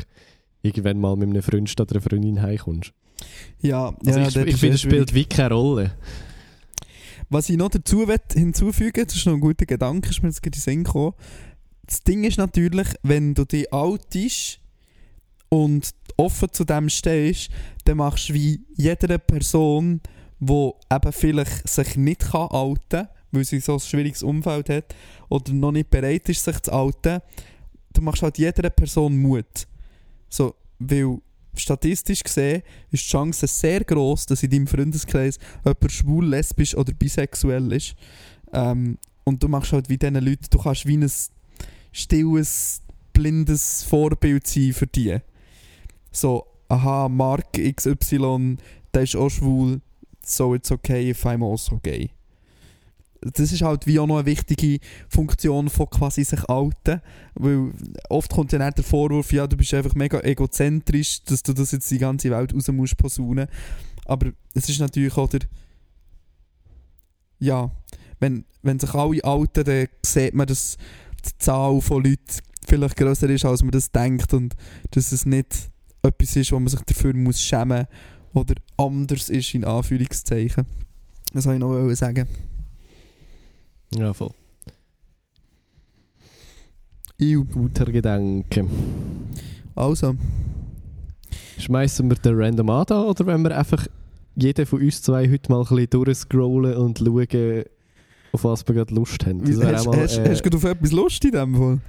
irgendwann 0.61 0.99
mal 0.99 1.15
mit 1.15 1.29
einem 1.29 1.41
Freund 1.41 1.69
statt 1.69 1.91
einer 1.91 2.01
Freundin 2.01 2.41
heimkommst. 2.41 2.93
Ja, 3.61 3.93
Also 4.05 4.19
ja 4.19 4.27
ich, 4.27 4.35
ich 4.35 4.55
finde, 4.57 4.75
es 4.75 4.81
spielt 4.81 5.13
wie 5.13 5.25
keine 5.25 5.53
Rolle. 5.53 5.95
Was 7.29 7.49
ich 7.49 7.57
noch 7.57 7.69
dazu 7.69 8.05
hinzufügen 8.33 9.05
das 9.05 9.15
ist 9.15 9.25
noch 9.25 9.33
ein 9.33 9.39
guter 9.39 9.65
Gedanke, 9.65 10.09
ist 10.09 10.21
mir 10.21 10.29
jetzt 10.29 10.41
gerade 10.43 10.55
in 10.57 10.59
den 10.59 10.61
Sinn 10.61 10.83
gekommen. 10.83 11.13
Das 11.85 12.03
Ding 12.03 12.23
ist 12.23 12.37
natürlich, 12.37 12.87
wenn 13.03 13.33
du 13.33 13.45
dich 13.45 13.71
outest 13.71 14.59
und 15.49 15.91
offen 16.17 16.49
zu 16.51 16.63
dem 16.65 16.89
stehst, 16.89 17.49
dann 17.85 17.97
machst 17.97 18.29
du 18.29 18.33
wie 18.33 18.61
jeder 18.75 19.17
Person, 19.17 20.01
die 20.39 20.71
eben 20.91 21.11
vielleicht 21.13 21.67
sich 21.67 21.95
nicht 21.97 22.21
kann 22.31 22.47
outen 22.49 22.79
kann, 22.89 23.07
weil 23.31 23.43
sie 23.45 23.59
so 23.59 23.73
ein 23.73 23.79
schwieriges 23.79 24.23
Umfeld 24.23 24.69
hat 24.69 24.95
oder 25.29 25.53
noch 25.53 25.71
nicht 25.71 25.89
bereit 25.89 26.27
ist, 26.29 26.43
sich 26.43 26.59
zu 26.59 26.71
outen, 26.71 27.21
du 27.93 28.01
machst 28.01 28.21
halt 28.23 28.37
jeder 28.37 28.69
Person 28.69 29.17
Mut. 29.17 29.67
So, 30.29 30.55
weil 30.79 31.17
statistisch 31.55 32.23
gesehen 32.23 32.63
ist 32.91 33.05
die 33.05 33.09
Chance 33.09 33.47
sehr 33.47 33.83
groß, 33.83 34.25
dass 34.27 34.43
in 34.43 34.49
deinem 34.49 34.67
Freundeskreis 34.67 35.37
jemand 35.65 35.91
schwul, 35.91 36.27
lesbisch 36.27 36.75
oder 36.75 36.93
bisexuell 36.93 37.71
ist. 37.71 37.95
Ähm, 38.53 38.97
und 39.23 39.43
du 39.43 39.47
machst 39.47 39.73
halt 39.73 39.89
wie 39.89 39.97
diesen 39.97 40.15
Leuten, 40.15 40.45
du 40.49 40.57
kannst 40.57 40.85
wie 40.85 40.97
ein 40.97 41.11
stilles, 41.91 42.81
blindes 43.13 43.83
Vorbild 43.83 44.47
sein 44.47 44.73
für 44.73 44.87
die. 44.87 45.17
So, 46.11 46.45
aha, 46.67 47.07
Mark 47.09 47.53
XY, 47.53 48.57
der 48.93 49.03
ist 49.03 49.15
auch 49.15 49.29
schwul, 49.29 49.81
so 50.25 50.55
it's 50.55 50.71
okay 50.71 51.09
if 51.09 51.25
I'm 51.25 51.43
also 51.49 51.79
gay. 51.81 52.11
Das 53.21 53.51
ist 53.51 53.61
halt 53.61 53.85
wie 53.85 53.99
auch 53.99 54.07
noch 54.07 54.17
eine 54.17 54.25
wichtige 54.25 54.79
Funktion 55.07 55.69
von 55.69 55.89
quasi 55.89 56.23
sich 56.23 56.49
outen, 56.49 57.01
weil 57.35 57.71
oft 58.09 58.31
kommt 58.31 58.51
ja 58.51 58.59
dann 58.59 58.73
der 58.73 58.83
Vorwurf, 58.83 59.31
ja, 59.31 59.45
du 59.45 59.55
bist 59.55 59.73
einfach 59.75 59.93
mega 59.93 60.19
egozentrisch, 60.21 61.23
dass 61.23 61.43
du 61.43 61.53
das 61.53 61.71
jetzt 61.71 61.91
die 61.91 61.99
ganze 61.99 62.31
Welt 62.31 62.53
raus 62.53 62.67
musst 62.69 62.97
posaunen. 62.97 63.47
Aber 64.05 64.31
es 64.55 64.67
ist 64.69 64.79
natürlich 64.79 65.15
auch 65.17 65.29
der, 65.29 65.41
ja, 67.39 67.69
wenn, 68.19 68.45
wenn 68.63 68.79
sich 68.79 68.93
alle 68.93 69.23
outen, 69.23 69.63
dann 69.63 69.87
sieht 70.03 70.33
man, 70.33 70.47
dass 70.47 70.77
die 71.23 71.37
Zahl 71.37 71.79
von 71.81 72.03
Leuten 72.03 72.41
vielleicht 72.65 72.97
grösser 72.97 73.29
ist, 73.29 73.45
als 73.45 73.61
man 73.61 73.71
das 73.71 73.91
denkt 73.91 74.33
und 74.33 74.55
dass 74.91 75.11
es 75.11 75.25
nicht 75.25 75.69
etwas 76.03 76.35
ist, 76.35 76.51
wo 76.51 76.59
man 76.59 76.69
sich 76.69 76.81
dafür 76.81 77.13
muss 77.13 77.41
schämen 77.41 77.87
oder 78.33 78.55
anders 78.77 79.29
ist, 79.29 79.53
in 79.53 79.65
Anführungszeichen. 79.65 80.65
Das 81.33 81.45
wollte 81.45 81.57
ich 81.57 81.69
noch 81.69 81.95
sagen. 81.95 82.27
Ja, 83.95 84.13
voll. 84.13 84.31
Iu. 87.19 87.45
Guter 87.45 87.85
Gedanke. 87.85 88.65
Also, 89.75 90.15
Schmeißen 91.57 92.09
wir 92.09 92.15
den 92.17 92.35
Random 92.41 92.69
an 92.71 92.85
da, 92.87 93.03
oder 93.03 93.25
wenn 93.27 93.43
wir 93.43 93.55
einfach 93.55 93.85
jeder 94.35 94.65
von 94.65 94.81
uns 94.81 95.01
zwei 95.03 95.29
heute 95.29 95.51
mal 95.51 95.59
ein 95.61 95.67
bisschen 95.67 95.89
durchscrollen 95.91 96.75
und 96.75 96.97
schauen, 96.97 97.63
auf 98.31 98.43
was 98.43 98.67
wir 98.67 98.73
gerade 98.75 98.95
Lust 98.95 99.23
haben? 99.27 99.43
Das 99.43 99.63
hast, 99.63 99.85
mal, 99.85 99.97
hast, 99.99 100.17
äh, 100.17 100.29
hast 100.29 100.39
du 100.39 100.49
gerade 100.49 100.57
auf 100.57 100.63
etwas 100.63 100.91
Lust 100.91 101.23
in 101.25 101.31
dem 101.31 101.55
Fall? 101.55 101.79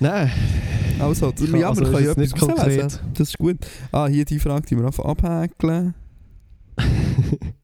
Nein, 0.00 0.32
Also, 0.98 1.28
Ich 1.30 1.40
ja, 1.42 1.46
kann- 1.46 1.52
wir 1.60 1.68
also 1.68 1.82
können 1.84 1.94
ja 2.04 2.10
etwas 2.10 2.16
nicht 2.16 2.38
konkret. 2.38 3.00
Das 3.14 3.28
ist 3.28 3.38
gut. 3.38 3.58
Ah, 3.92 4.06
hier 4.08 4.24
die 4.24 4.38
Frage, 4.40 4.66
die 4.66 4.76
wir 4.76 4.84
einfach 4.86 5.04
abhäkeln. 5.04 5.94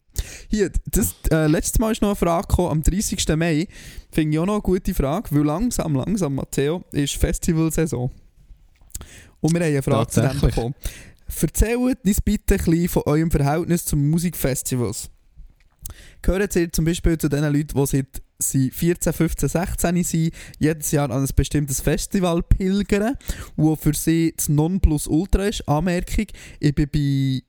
Hier, 0.49 0.71
das, 0.87 1.15
äh, 1.31 1.47
letztes 1.47 1.79
Mal 1.79 1.93
ist 1.93 2.03
noch 2.03 2.09
eine 2.09 2.17
Frage 2.17 2.47
gekommen, 2.49 2.71
am 2.71 2.83
30. 2.83 3.37
Mai. 3.37 3.69
Finde 4.11 4.35
ich 4.35 4.39
auch 4.39 4.47
noch 4.47 4.55
eine 4.55 4.63
gute 4.63 4.95
Frage, 4.95 5.29
weil 5.33 5.45
langsam, 5.45 5.95
langsam, 5.95 6.35
Matteo, 6.35 6.85
ist 6.93 7.14
Festivalsaison. 7.14 8.11
Und 9.41 9.53
wir 9.53 9.61
haben 9.61 9.68
eine 9.68 9.83
Frage 9.83 10.11
zu 10.11 10.20
dem 10.20 10.41
bekommen. 10.41 10.75
Erzählt 11.41 11.99
uns 12.05 12.20
bitte 12.20 12.55
ein 12.55 12.64
bisschen 12.64 12.89
von 12.89 13.03
eurem 13.07 13.31
Verhältnis 13.31 13.85
zu 13.85 13.97
Musikfestivals. 13.97 15.11
Gehören 16.23 16.49
ihr 16.55 16.73
zum 16.73 16.85
Beispiel 16.85 17.18
zu 17.18 17.29
den 17.29 17.45
Leuten, 17.45 17.79
die 17.79 17.87
seit 17.87 18.23
sie 18.39 18.70
14, 18.70 19.12
15, 19.12 19.49
16 19.49 20.05
sind, 20.05 20.35
jedes 20.59 20.91
Jahr 20.91 21.11
an 21.11 21.23
ein 21.23 21.29
bestimmtes 21.35 21.81
Festival 21.81 22.43
pilgern, 22.43 23.16
wo 23.57 23.77
für 23.77 23.95
sie 23.95 24.35
das 24.37 24.49
Nonplusultra 24.49 25.47
ist? 25.47 25.68
Anmerkung, 25.68 26.27
ich 26.61 26.75
bin 26.75 26.89
bei 26.93 27.43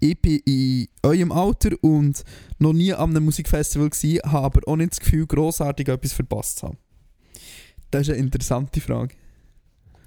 ich 0.00 0.20
bin 0.20 0.40
in 0.44 0.88
eurem 1.02 1.32
Alter 1.32 1.70
und 1.80 2.22
noch 2.58 2.72
nie 2.72 2.92
an 2.92 3.10
einem 3.10 3.24
Musikfestival 3.24 3.90
gsi, 3.90 4.20
habe 4.24 4.44
aber 4.46 4.60
auch 4.66 4.76
nicht 4.76 4.92
das 4.92 5.00
Gefühl, 5.00 5.26
grossartig 5.26 5.88
etwas 5.88 6.12
verpasst 6.12 6.58
zu 6.58 6.68
haben. 6.68 6.78
Das 7.90 8.02
ist 8.02 8.10
eine 8.10 8.18
interessante 8.18 8.80
Frage. 8.80 9.14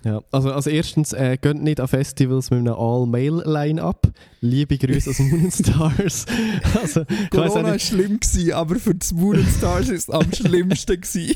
Ja, 0.05 0.21
also 0.31 0.53
als 0.53 0.65
erstens, 0.65 1.11
äh, 1.11 1.37
geht 1.41 1.61
nicht 1.61 1.81
an 1.81 1.87
Festivals 1.87 2.51
mit 2.51 2.59
einem 2.59 2.73
All-Mail-Line-Up. 2.73 4.13
Liebe 4.39 4.77
Grüße 4.77 5.09
aus 5.09 5.19
Moon 5.19 5.41
and 5.41 5.53
Stars. 5.53 6.25
also, 6.81 7.03
Corona 7.29 7.63
war 7.63 7.79
schlimm, 7.79 8.19
gewesen, 8.19 8.53
aber 8.53 8.75
für 8.75 8.95
die 8.95 9.13
Moon 9.13 9.37
and 9.37 9.49
Stars 9.49 9.89
war 9.89 9.95
es 9.95 10.09
am 10.09 10.31
schlimmsten. 10.31 11.01
gewesen. 11.01 11.35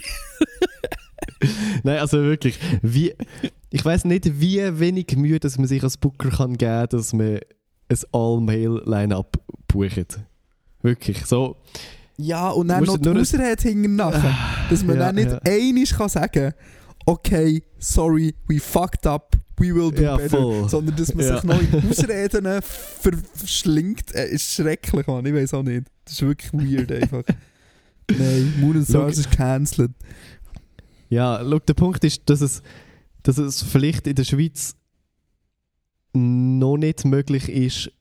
Nein, 1.83 1.99
also 1.99 2.23
wirklich, 2.23 2.57
wie, 2.81 3.13
ich 3.69 3.83
weiß 3.83 4.05
nicht, 4.05 4.39
wie 4.39 4.61
wenig 4.79 5.17
Mühe 5.17 5.39
dass 5.39 5.57
man 5.57 5.67
sich 5.67 5.83
als 5.83 5.97
Booker 5.97 6.29
kann 6.29 6.57
geben 6.57 6.87
dass 6.89 7.11
man 7.11 7.39
ein 7.93 7.99
All-Mail-Line-Up 8.11 9.37
bucht. 9.67 10.19
Wirklich, 10.81 11.25
so. 11.25 11.57
Ja, 12.17 12.49
und 12.49 12.67
dann 12.67 12.83
noch 12.83 12.97
die 12.97 13.09
Ausrede 13.09 13.61
hinten 13.61 13.95
nachher. 13.95 14.35
Dass 14.69 14.83
man 14.83 14.97
Ja, 14.97 15.05
dann 15.05 15.15
nicht 15.15 15.31
ja. 15.31 15.39
einmal 15.43 15.85
kann 15.85 16.09
sagen 16.09 16.53
okay, 17.05 17.61
sorry, 17.79 18.33
we 18.47 18.59
fucked 18.59 19.05
up, 19.05 19.35
we 19.57 19.73
will 19.73 19.91
do 19.91 20.01
Ja, 20.03 20.15
better. 20.17 20.29
voll. 20.37 20.69
Sondern 20.69 20.95
dass 20.95 21.13
man 21.13 21.25
Ja. 21.25 21.35
sich 21.35 21.43
noch 21.43 21.61
in 21.61 21.89
Ausreden 21.89 22.61
verschlingt, 23.33 24.13
äh, 24.15 24.29
ist 24.29 24.53
schrecklich, 24.53 25.05
man. 25.07 25.25
Ich 25.25 25.33
weiß 25.33 25.53
auch 25.53 25.63
nicht. 25.63 25.87
Das 26.05 26.13
ist 26.13 26.21
wirklich 26.21 26.53
weird 26.53 26.91
einfach. 26.91 27.23
Nein, 28.09 28.53
Moon 28.59 28.77
and 28.77 28.87
Stars 28.87 29.17
ist 29.17 29.31
cancelled. 29.31 29.91
Ja, 31.09 31.39
schau, 31.43 31.59
der 31.59 31.73
Punkt 31.73 32.03
ist, 32.03 32.21
dass 32.29 32.41
es, 32.41 32.61
dass 33.23 33.37
es 33.37 33.61
vielleicht 33.61 34.07
in 34.07 34.15
der 34.15 34.23
Schweiz 34.23 34.75
noch 36.13 36.77
nicht 36.77 37.05
möglich 37.05 37.49
ist, 37.49 37.91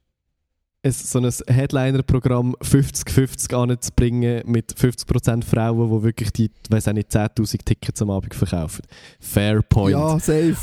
ein, 0.84 0.92
so 0.92 1.18
ein 1.20 1.30
Headliner-Programm 1.54 2.56
50-50 2.60 3.54
anzubringen 3.54 4.42
mit 4.46 4.74
50% 4.74 5.44
Frauen, 5.44 5.90
die 5.96 6.02
wirklich 6.02 6.32
die, 6.32 6.50
weiß 6.70 6.88
auch 6.88 6.92
nicht, 6.92 7.10
10'000 7.10 7.64
Tickets 7.64 8.02
am 8.02 8.10
Abend 8.10 8.34
verkaufen. 8.34 8.82
Fair 9.20 9.62
point. 9.62 9.92
Ja, 9.92 10.18
safe. 10.18 10.56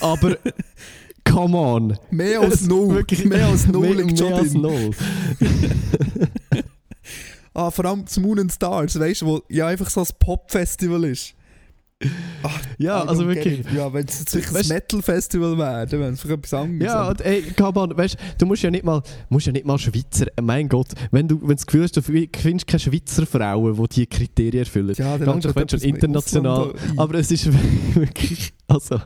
Aber, 0.00 0.36
come 1.24 1.56
on. 1.56 1.98
Mehr 2.10 2.40
als 2.40 2.62
null. 2.66 2.96
wirklich- 2.96 3.24
mehr 3.24 3.46
als 3.46 3.66
null 3.68 3.82
mehr, 3.88 3.94
liegt 4.04 4.18
schon 4.18 4.28
mehr 4.30 4.38
als 4.38 4.52
null. 4.54 4.90
Ah, 7.58 7.70
vor 7.70 7.86
allem 7.86 8.04
das 8.04 8.18
Moon 8.18 8.38
and 8.38 8.52
Stars, 8.52 8.98
weißt 9.00 9.22
du, 9.22 9.26
wo 9.26 9.42
ja 9.48 9.66
einfach 9.68 9.88
so 9.88 10.02
ein 10.02 10.06
Pop-Festival 10.18 11.04
ist. 11.04 11.32
Ja, 12.78 13.04
I 13.04 13.08
also 13.08 13.26
wirklich. 13.26 13.64
Ja, 13.74 13.90
wenn 13.92 14.04
es 14.06 14.18
jetzt 14.32 14.54
ein 14.54 14.68
Metal-Festival 14.68 15.56
wäre, 15.56 15.86
dann 15.86 16.00
wäre 16.00 16.12
es 16.12 16.24
etwas 16.24 16.52
anderes. 16.54 16.92
Ja, 16.92 17.00
aber- 17.00 17.10
und 17.10 17.20
ey, 17.22 17.42
on, 17.58 17.96
weißt 17.96 18.16
du, 18.38 18.46
musst 18.46 18.62
ja 18.62 18.70
nicht 18.70 18.84
mal, 18.84 19.02
musst 19.30 19.46
ja 19.46 19.52
nicht 19.52 19.64
mal 19.64 19.78
Schweizer, 19.78 20.26
mein 20.42 20.68
Gott, 20.68 20.88
wenn 21.10 21.26
du, 21.26 21.40
wenn 21.40 21.48
du 21.48 21.54
das 21.54 21.66
Gefühl 21.66 21.84
hast, 21.84 21.96
du 21.96 22.02
findest 22.02 22.66
keine 22.66 22.80
Schweizer 22.80 23.26
Frauen, 23.26 23.74
die 23.74 23.88
diese 23.88 24.06
Kriterien 24.06 24.64
erfüllen. 24.64 24.94
ja 24.96 25.16
Gang 25.16 25.40
doch, 25.40 25.56
wenn 25.56 25.68
schon 25.68 25.80
international. 25.80 26.74
Aber 26.98 27.14
es 27.14 27.30
ist 27.30 27.46
wirklich, 27.94 28.52
also, 28.68 29.00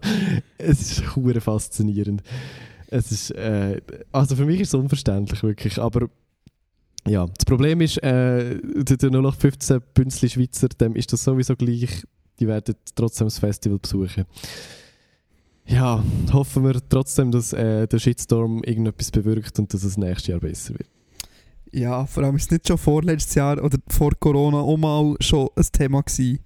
es 0.59 0.81
ist 0.81 1.15
hure 1.17 1.41
faszinierend. 1.41 2.23
Es 2.89 3.13
ist, 3.13 3.31
äh, 3.31 3.81
also 4.11 4.35
für 4.35 4.45
mich 4.45 4.61
ist 4.61 4.69
es 4.69 4.75
unverständlich, 4.75 5.45
wirklich, 5.45 5.79
aber 5.81 6.09
ja, 7.07 7.25
das 7.25 7.45
Problem 7.45 7.81
ist, 7.81 7.99
äh, 8.03 8.59
der 8.61 9.11
0815 9.11 9.81
Bünzli 9.95 10.29
Schweizer, 10.29 10.69
dem 10.69 10.97
ist 10.97 11.13
das 11.13 11.23
sowieso 11.23 11.55
gleich, 11.55 12.05
die 12.41 12.49
werden 12.49 12.75
trotzdem 12.95 13.27
das 13.27 13.39
Festival 13.39 13.79
besuchen. 13.79 14.25
Ja, 15.67 16.03
hoffen 16.33 16.65
wir 16.65 16.81
trotzdem, 16.89 17.31
dass 17.31 17.53
äh, 17.53 17.87
der 17.87 17.99
Shitstorm 17.99 18.63
irgendetwas 18.65 19.11
bewirkt 19.11 19.59
und 19.59 19.73
dass 19.73 19.85
es 19.85 19.97
nächstes 19.97 20.27
Jahr 20.29 20.41
besser 20.41 20.75
wird. 20.75 20.89
Ja, 21.73 22.05
vor 22.07 22.25
allem 22.25 22.35
ist 22.37 22.47
es 22.47 22.51
nicht 22.51 22.67
schon 22.67 22.79
vorletztes 22.79 23.35
Jahr 23.37 23.63
oder 23.63 23.79
vor 23.87 24.11
Corona 24.19 24.59
auch 24.59 24.77
mal 24.77 25.15
schon 25.21 25.49
ein 25.55 25.67
Thema 25.71 26.03
gewesen. 26.03 26.41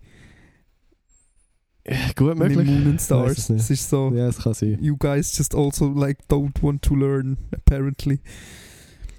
Gut 2.17 2.37
möglich. 2.39 2.57
Mit 2.59 2.67
Moon 2.67 2.87
and 2.89 3.01
Stars. 3.01 3.39
es. 3.39 3.51
Es 3.51 3.71
ist 3.71 3.89
so, 3.91 4.11
Ja, 4.15 4.29
es 4.29 4.39
kann 4.39 4.55
sein. 4.55 4.79
you 4.83 4.97
guys 4.99 5.37
just 5.37 5.55
also 5.55 5.89
like 5.93 6.19
don't 6.29 6.63
want 6.63 6.83
to 6.83 6.95
learn, 6.95 7.37
apparently. 7.53 8.21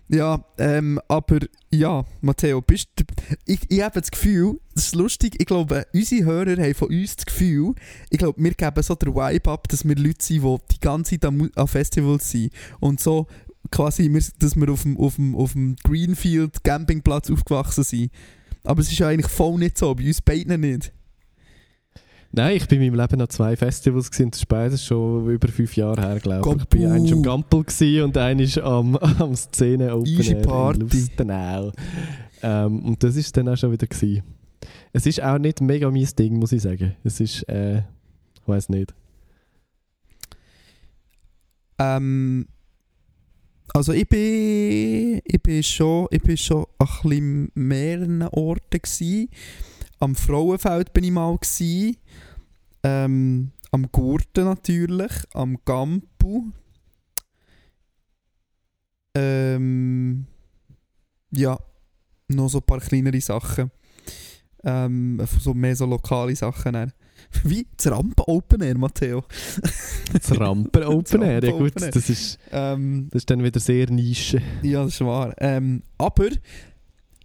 Ja, 0.08 0.46
ähm, 0.60 1.00
aber 1.08 1.40
ja, 1.72 2.06
Matteo, 2.22 2.62
bist 2.62 2.90
du, 2.96 3.04
ich, 3.46 3.60
ich 3.70 3.82
habe 3.82 4.00
das 4.00 4.12
Gefühl, 4.12 4.60
das 4.76 4.88
ist 4.88 4.96
lustig, 4.96 5.36
ich 5.40 5.48
glaube, 5.48 5.88
unsere 5.94 6.26
Hörer 6.26 6.62
haben 6.62 6.76
von 6.76 6.90
uns 6.90 7.16
das 7.16 7.26
Gefühl, 7.26 7.74
ich 8.12 8.20
glaube, 8.20 8.42
wir 8.44 8.52
geben 8.54 8.84
so 8.84 8.94
den 8.94 9.16
Vibe 9.16 9.50
ab, 9.50 9.68
dass 9.68 9.84
wir 9.84 9.96
Leute 9.96 10.24
sind, 10.24 10.44
die 10.44 10.58
die 10.76 10.80
ganze 10.80 11.12
Zeit 11.12 11.26
an, 11.26 11.38
Mu- 11.38 11.50
an 11.56 11.68
Festivals 11.68 12.30
sind 12.30 12.54
und 12.80 13.00
so 13.00 13.26
quasi, 13.72 14.12
dass 14.38 14.56
wir 14.56 14.70
auf 14.70 14.84
dem, 14.84 14.96
auf 14.98 15.16
dem, 15.16 15.36
auf 15.36 15.54
dem 15.54 15.76
Greenfield 15.84 16.64
Campingplatz 16.64 17.32
aufgewachsen 17.32 17.84
sind. 17.84 18.12
Aber 18.64 18.82
es 18.82 18.92
ist 18.92 19.00
ja 19.00 19.08
eigentlich 19.08 19.32
voll 19.32 19.58
nicht 19.58 19.78
so, 19.78 19.94
bei 19.96 20.06
uns 20.06 20.22
beiden 20.22 20.62
nicht. 20.62 20.92
Nein, 22.38 22.58
ich 22.58 22.68
bin 22.68 22.82
in 22.82 22.94
meinem 22.94 23.00
Leben 23.00 23.22
an 23.22 23.30
zwei 23.30 23.56
Festivals 23.56 24.12
gewesen. 24.12 24.32
Das 24.32 24.42
ist 24.42 24.48
beides 24.50 24.86
schon 24.86 25.30
über 25.30 25.48
fünf 25.48 25.78
Jahre 25.78 26.02
her, 26.02 26.20
glaube 26.20 26.50
ich. 26.50 26.64
Ich 26.64 26.68
bin 26.68 26.92
eins 26.92 27.10
am 27.14 27.24
Gampel 27.24 27.64
gewesen 27.64 28.04
und 28.04 28.18
eines 28.18 28.58
am, 28.58 28.98
am 29.20 29.34
Szene 29.38 29.96
Open 29.96 30.06
Easy 30.06 30.34
Air 30.34 30.42
Party. 30.42 30.82
Lustenau. 30.82 31.72
Ähm, 32.42 32.80
und 32.84 33.02
das 33.02 33.16
ist 33.16 33.38
dann 33.38 33.48
auch 33.48 33.56
schon 33.56 33.72
wieder 33.72 33.88
gewesen. 33.88 34.24
Es 34.92 35.06
ist 35.06 35.24
auch 35.24 35.38
nicht 35.38 35.62
mega 35.62 35.90
mein 35.90 36.08
Ding, 36.20 36.38
muss 36.38 36.52
ich 36.52 36.64
sagen. 36.64 36.98
Es 37.06 37.22
ist, 37.22 37.48
äh, 37.48 37.78
ich 37.78 38.48
weiß 38.48 38.68
nicht. 38.68 38.94
Ähm, 41.80 42.48
also 43.74 43.94
ich 43.94 44.10
bin, 44.10 45.22
ich 45.24 45.42
bin 45.42 45.64
schon, 45.64 46.08
ich 46.12 46.22
bin 46.22 46.36
schon 46.36 46.66
an 46.80 46.88
ein 46.88 47.10
bisschen 47.10 47.52
mehreren 47.54 48.24
Orten 48.24 48.82
gsi. 48.82 49.30
Am 50.00 50.16
Frauenfeld 50.16 50.92
bin 50.92 51.06
ich 51.06 51.12
mal 51.12 51.38
gsi. 51.38 51.98
Ähm, 52.86 53.52
am 53.72 53.92
Gurten 53.92 54.46
natürlich, 54.46 55.12
am 55.34 55.58
Gampu. 55.66 56.52
Ähm, 59.16 60.28
ja, 61.32 61.58
noch 62.28 62.48
so 62.48 62.60
ein 62.60 62.64
paar 62.64 62.80
kleinere 62.80 63.20
Sachen. 63.22 63.72
Ähm, 64.64 65.20
so 65.40 65.56
mehr 65.56 65.76
so 65.76 65.88
lokale 65.88 66.36
Sachen. 66.36 66.74
Dann. 66.74 66.94
Wie 67.44 67.66
das 67.76 67.92
Rampen 67.92 68.24
Open 68.28 68.62
Air, 68.62 68.78
Matteo. 68.78 69.24
Das 70.14 70.40
Rampen 70.40 70.84
Open 70.86 71.24
Air, 71.24 71.44
ja 71.44 71.52
gut, 71.52 71.74
das 71.76 72.08
ist, 72.08 72.38
Ähm, 72.52 73.08
das 73.10 73.22
ist 73.22 73.30
dann 73.32 73.44
wieder 73.44 73.60
sehr 73.60 73.90
Nische. 73.90 74.44
Ja, 74.62 74.84
das 74.84 74.94
ist 74.94 75.02
wahr. 75.02 75.34
Ähm, 75.40 75.82
aber 75.98 76.28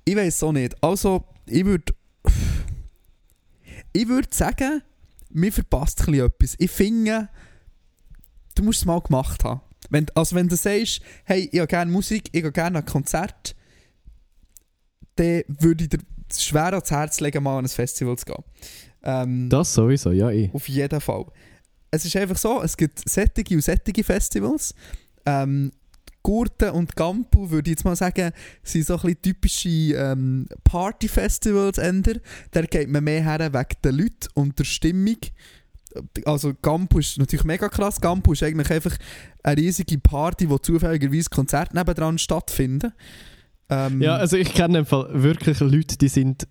ich 0.07 0.17
weiß 0.17 0.43
auch 0.45 0.53
nicht. 0.53 0.75
Also, 0.83 1.25
ich 1.45 1.67
würde. 1.67 1.93
Ich 3.93 4.09
würde 4.09 4.29
sagen, 4.31 4.83
mir 5.31 5.53
verpasst 5.53 6.07
ein 6.07 6.15
etwas. 6.15 6.55
Ich 6.59 6.71
finde, 6.71 7.29
du 8.55 8.63
musst 8.63 8.81
es 8.81 8.85
mal 8.85 9.01
gemacht 9.01 9.45
haben. 9.45 9.61
Wenn, 9.89 10.07
also, 10.15 10.37
wenn 10.37 10.49
du 10.49 10.57
sagst, 10.57 11.01
hey, 11.25 11.49
ich 11.51 11.59
habe 11.59 11.67
gerne 11.67 11.91
Musik, 11.91 12.29
ich 12.33 12.43
gehe 12.43 12.53
gerne 12.53 12.79
an 12.79 12.85
ein 12.85 12.87
Konzert, 12.87 13.57
dann 15.17 15.43
würde 15.49 15.85
ich 15.85 15.91
dir 15.91 15.99
schwer 16.33 16.73
ans 16.73 16.91
Herz 16.91 17.21
legen, 17.21 17.43
mal 17.43 17.59
an 17.59 17.65
ein 17.65 17.69
Festival 17.69 18.17
zu 18.17 18.27
gehen. 18.27 18.45
Ähm, 19.03 19.49
Das 19.49 19.75
sowieso, 19.75 20.13
ja 20.13 20.31
eh. 20.31 20.51
auf 20.53 20.69
jeden 20.69 21.01
Fall. 21.01 21.27
Es 21.91 22.05
ist 22.05 22.15
einfach 22.17 22.37
so, 22.37 22.63
es 22.63 22.77
gibt 22.77 23.09
sättige 23.09 23.55
und 23.55 23.63
sättige 23.63 24.05
Festivals. 24.05 24.75
Ähm, 25.27 25.73
Gurten 26.23 26.71
und 26.71 26.97
Gampu, 26.97 27.51
würde 27.51 27.71
ich 27.71 27.77
jetzt 27.77 27.85
mal 27.85 27.97
sagen, 27.97 28.33
sind 28.63 28.87
so 28.87 28.95
ein 28.95 29.01
bisschen 29.01 29.23
typische 29.23 29.69
ähm, 29.97 30.47
Party-Festivals. 30.65 31.79
eher. 31.79 32.21
Da 32.51 32.63
geht 32.63 32.89
man 32.91 33.05
mehr 33.05 33.23
her 33.23 33.39
wegen 33.53 33.81
den 33.85 33.95
Leuten 33.97 34.29
und 34.35 34.59
der 34.59 34.65
Stimmung. 34.65 35.17
Also 36.25 36.53
Gampu 36.61 36.99
ist 37.01 37.19
natürlich 37.19 37.45
mega 37.45 37.69
krass. 37.69 38.01
Gampu 38.01 38.33
ist 38.33 38.43
eigentlich 38.43 38.71
einfach 38.71 38.97
eine 39.43 39.61
riesige 39.61 39.99
Party, 39.99 40.49
wo 40.49 40.59
zufälligerweise 40.59 41.31
Konzerte 41.31 41.75
nebendran 41.77 42.19
stattfinden. 42.19 42.93
Ähm, 43.69 44.01
Ja, 44.01 44.17
also 44.17 44.37
ich 44.37 44.53
kenne 44.55 44.85
wirklich 44.91 45.59
Leute, 45.61 45.97
die 45.99 46.09
sind, 46.09 46.47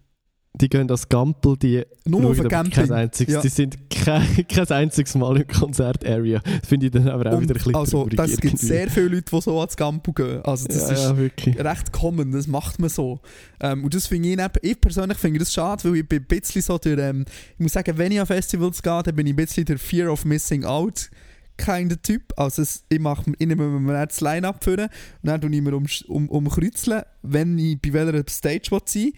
die 0.55 0.67
gehen 0.67 0.89
als 0.89 1.07
Gampel, 1.07 1.55
die 1.57 1.83
nur 2.05 2.31
auf 2.31 2.37
Camping. 2.47 2.73
kein 2.73 2.91
einziges, 2.91 3.35
Ja. 3.35 3.41
die 3.41 3.49
sind 3.49 3.88
kein, 4.03 4.47
kein 4.47 4.67
einziges 4.67 5.15
Mal 5.15 5.37
im 5.37 5.47
Konzert-Area. 5.47 6.39
Das 6.39 6.67
finde 6.67 6.87
ich 6.87 6.91
dann 6.91 7.07
aber 7.07 7.31
auch 7.31 7.37
Und 7.37 7.43
wieder 7.43 7.55
ein 7.55 7.57
bisschen 7.57 7.75
also, 7.75 8.05
das 8.07 8.37
gibt 8.37 8.59
sehr 8.59 8.89
viele 8.89 9.09
Leute, 9.09 9.31
die 9.31 9.41
so 9.41 9.59
ans 9.59 9.75
Gampu 9.75 10.13
gehen. 10.13 10.41
Also 10.43 10.67
das 10.67 10.89
ja, 10.89 11.11
ist 11.11 11.45
ja, 11.45 11.61
recht 11.61 11.91
common, 11.91 12.31
das 12.31 12.47
macht 12.47 12.79
man 12.79 12.89
so. 12.89 13.19
Ähm, 13.59 13.83
und 13.83 13.93
das 13.93 14.07
finde 14.07 14.29
ich, 14.29 14.39
ich 14.61 14.81
persönlich 14.81 15.17
finde 15.17 15.39
das 15.39 15.53
schade, 15.53 15.83
weil 15.83 15.97
ich 15.97 16.07
bin 16.07 16.19
ein 16.19 16.27
bisschen 16.27 16.61
so 16.61 16.77
der, 16.77 16.97
ähm, 16.97 17.25
ich 17.53 17.59
muss 17.59 17.73
sagen, 17.73 17.97
wenn 17.97 18.11
ich 18.11 18.19
an 18.19 18.27
Festivals 18.27 18.81
gehe, 18.81 19.03
dann 19.03 19.15
bin 19.15 19.27
ich 19.27 19.33
ein 19.33 19.37
bisschen 19.37 19.65
der 19.65 19.77
Fear 19.77 20.11
of 20.11 20.25
Missing 20.25 20.65
Out 20.65 21.09
kind 21.57 21.91
of 21.91 21.99
Typ. 22.01 22.33
Also 22.37 22.61
es, 22.61 22.83
ich, 22.89 22.99
mache, 22.99 23.31
ich 23.37 23.47
nehme 23.47 23.67
mir 23.79 24.05
das 24.05 24.21
Line-Up 24.21 24.65
und 24.65 24.89
dann 25.23 25.41
tue 25.41 25.51
ich 25.51 25.61
mir 25.61 25.75
um, 25.75 25.85
um, 26.07 26.29
umkreuzeln, 26.29 27.03
wenn 27.21 27.57
ich 27.57 27.79
bei 27.81 27.93
welcher 27.93 28.23
Stage 28.29 28.71
will 28.71 28.81
sein 28.85 29.11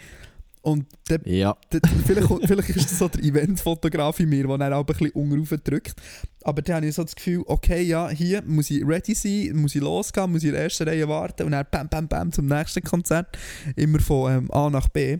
und 0.64 0.86
dann 1.08 1.22
Ja. 1.26 1.56
D- 1.74 1.80
vielleicht, 2.06 2.28
vielleicht 2.48 2.70
ist 2.70 2.92
das 2.92 3.00
so 3.00 3.08
der 3.08 3.24
Eventfotograf 3.24 4.20
in 4.20 4.30
mir, 4.30 4.46
der 4.48 4.58
dann 4.58 4.74
auch 4.74 4.80
ein 4.82 4.86
bisschen 4.86 5.10
unten 5.12 5.62
drückt. 5.64 5.94
Aber 6.44 6.62
dann 6.62 6.78
habe 6.78 6.86
ich 6.88 6.96
so 6.96 7.04
das 7.04 7.16
Gefühl, 7.16 7.44
okay, 7.48 7.82
ja, 7.84 8.10
hier 8.10 8.42
muss 8.44 8.70
ich 8.70 8.86
ready 8.86 9.14
sein, 9.16 9.56
muss 9.58 9.76
ich 9.76 9.82
losgehen, 9.82 10.32
muss 10.32 10.44
ich 10.44 10.50
in 10.50 10.54
der 10.54 10.64
ersten 10.64 10.88
Reihe 10.88 11.08
warten 11.08 11.44
und 11.44 11.52
dann 11.52 11.66
bam, 11.72 11.88
bam, 11.90 12.08
bam 12.08 12.32
zum 12.32 12.46
nächsten 12.48 12.84
Konzert. 12.84 13.38
Immer 13.76 14.00
von 14.00 14.32
ähm, 14.32 14.52
A 14.52 14.70
nach 14.70 14.88
B. 14.90 15.18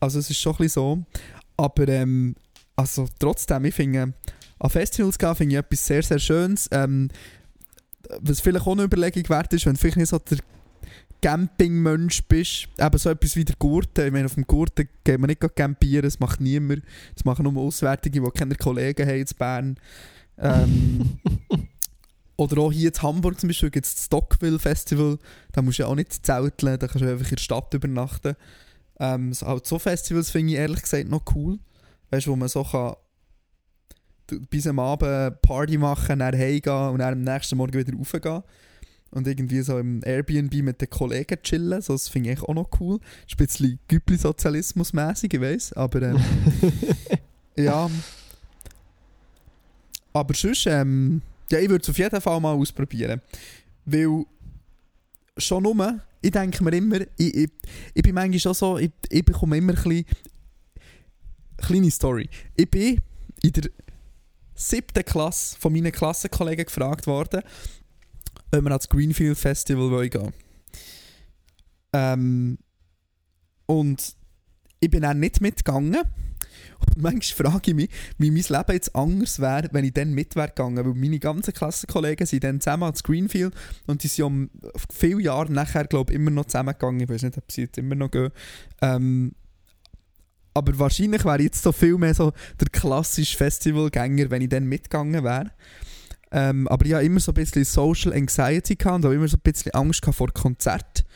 Also 0.00 0.18
es 0.18 0.28
ist 0.30 0.38
schon 0.38 0.52
ein 0.54 0.58
bisschen 0.58 0.68
so. 0.82 1.04
Aber 1.56 1.88
ähm, 1.88 2.34
also 2.76 3.06
trotzdem, 3.18 3.64
ich 3.64 3.74
finde, 3.74 4.12
an 4.58 4.70
Festivals 4.70 5.18
gehen 5.18 5.34
finde 5.34 5.54
ich 5.54 5.58
etwas 5.58 5.86
sehr, 5.86 6.02
sehr 6.02 6.18
Schönes. 6.18 6.68
Ähm, 6.70 7.08
was 8.20 8.40
vielleicht 8.40 8.66
auch 8.66 8.72
eine 8.72 8.84
Überlegung 8.84 9.28
wert 9.28 9.52
ist, 9.52 9.66
wenn 9.66 9.76
vielleicht 9.76 9.96
nicht 9.96 10.08
so 10.10 10.18
der 10.18 10.38
Campingmensch 11.26 12.22
bist, 12.28 12.68
eben 12.78 12.98
so 12.98 13.10
etwas 13.10 13.34
wie 13.34 13.44
der 13.44 13.56
Gurten. 13.58 14.06
Ich 14.06 14.12
meine, 14.12 14.26
auf 14.26 14.34
dem 14.34 14.46
Gurten 14.46 14.88
geht 15.02 15.18
man 15.18 15.26
nicht 15.26 15.40
campieren, 15.56 16.04
das 16.04 16.20
macht 16.20 16.40
niemand. 16.40 16.84
Das 17.16 17.24
machen 17.24 17.42
nur 17.42 17.60
Auswärtige, 17.60 18.20
die 18.20 18.30
keine 18.30 18.54
Kollegen 18.54 19.08
haben 19.08 19.18
in 19.18 19.26
Bern. 19.36 19.76
Ähm, 20.38 21.18
oder 22.36 22.58
auch 22.58 22.70
hier 22.70 22.94
in 22.94 23.02
Hamburg 23.02 23.40
zum 23.40 23.48
Beispiel 23.48 23.70
gibt 23.70 23.86
es 23.86 23.96
das 23.96 24.04
Stockville 24.04 24.60
Festival. 24.60 25.18
Da 25.50 25.62
musst 25.62 25.80
du 25.80 25.82
ja 25.82 25.88
auch 25.88 25.96
nicht 25.96 26.24
zelteln, 26.24 26.78
da 26.78 26.86
kannst 26.86 27.04
du 27.04 27.10
einfach 27.10 27.28
in 27.28 27.34
der 27.34 27.42
Stadt 27.42 27.74
übernachten. 27.74 28.36
Ähm, 29.00 29.32
so, 29.32 29.48
halt 29.48 29.66
so 29.66 29.80
Festivals 29.80 30.30
finde 30.30 30.52
ich 30.52 30.60
ehrlich 30.60 30.82
gesagt 30.82 31.08
noch 31.08 31.24
cool. 31.34 31.58
Weißt 32.10 32.28
du, 32.28 32.30
wo 32.30 32.36
man 32.36 32.48
so 32.48 32.62
kann 32.62 32.94
bis 34.48 34.68
am 34.68 34.78
Abend 34.78 35.42
Party 35.42 35.76
machen, 35.76 36.20
dann 36.20 36.38
heimgehen 36.38 36.90
und 36.90 37.00
dann 37.00 37.14
am 37.14 37.22
nächsten 37.22 37.56
Morgen 37.56 37.74
wieder 37.74 37.96
raufgehen. 37.98 38.44
Und 39.10 39.26
irgendwie 39.26 39.60
so 39.62 39.78
im 39.78 40.02
Airbnb 40.04 40.54
mit 40.62 40.80
den 40.80 40.90
Kollegen 40.90 41.40
chillen. 41.42 41.80
So, 41.80 41.94
das 41.94 42.08
finde 42.08 42.32
ich 42.32 42.42
auch 42.42 42.54
noch 42.54 42.68
cool. 42.80 42.98
Ist 43.26 43.34
ein 43.34 43.46
bisschen 43.46 43.78
Güppli-Sozialismus-mässig, 43.88 45.32
ich 45.32 45.40
weiss. 45.40 45.72
Aber 45.72 46.02
ähm, 46.02 46.22
ja. 47.56 47.90
Aber 50.12 50.34
sonst, 50.34 50.66
ähm, 50.66 51.22
ja, 51.50 51.58
ich 51.58 51.68
würde 51.68 51.82
es 51.82 51.88
auf 51.88 51.98
jeden 51.98 52.20
Fall 52.20 52.40
mal 52.40 52.54
ausprobieren. 52.54 53.22
Weil 53.84 54.24
schon 55.38 55.62
nur, 55.62 56.00
ich 56.20 56.30
denke 56.30 56.64
mir 56.64 56.76
immer, 56.76 57.00
ich, 57.16 57.34
ich, 57.34 57.50
ich 57.94 58.02
bin 58.02 58.14
manchmal 58.14 58.40
schon 58.40 58.54
so, 58.54 58.78
ich, 58.78 58.90
ich 59.08 59.24
bekomme 59.24 59.56
immer 59.56 59.72
ein 59.72 59.82
bisschen. 59.82 60.04
Kleine 61.58 61.90
Story. 61.90 62.28
Ich 62.54 62.70
bin 62.70 63.00
in 63.42 63.52
der 63.52 63.70
siebten 64.54 65.04
Klasse 65.04 65.56
von 65.58 65.72
meinen 65.72 65.92
Klassenkollegen 65.92 66.64
gefragt 66.64 67.06
worden, 67.06 67.42
ob 68.52 68.62
wir 68.62 68.70
ans 68.70 68.88
Greenfield 68.88 69.38
Festival 69.38 69.90
wollen 69.90 70.10
gehen 70.10 70.32
ähm, 71.92 72.58
Und 73.66 74.16
ich 74.80 74.90
bin 74.90 75.02
dann 75.02 75.20
nicht 75.20 75.40
mitgegangen. 75.40 76.02
Und 76.78 77.02
manchmal 77.02 77.50
frage 77.50 77.70
ich 77.70 77.74
mich, 77.74 77.90
wie 78.18 78.30
mein 78.30 78.42
Leben 78.42 78.72
jetzt 78.72 78.94
anders 78.94 79.40
wäre, 79.40 79.68
wenn 79.72 79.84
ich 79.84 79.94
dann 79.94 80.12
mit 80.12 80.36
wäre 80.36 80.48
gegangen. 80.48 80.84
Weil 80.84 80.94
meine 80.94 81.18
ganzen 81.18 81.52
Klassenkollegen 81.52 82.26
sind 82.26 82.44
dann 82.44 82.60
zusammen 82.60 82.84
ans 82.84 83.02
Greenfield 83.02 83.54
und 83.86 84.02
die 84.02 84.08
sind 84.08 84.24
um 84.24 84.50
viele 84.92 85.22
Jahre 85.22 85.52
nachher, 85.52 85.86
glaube 85.86 86.12
ich, 86.12 86.18
immer 86.18 86.30
noch 86.30 86.46
zusammengegangen. 86.46 87.00
Ich 87.00 87.08
weiß 87.08 87.22
nicht, 87.22 87.38
ob 87.38 87.50
sie 87.50 87.62
jetzt 87.62 87.78
immer 87.78 87.94
noch 87.94 88.10
gehen. 88.10 88.30
Ähm, 88.82 89.32
aber 90.54 90.78
wahrscheinlich 90.78 91.24
wäre 91.24 91.38
ich 91.38 91.44
jetzt 91.44 91.62
so 91.62 91.72
viel 91.72 91.98
mehr 91.98 92.14
so 92.14 92.32
der 92.58 92.68
klassische 92.68 93.36
Festivalgänger, 93.36 94.30
wenn 94.30 94.42
ich 94.42 94.48
dann 94.48 94.64
mitgegangen 94.64 95.22
wäre. 95.22 95.50
Ähm, 96.36 96.68
aber 96.68 96.84
ich 96.84 96.92
hatte 96.92 97.06
immer 97.06 97.18
so 97.18 97.32
ein 97.32 97.34
bisschen 97.34 97.64
Social 97.64 98.12
Anxiety 98.12 98.76
gehabt 98.76 98.96
und 98.96 99.04
habe 99.06 99.14
immer 99.14 99.26
so 99.26 99.38
ein 99.38 99.40
bisschen 99.40 99.72
Angst 99.72 100.04
vor 100.04 100.30
Konzert. 100.34 101.06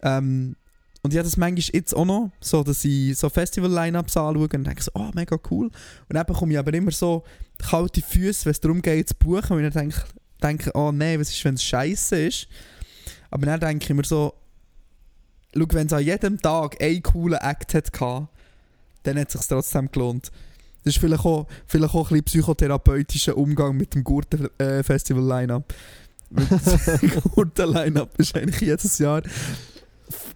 Ähm, 0.00 0.54
und 1.02 1.12
ich 1.12 1.18
habe 1.18 1.28
das 1.28 1.36
manchmal 1.36 1.74
jetzt 1.74 1.92
auch 1.92 2.04
noch, 2.04 2.30
so 2.40 2.62
dass 2.62 2.84
ich 2.84 3.18
so 3.18 3.28
Festival-Line-Ups 3.28 4.16
anschaue 4.16 4.42
und 4.44 4.52
denke 4.52 4.80
so, 4.80 4.92
oh, 4.94 5.10
mega 5.12 5.36
cool. 5.50 5.66
Und 5.66 6.14
dann 6.14 6.24
bekomme 6.24 6.52
ich 6.52 6.58
aber 6.60 6.72
immer 6.72 6.92
so 6.92 7.24
kalte 7.58 8.00
Füße, 8.00 8.44
wenn 8.44 8.52
es 8.52 8.60
darum 8.60 8.80
geht 8.80 9.08
zu 9.08 9.16
buchen, 9.16 9.56
und 9.56 9.64
ich 9.64 9.74
denke, 9.74 10.04
denke 10.40 10.70
oh 10.74 10.92
nein, 10.92 11.18
was 11.18 11.30
ist, 11.30 11.44
wenn 11.44 11.54
es 11.54 11.64
scheiße 11.64 12.26
ist. 12.26 12.46
Aber 13.28 13.46
dann 13.46 13.58
denke 13.58 13.86
ich 13.86 13.94
mir 13.94 14.04
so, 14.04 14.34
schau, 15.52 15.66
wenn 15.72 15.88
es 15.88 15.92
an 15.92 16.04
jedem 16.04 16.40
Tag 16.40 16.80
einen 16.80 17.02
coolen 17.02 17.40
Act 17.40 17.74
hatte, 17.74 18.28
dann 19.02 19.18
hat 19.18 19.34
es 19.34 19.40
sich 19.40 19.48
trotzdem 19.48 19.90
gelohnt. 19.90 20.30
Das 20.84 20.94
ist 20.94 21.00
vielleicht 21.00 21.24
auch, 21.24 21.46
vielleicht 21.66 21.94
auch 21.94 22.10
ein 22.10 22.22
bisschen 22.22 22.24
psychotherapeutischer 22.24 23.36
Umgang 23.36 23.76
mit 23.76 23.94
dem 23.94 24.04
Gurten-Festival-Line-Up. 24.04 25.74
Gurten-Line-Up 27.34 28.18
ist 28.18 28.36
eigentlich 28.36 28.60
jedes 28.60 28.98
Jahr 28.98 29.22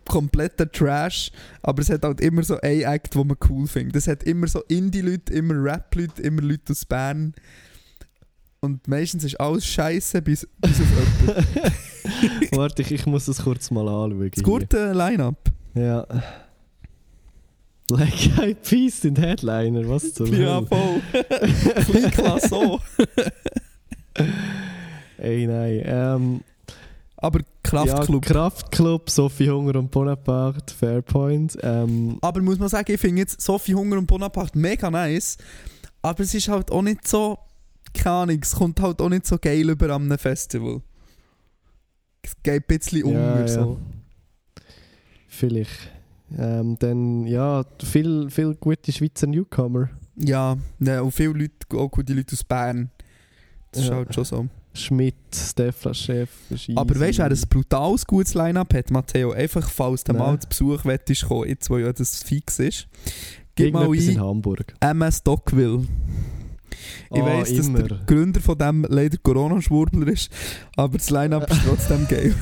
kompletter 0.08 0.70
Trash, 0.70 1.30
aber 1.62 1.82
es 1.82 1.90
hat 1.90 2.04
halt 2.04 2.20
immer 2.20 2.42
so 2.42 2.60
ein 2.60 2.82
Act, 2.82 3.14
den 3.14 3.26
man 3.26 3.36
cool 3.48 3.66
findet. 3.66 3.96
Es 3.96 4.08
hat 4.08 4.22
immer 4.24 4.46
so 4.46 4.62
Indie-Leute, 4.68 5.32
immer 5.32 5.54
Rap-Leute, 5.54 6.22
immer 6.22 6.42
Leute 6.42 6.72
aus 6.72 6.84
Bern. 6.84 7.34
Und 8.60 8.86
meistens 8.88 9.24
ist 9.24 9.38
alles 9.40 9.66
scheiße 9.66 10.22
bis, 10.22 10.48
bis 10.60 10.80
auf. 10.80 11.36
Warte, 12.56 12.82
ich, 12.82 12.92
ich 12.92 13.06
muss 13.06 13.26
das 13.26 13.42
kurz 13.42 13.70
mal 13.70 13.88
anschauen. 13.88 14.30
Das 14.34 14.42
Gurten-Line-Up. 14.42 15.52
Ja. 15.74 16.06
Black 17.96 18.38
Eyed 18.38 18.62
Peas 18.62 19.00
sind 19.00 19.18
Headliner, 19.18 19.88
was 19.88 20.12
zur 20.14 20.28
Ja, 20.28 20.62
voll. 20.62 21.00
Klein 21.84 22.10
klasse 22.10 22.54
auch. 22.56 22.80
Ey, 25.18 25.46
nein. 25.46 25.82
Ähm, 25.84 26.40
Aber 27.16 27.40
Kraftclub. 27.62 28.24
Ja, 28.26 28.32
Kraftclub, 28.32 29.10
Sophie 29.10 29.50
Hunger 29.50 29.76
und 29.78 29.90
Bonaparte, 29.90 30.74
Fairpoint. 30.74 31.56
Ähm, 31.62 32.18
Aber 32.20 32.40
muss 32.42 32.58
man 32.58 32.68
sagen, 32.68 32.92
ich 32.92 33.00
finde 33.00 33.22
jetzt 33.22 33.40
Sophie 33.40 33.74
Hunger 33.74 33.98
und 33.98 34.06
Bonaparte 34.06 34.58
mega 34.58 34.90
nice. 34.90 35.36
Aber 36.02 36.20
es 36.22 36.34
ist 36.34 36.48
halt 36.48 36.70
auch 36.70 36.82
nicht 36.82 37.06
so, 37.08 37.38
keine 37.94 38.14
Ahnung, 38.16 38.38
es 38.42 38.52
kommt 38.54 38.80
halt 38.80 39.00
auch 39.00 39.08
nicht 39.08 39.26
so 39.26 39.38
geil 39.38 39.70
über 39.70 39.94
einem 39.94 40.18
Festival. 40.18 40.82
Es 42.22 42.32
geht 42.42 42.54
ein 42.54 42.64
bisschen 42.66 42.98
Ja, 43.10 43.32
unter 43.32 43.40
ja. 43.40 43.48
so. 43.48 43.78
vielleicht. 45.28 45.90
Ähm, 46.36 46.76
dann, 46.78 47.26
ja, 47.26 47.64
viel, 47.82 48.30
viel 48.30 48.54
gute 48.54 48.90
Schweizer 48.92 49.26
Newcomer. 49.26 49.90
Ja, 50.16 50.56
ne, 50.78 51.02
und 51.02 51.12
viele 51.12 51.32
Leute, 51.32 51.52
auch 51.74 51.90
gute 51.90 52.12
Leute 52.14 52.32
aus 52.34 52.44
Bern. 52.44 52.90
Das 53.72 53.82
ist 53.82 53.88
Ja. 53.88 53.96
halt 53.96 54.14
schon 54.14 54.24
so. 54.24 54.46
Schmidt, 54.76 55.14
Stefan 55.32 55.94
Chef. 55.94 56.28
Aber 56.74 56.98
weißt 56.98 57.18
du, 57.18 57.22
wer 57.22 57.30
ein 57.30 57.40
brutales 57.48 58.04
gutes 58.06 58.34
Line-Up 58.34 58.74
hat, 58.74 58.90
Matteo? 58.90 59.30
Einfach, 59.30 59.68
falls 59.70 60.02
du 60.02 60.12
mal 60.14 60.38
zu 60.40 60.48
Besuch 60.48 60.84
wettest 60.84 61.26
kommen, 61.26 61.48
jetzt 61.48 61.70
wo 61.70 61.78
ja 61.78 61.92
das 61.92 62.22
fix 62.24 62.58
ist. 62.58 62.88
Gib 63.54 63.72
mal 63.72 63.82
Irgendetwas 63.82 64.08
in 64.14 64.18
ein 64.20 64.24
Hamburg. 64.26 64.74
MS 64.80 65.18
Stockville. 65.18 65.86
Ich 67.12 67.22
Ah, 67.22 67.24
weiss, 67.24 67.54
dass 67.54 67.68
immer. 67.68 67.82
der 67.84 67.98
Gründer 68.04 68.40
von 68.40 68.58
dem 68.58 68.84
leider 68.88 69.16
Corona-Schwurbler 69.18 70.08
ist, 70.08 70.28
aber 70.76 70.98
das 70.98 71.08
Line-Up 71.10 71.48
ist 71.48 71.60
trotzdem 71.66 72.08
geil. 72.08 72.34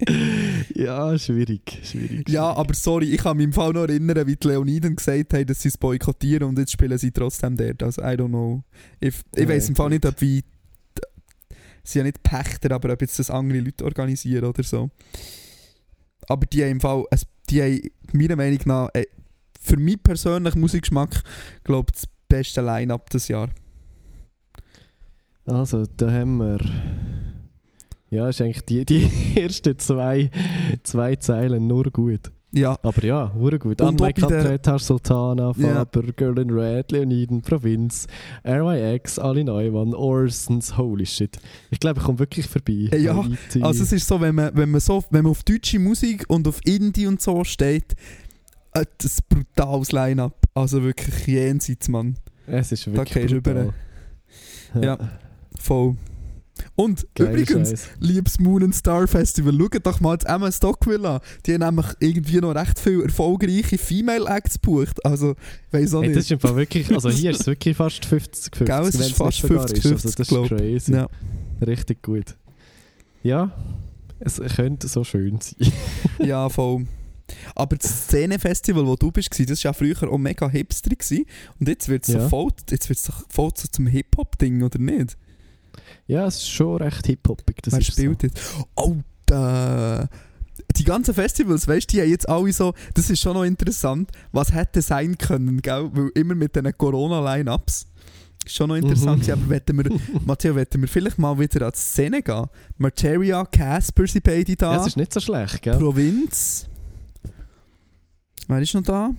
ja, 0.80 1.18
schwierig, 1.18 1.80
schwierig. 1.82 2.28
ja, 2.28 2.52
aber 2.52 2.74
sorry, 2.74 3.10
ich 3.12 3.18
kann 3.18 3.36
mich 3.36 3.44
im 3.44 3.52
Fall 3.52 3.72
noch 3.72 3.82
erinnern, 3.82 4.26
wie 4.26 4.36
die 4.36 4.48
Leoniden 4.48 4.96
gesagt 4.96 5.34
haben, 5.34 5.46
dass 5.46 5.62
sie 5.62 5.68
es 5.68 5.76
boykottieren 5.76 6.48
und 6.48 6.58
jetzt 6.58 6.72
spielen 6.72 6.96
sie 6.96 7.10
trotzdem 7.10 7.56
dort. 7.56 7.82
Also, 7.82 8.00
I 8.02 8.14
don't 8.16 8.28
know. 8.28 8.62
Ich, 8.98 9.14
ich 9.36 9.48
weiss 9.48 9.68
im 9.68 9.76
Fall 9.76 9.90
nicht, 9.90 10.06
ob 10.06 10.20
wie. 10.20 10.42
Sie 11.82 11.98
ja 11.98 12.04
nicht 12.04 12.22
Pächter, 12.22 12.74
aber 12.74 12.92
ob 12.92 13.00
jetzt 13.00 13.18
das 13.18 13.30
andere 13.30 13.60
Leute 13.60 13.84
organisieren 13.84 14.44
oder 14.44 14.62
so. 14.62 14.90
Aber 16.28 16.46
die 16.46 16.62
haben 16.62 16.72
im 16.72 16.80
Fall. 16.80 17.04
Es, 17.10 17.26
die 17.48 17.62
haben 17.62 17.80
meiner 18.12 18.36
Meinung 18.36 18.60
nach. 18.64 18.88
Äh, 18.94 19.06
für 19.60 19.76
mich 19.76 20.02
persönlich 20.02 20.54
Musikgeschmack, 20.54 21.22
glaube 21.64 21.90
ich, 21.90 22.00
das 22.00 22.08
beste 22.28 22.62
Line-Up 22.62 23.10
des 23.10 23.28
Jahr. 23.28 23.50
Also, 25.44 25.84
da 25.96 26.10
haben 26.10 26.38
wir. 26.38 26.58
Ja, 28.10 28.28
ist 28.28 28.40
eigentlich 28.40 28.64
die, 28.64 28.84
die 28.84 29.08
ersten 29.40 29.78
zwei, 29.78 30.30
zwei 30.82 31.16
Zeilen 31.16 31.66
nur 31.66 31.84
gut. 31.90 32.32
Ja, 32.52 32.76
Aber 32.82 33.04
ja, 33.04 33.32
hure 33.32 33.60
gut. 33.60 33.80
Und 33.80 34.00
der- 34.00 34.12
Katretar, 34.12 34.80
Sultana. 34.80 35.52
Faber, 35.52 36.02
Girl 36.16 36.36
in 36.40 36.50
Red, 36.50 36.90
Leoniden, 36.90 37.42
Provinz, 37.42 38.08
RYX, 38.44 39.20
Ali 39.20 39.44
Neumann, 39.44 39.94
Orsons, 39.94 40.76
holy 40.76 41.06
shit. 41.06 41.38
Ich 41.70 41.78
glaube, 41.78 42.00
ich 42.00 42.04
komme 42.04 42.18
wirklich 42.18 42.48
vorbei. 42.48 42.88
Äh, 42.90 42.98
ja, 42.98 43.14
Haiti. 43.16 43.62
Also 43.62 43.84
es 43.84 43.92
ist 43.92 44.08
so, 44.08 44.20
wenn 44.20 44.34
man, 44.34 44.50
wenn 44.56 44.68
man, 44.72 44.80
so, 44.80 45.04
wenn 45.10 45.22
man 45.22 45.30
auf 45.30 45.44
deutsche 45.44 45.78
Musik 45.78 46.24
und 46.26 46.48
auf 46.48 46.58
Indie 46.64 47.06
und 47.06 47.22
so 47.22 47.44
steht, 47.44 47.94
äh, 48.74 48.84
das 48.98 49.12
ist 49.12 49.22
ein 49.30 49.44
brutales 49.54 49.92
Line-Up. 49.92 50.34
Also 50.52 50.82
wirklich 50.82 51.28
jenseits, 51.28 51.88
Mann. 51.88 52.16
es 52.48 52.72
ist 52.72 52.84
wirklich 52.92 53.12
gehst 53.14 53.30
du 53.32 53.40
brutal. 53.40 53.72
Ja. 54.82 54.98
Voll. 55.56 55.94
Und 56.76 57.06
Geiler 57.14 57.30
übrigens, 57.32 57.68
Scheiß. 57.70 57.88
liebes 58.00 58.38
Moon 58.38 58.62
and 58.64 58.74
Star 58.74 59.06
Festival, 59.06 59.52
schaut 59.58 59.86
doch 59.86 60.00
mal 60.00 60.16
das 60.16 60.32
Emma 60.32 60.50
Stockwell 60.50 61.04
an. 61.06 61.20
Die 61.46 61.54
haben 61.54 61.60
nämlich 61.60 61.86
irgendwie 62.00 62.40
noch 62.40 62.54
recht 62.54 62.78
viele 62.78 63.04
erfolgreiche 63.04 63.78
Female 63.78 64.26
Acts 64.28 64.60
gebucht. 64.60 65.04
Also, 65.04 65.32
ich 65.68 65.72
weiß 65.72 65.94
auch 65.94 66.02
Hey, 66.02 66.08
nicht. 66.08 66.18
das 66.18 66.30
ist 66.30 66.42
wirklich, 66.56 66.90
also 66.92 67.10
hier 67.10 67.30
ist 67.32 67.40
es 67.40 67.46
wirklich 67.46 67.76
fast 67.76 68.04
50 68.04 68.56
50 68.56 68.66
Gell, 68.66 68.86
es 68.88 68.94
ist 68.94 69.12
fast 69.16 69.42
nicht 69.42 69.48
sogar 69.50 69.68
50, 69.68 69.78
ist. 69.78 69.86
Also 69.86 69.98
50, 69.98 70.14
das 70.16 70.28
glaub. 70.28 70.44
ist 70.50 70.56
crazy. 70.58 70.92
ja. 70.92 71.08
Richtig 71.66 72.02
gut. 72.02 72.36
Ja, 73.22 73.52
es 74.18 74.40
könnte 74.56 74.88
so 74.88 75.04
schön 75.04 75.38
sein. 75.40 75.72
ja, 76.26 76.48
voll. 76.48 76.86
Aber 77.54 77.76
das 77.76 78.06
Szenefestival, 78.06 78.86
wo 78.86 78.96
du 78.96 79.12
bist, 79.12 79.30
das 79.38 79.48
war 79.64 79.70
ja 79.70 79.72
früher 79.72 80.10
auch 80.10 80.18
mega 80.18 80.48
hipster. 80.48 80.90
Gewesen. 80.90 81.26
Und 81.60 81.68
jetzt 81.68 81.88
wird 81.88 82.08
es 82.08 82.14
Ja. 82.14 82.22
so 82.22 82.28
voll, 82.28 82.50
jetzt 82.70 82.88
wird's 82.88 83.04
doch 83.04 83.24
voll 83.28 83.50
so 83.56 83.68
zum 83.70 83.86
Hip-Hop-Ding, 83.86 84.62
oder 84.62 84.78
nicht? 84.78 85.16
Ja, 86.06 86.26
es 86.26 86.36
ist 86.36 86.50
schon 86.50 86.76
recht 86.82 87.06
hip-hoppig. 87.06 87.62
Das 87.62 87.74
ist 87.74 87.92
spielt 87.92 88.22
so. 88.22 88.26
jetzt? 88.26 88.40
Oh, 88.74 88.96
da. 89.26 90.08
Die 90.76 90.84
ganzen 90.84 91.14
Festivals, 91.14 91.66
weißt 91.66 91.90
du, 91.90 91.96
die 91.96 92.02
haben 92.02 92.10
jetzt 92.10 92.28
alle 92.28 92.52
so, 92.52 92.74
das 92.94 93.10
ist 93.10 93.20
schon 93.20 93.34
noch 93.34 93.44
interessant, 93.44 94.10
was 94.32 94.52
hätte 94.52 94.82
sein 94.82 95.16
können, 95.18 95.60
gell? 95.62 95.90
Weil 95.92 96.10
immer 96.14 96.34
mit 96.34 96.54
diesen 96.54 96.76
Corona-Line-Ups. 96.76 97.86
Ist 98.46 98.54
schon 98.56 98.68
noch 98.68 98.76
interessant, 98.76 99.26
Mhm. 99.26 99.32
aber 99.32 99.48
wetten 99.50 99.76
wir, 99.78 100.00
Matteo, 100.26 100.54
wetten 100.54 100.80
wir 100.80 100.88
vielleicht 100.88 101.18
mal 101.18 101.38
wieder 101.38 101.66
an 101.66 101.72
die 101.74 101.78
Szene 101.78 102.22
gehen? 102.22 102.46
Materia, 102.78 103.44
Casper 103.44 104.06
sind 104.06 104.22
beide 104.24 104.54
da. 104.56 104.72
Ja, 104.74 104.80
es 104.80 104.86
ist 104.88 104.96
nicht 104.96 105.12
so 105.12 105.20
schlecht, 105.20 105.60
gell? 105.62 105.76
Provinz. 105.78 106.66
Wer 108.48 108.60
ist 108.60 108.74
noch 108.74 108.82
da? 108.82 109.10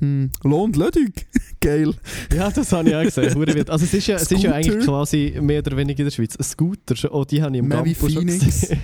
Hm. 0.00 0.30
Lohn 0.44 0.72
Lödig. 0.72 1.26
Geil. 1.60 1.92
Ja, 2.34 2.50
das 2.50 2.72
habe 2.72 2.88
ich 2.88 2.94
auch 2.94 3.02
gesehen. 3.02 3.34
Also 3.70 3.84
es 3.84 3.94
ist 3.94 4.06
ja, 4.06 4.16
es 4.16 4.30
ist 4.32 4.42
ja 4.42 4.52
eigentlich 4.52 4.84
quasi 4.84 5.36
mehr 5.40 5.58
oder 5.60 5.76
weniger 5.76 6.00
in 6.00 6.06
der 6.06 6.10
Schweiz. 6.10 6.36
Ein 6.36 6.42
Scooter, 6.44 6.96
schon- 6.96 7.10
oh, 7.10 7.24
die 7.24 7.42
habe 7.42 7.54
ich 7.54 7.58
im 7.60 7.68
Campus 7.68 7.98
schon 7.98 8.10
Phoenix. 8.28 8.44
gesehen. 8.44 8.78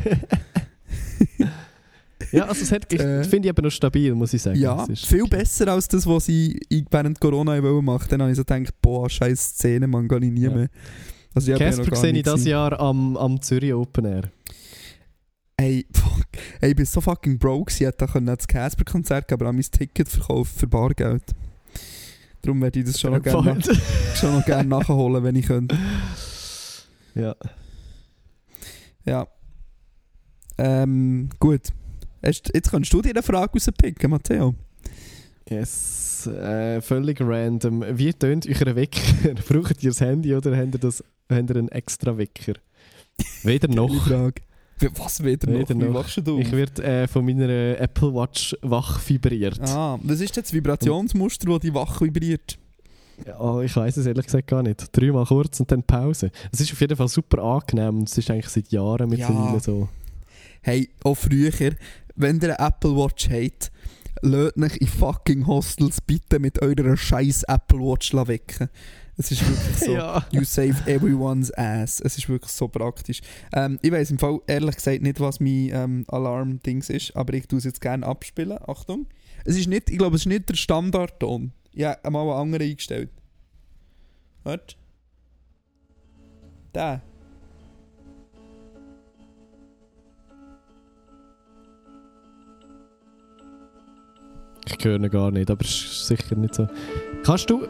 ja, 2.33 2.45
also 2.47 2.63
es 2.63 2.73
hat, 2.73 2.93
ich 2.93 3.01
Äh, 3.01 3.25
finde 3.25 3.47
ich 3.49 3.51
aber 3.51 3.63
noch 3.63 3.71
stabil, 3.71 4.15
muss 4.15 4.35
ich 4.35 4.43
sagen. 4.43 4.59
Ja, 4.59 4.87
viel 4.87 5.25
besser 5.27 5.69
als 5.69 5.89
das, 5.89 6.07
was 6.07 6.29
in- 6.69 6.87
während 6.91 7.21
Corona 7.21 7.57
machen. 7.83 8.07
Dann 8.11 8.21
habe 8.23 8.31
ich 8.33 8.37
so 8.37 8.45
gedacht, 8.45 8.75
boah, 8.83 9.09
scheiß 9.09 9.51
Szene, 9.57 9.87
man 9.87 10.07
gar 10.09 10.21
nie 10.21 10.43
Ja. 10.43 10.51
mehr. 10.51 10.69
Also, 11.35 11.53
ich 11.53 11.59
Casper 11.59 11.97
sehe 11.97 12.13
ich 12.13 12.25
gesehen. 12.37 12.51
Jahr 12.53 12.81
am, 12.81 13.17
am 13.17 13.41
Zürich 13.43 13.73
Open 13.75 14.05
Air. 14.07 14.23
Ey, 15.59 15.87
fuck. 15.91 16.27
Ey, 16.61 16.71
ich 16.71 16.77
bin 16.77 16.85
so 16.85 17.01
fucking 17.01 17.39
broke. 17.39 17.73
Sie 17.73 17.87
hätte 17.87 18.07
können 18.07 18.27
das 18.27 18.47
Casper-Konzert 18.47 19.33
aber 19.33 19.47
an 19.47 19.57
mein 19.57 19.65
Ticket 19.65 20.09
verkauft 20.09 20.59
für 20.59 20.67
Bargeld. 20.67 21.23
Darum 22.43 22.61
werde 22.61 22.79
ich 22.81 22.85
das 22.85 23.01
schon 23.01 23.13
noch 23.13 23.23
gerne 23.23 23.63
schon 24.15 24.35
noch 24.35 24.45
gern 24.45 24.69
nachholen, 24.69 25.25
wenn 25.25 25.35
ich 25.35 25.47
könnte. 25.47 25.77
ja. 27.15 27.35
Ja. 29.05 29.27
Ähm, 30.59 31.31
gut. 31.39 31.63
Jetzt 32.23 32.71
kannst 32.71 32.93
du 32.93 33.01
dir 33.01 33.11
eine 33.11 33.23
Frage 33.23 33.53
rauspicken, 33.53 34.11
Matteo. 34.11 34.55
Yes, 35.49 36.27
äh, 36.27 36.81
völlig 36.81 37.21
random. 37.21 37.85
Wie 37.97 38.13
tönt 38.13 38.47
euer 38.47 38.75
Wecker? 38.75 39.35
Braucht 39.49 39.83
ihr 39.83 39.91
das 39.91 40.01
Handy 40.01 40.35
oder 40.35 40.57
habt 40.57 40.75
ihr, 40.75 40.81
das, 40.81 41.05
habt 41.31 41.51
ihr 41.51 41.57
einen 41.57 41.69
extra 41.69 42.19
Wecker? 42.19 42.55
Weder 43.43 43.69
noch. 43.69 43.95
Frage. 44.07 44.43
Wie- 44.79 44.89
Was 44.99 45.23
wieder 45.25 45.51
noch? 45.51 45.59
Weder 45.61 45.75
Wie 45.75 45.85
noch. 45.85 45.95
wachst 45.95 46.21
du? 46.25 46.39
Ich 46.39 46.53
werde 46.53 46.83
äh, 46.85 47.09
von 47.09 47.25
meiner 47.25 47.79
Apple 47.81 48.13
Watch 48.15 48.55
wach 48.63 49.01
vibriert. 49.09 49.61
Ah, 49.61 49.99
was 50.03 50.21
ist 50.21 50.37
jetzt 50.37 50.49
das 50.49 50.53
Vibrationsmuster, 50.53 51.47
das 51.49 51.61
die 51.61 51.73
wach 51.75 52.01
vibriert? 52.01 52.59
Ja, 53.27 53.61
ich 53.63 53.75
weiß 53.75 53.97
es 53.97 54.05
ehrlich 54.07 54.27
gesagt 54.27 54.47
gar 54.49 54.63
nicht. 54.63 54.95
Dreimal 54.95 55.25
kurz 55.25 55.59
und 55.61 55.73
dann 55.73 55.83
Pause. 55.83 56.31
Es 56.53 56.61
ist 56.61 56.73
auf 56.73 56.81
jeden 56.83 56.97
Fall 56.97 57.09
super 57.09 57.43
angenehm. 57.43 58.03
Es 58.03 58.19
ist 58.19 58.31
eigentlich 58.31 58.49
seit 58.49 58.71
Jahren 58.71 59.09
mittlerweile 59.09 59.55
Ja. 59.55 59.61
so. 59.61 59.89
Hey, 60.61 60.91
auch 61.03 61.15
früher, 61.15 61.51
wenn 62.17 62.37
ihr 62.41 62.55
eine 62.55 62.59
Apple 62.59 62.95
Watch 62.95 63.31
habt, 63.31 63.71
lasst 64.21 64.59
euch 64.59 64.77
in 64.77 64.87
fucking 64.87 65.47
Hostels 65.47 66.01
bitte 66.03 66.39
mit 66.39 66.61
eurer 66.61 66.97
scheiß 66.97 67.45
Apple 67.45 67.79
Watch 67.79 68.13
wecken. 68.13 68.69
Es 69.19 69.31
ist 69.31 69.49
wirklich 69.49 69.77
so. 69.79 69.93
Ja. 69.97 70.27
You 70.31 70.45
save 70.45 70.77
everyone's 70.87 71.51
ass. 71.53 72.01
Es 72.01 72.19
ist 72.19 72.29
wirklich 72.29 72.53
so 72.53 72.69
praktisch. 72.69 73.21
Ähm, 73.53 73.79
ich 73.83 73.91
weiß 73.91 74.11
im 74.11 74.19
Fall 74.19 74.41
ehrlich 74.47 74.77
gesagt 74.77 75.03
nicht, 75.03 75.21
was 75.21 75.41
mein 75.41 75.71
ähm, 75.73 76.05
Alarm-Dings 76.09 76.91
ist, 76.91 77.17
aber 77.17 77.33
ich 77.35 77.47
tue 77.47 77.59
es 77.59 77.65
jetzt 77.65 77.81
gerne 77.81 78.05
abspielen. 78.07 78.59
Achtung. 78.67 79.07
Es 79.45 79.57
ist 79.57 79.69
nicht, 79.69 79.91
ich 79.91 79.99
glaube, 79.99 80.17
es 80.17 80.23
ist 80.23 80.27
nicht 80.27 80.49
der 80.49 80.55
Standardton. 80.55 81.53
Ich 81.73 81.85
habe 81.85 82.11
mal 82.11 82.23
einen 82.23 82.31
anderen 82.31 82.69
eingestellt. 82.69 83.11
Warte. 84.45 84.77
Der. 86.75 87.01
Ich 94.69 94.85
höre 94.85 94.97
ihn 94.97 95.09
gar 95.11 95.31
nicht, 95.31 95.51
aber 95.51 95.65
es 95.65 95.71
ist 95.71 96.07
sicher 96.07 96.37
nicht 96.37 96.55
so. 96.55 96.67
Kannst 97.25 97.49
du. 97.49 97.67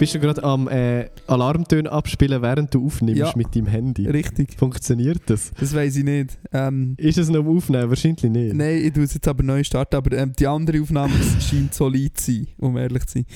Bist 0.00 0.14
du 0.14 0.18
gerade 0.18 0.42
am 0.42 0.66
äh, 0.66 1.10
Alarmtöne 1.26 1.92
abspielen, 1.92 2.40
während 2.40 2.72
du 2.72 2.86
aufnimmst 2.86 3.18
Ja. 3.20 3.32
mit 3.36 3.54
deinem 3.54 3.66
Handy? 3.66 4.08
Richtig. 4.08 4.56
Funktioniert 4.58 5.20
das? 5.26 5.52
Das 5.60 5.74
weiß 5.74 5.94
ich 5.96 6.04
nicht. 6.04 6.38
Ähm, 6.52 6.94
Ist 6.96 7.18
es 7.18 7.28
noch 7.28 7.40
am 7.40 7.54
Aufnehmen? 7.54 7.90
Wahrscheinlich 7.90 8.22
nicht. 8.24 8.54
Nein, 8.54 8.78
ich 8.78 8.94
tue 8.94 9.02
es 9.04 9.12
jetzt 9.12 9.28
aber 9.28 9.42
neu 9.42 9.62
starten, 9.62 9.96
aber 9.96 10.16
ähm, 10.16 10.32
die 10.38 10.46
andere 10.46 10.80
Aufnahme 10.80 11.12
scheint 11.40 11.74
solid 11.74 12.16
zu 12.18 12.32
sein, 12.32 12.46
um 12.56 12.78
ehrlich 12.78 13.04
zu 13.08 13.18
sein. 13.18 13.26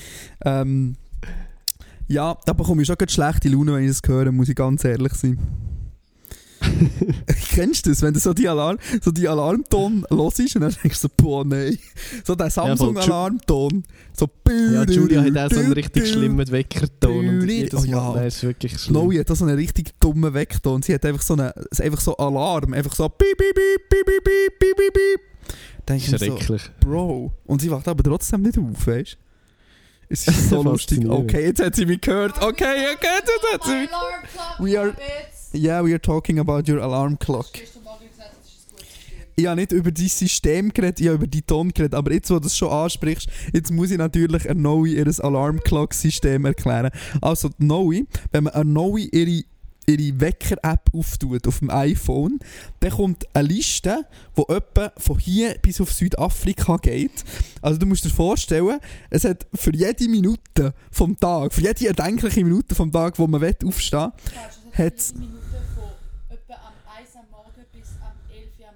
Ähm, 0.43 0.95
ja, 2.07 2.35
da 2.47 2.53
bekomme 2.53 2.81
ich 2.81 2.87
schon 2.87 2.97
gerade 2.97 3.11
schlechte 3.13 3.47
Laune, 3.49 3.73
wenn 3.73 3.83
ich 3.83 3.89
das 3.89 4.01
höre, 4.07 4.31
muss 4.31 4.49
ich 4.49 4.55
ganz 4.55 4.83
ehrlich 4.85 5.13
sein. 5.13 5.37
Kennst 7.49 7.85
du 7.85 7.89
das, 7.91 8.01
wenn 8.01 8.13
du 8.13 8.19
so 8.19 8.33
die, 8.33 8.47
Alarm, 8.47 8.77
so 9.01 9.11
die 9.11 9.27
Alarmton 9.27 10.05
hörst 10.09 10.39
und 10.39 10.61
dann 10.61 10.75
denkst 10.83 11.01
du 11.01 11.07
so, 11.07 11.09
boah, 11.15 11.45
nein. 11.45 11.77
So 12.23 12.35
der. 12.35 12.49
Samsung-Alarmton. 12.49 13.83
So, 14.13 14.29
Ja, 14.47 14.83
Julia 14.83 15.23
hat 15.23 15.37
auch 15.37 15.55
so 15.55 15.59
einen 15.59 15.73
richtig 15.73 16.07
schlimmen 16.07 16.49
Weckerton. 16.49 17.27
Und 17.27 17.41
Oh 17.41 17.45
jedes 17.45 17.85
ja. 17.85 17.97
Mal, 17.97 18.15
nein, 18.15 18.27
ist 18.27 18.43
wirklich 18.43 18.79
schlimm. 18.79 18.93
Chloe 18.95 19.19
hat 19.19 19.29
da 19.29 19.35
so 19.35 19.45
einen 19.45 19.55
richtig 19.55 19.99
dummen 19.99 20.33
Weckton. 20.33 20.81
Sie 20.81 20.93
hat 20.93 21.05
einfach 21.05 21.21
so 21.21 21.33
einen 21.33 21.51
einfach 21.79 22.01
so 22.01 22.15
Alarm. 22.17 22.73
Einfach 22.73 22.95
so 22.95 23.09
piep, 23.09 23.37
piep, 23.37 23.55
piep, 23.55 23.89
piep, 23.89 24.05
piep, 24.05 24.23
piep, 24.23 24.59
piep, 24.59 24.77
piep, 24.77 24.93
piep. 24.93 25.21
Denk 25.87 26.01
ich 26.01 26.11
mir 26.11 26.17
so, 26.17 26.25
Schrecklich. 26.25 26.71
Bro. 26.79 27.31
Und 27.45 27.61
sie 27.61 27.69
wacht 27.69 27.87
aber 27.87 28.03
trotzdem 28.03 28.41
nicht 28.41 28.57
auf, 28.57 28.87
weißt 28.87 29.13
du? 29.13 29.17
Es 30.07 30.27
ist 30.27 30.49
so 30.49 30.61
lustig. 30.63 31.07
Okay, 31.07 31.45
jetzt 31.45 31.61
hat 31.61 31.75
sie 31.75 31.85
mich 31.85 32.01
gehört. 32.01 32.41
Okay, 32.41 32.87
okay, 32.93 33.07
jetzt 33.19 33.53
hat 33.53 33.63
sie 33.63 33.73
mich. 33.73 33.89
Clock, 33.89 34.59
We 34.59 34.79
are-. 34.79 34.93
Yeah, 35.55 35.83
we 35.83 35.91
are 35.93 36.01
talking 36.01 36.39
about 36.39 36.63
your 36.69 36.81
alarm 36.81 37.17
clock. 37.17 37.47
Hast 37.53 37.75
du 37.75 37.79
mal 37.81 37.97
gesagt, 37.99 38.31
das 38.41 38.49
ist 38.51 38.67
ein 38.69 38.75
gutes 38.75 38.87
System. 38.87 39.25
Ich 39.37 39.45
habe 39.47 39.55
nicht 39.59 39.71
über 39.71 39.91
dein 39.91 40.07
System 40.07 40.73
geredet, 40.73 40.99
ich 40.99 41.07
habe 41.07 41.15
über 41.17 41.27
deinen 41.27 41.45
Ton 41.47 41.69
geredet. 41.73 41.93
Aber 41.95 42.11
jetzt, 42.13 42.29
wo 42.29 42.35
du 42.35 42.41
das 42.41 42.57
schon 42.57 42.69
ansprichst, 42.69 43.27
jetzt 43.53 43.71
muss 43.71 43.91
ich 43.91 43.97
natürlich 43.97 44.49
eine 44.49 44.59
neue 44.61 44.93
ihr 44.93 45.23
Alarm 45.23 45.59
Clock 45.61 45.93
System 45.93 46.45
erklären. 46.45 46.91
Also, 47.21 47.49
die 47.49 47.65
neue, 47.65 48.03
wenn 48.31 48.45
man 48.45 48.53
eine 48.53 48.69
neue 48.69 49.03
ihre 49.11 49.43
ihre 49.87 50.19
Wecker-App 50.19 50.89
auftut 50.95 51.47
auf 51.47 51.59
dem 51.59 51.69
iPhone, 51.69 52.39
dann 52.79 52.89
kommt 52.89 53.23
eine 53.35 53.47
Liste, 53.49 54.03
die 54.35 54.41
etwa 54.51 54.91
von 54.97 55.19
hier 55.19 55.59
bis 55.61 55.79
auf 55.79 55.93
Südafrika 55.93 56.77
geht. 56.77 57.23
Also 57.61 57.77
du 57.77 57.85
musst 57.85 58.03
dir 58.03 58.09
vorstellen, 58.09 58.79
es 59.11 59.25
hat 59.25 59.45
für 59.53 59.71
jede 59.75 60.07
Minute 60.09 60.73
vom 60.89 61.15
Tag, 61.19 61.53
für 61.53 61.61
jede 61.61 61.85
erdenkliche 61.85 62.43
Minute 62.43 62.73
vom 62.73 62.91
Tag, 62.91 63.19
wo 63.19 63.27
man 63.27 63.41
will 63.41 63.55
aufstehen 63.63 63.99
Falsch, 63.99 64.15
das 64.71 64.77
Hat's- 64.79 65.07
sind 65.09 65.19
Minuten 65.19 65.37
von 65.75 66.35
etwa 66.35 66.53
am 66.55 66.73
1 66.99 67.15
am 67.17 67.29
Morgen 67.29 67.61
bis 67.85 68.01
am 68.01 68.17
11 68.33 68.59
Uhr 68.59 68.67
am, 68.67 68.75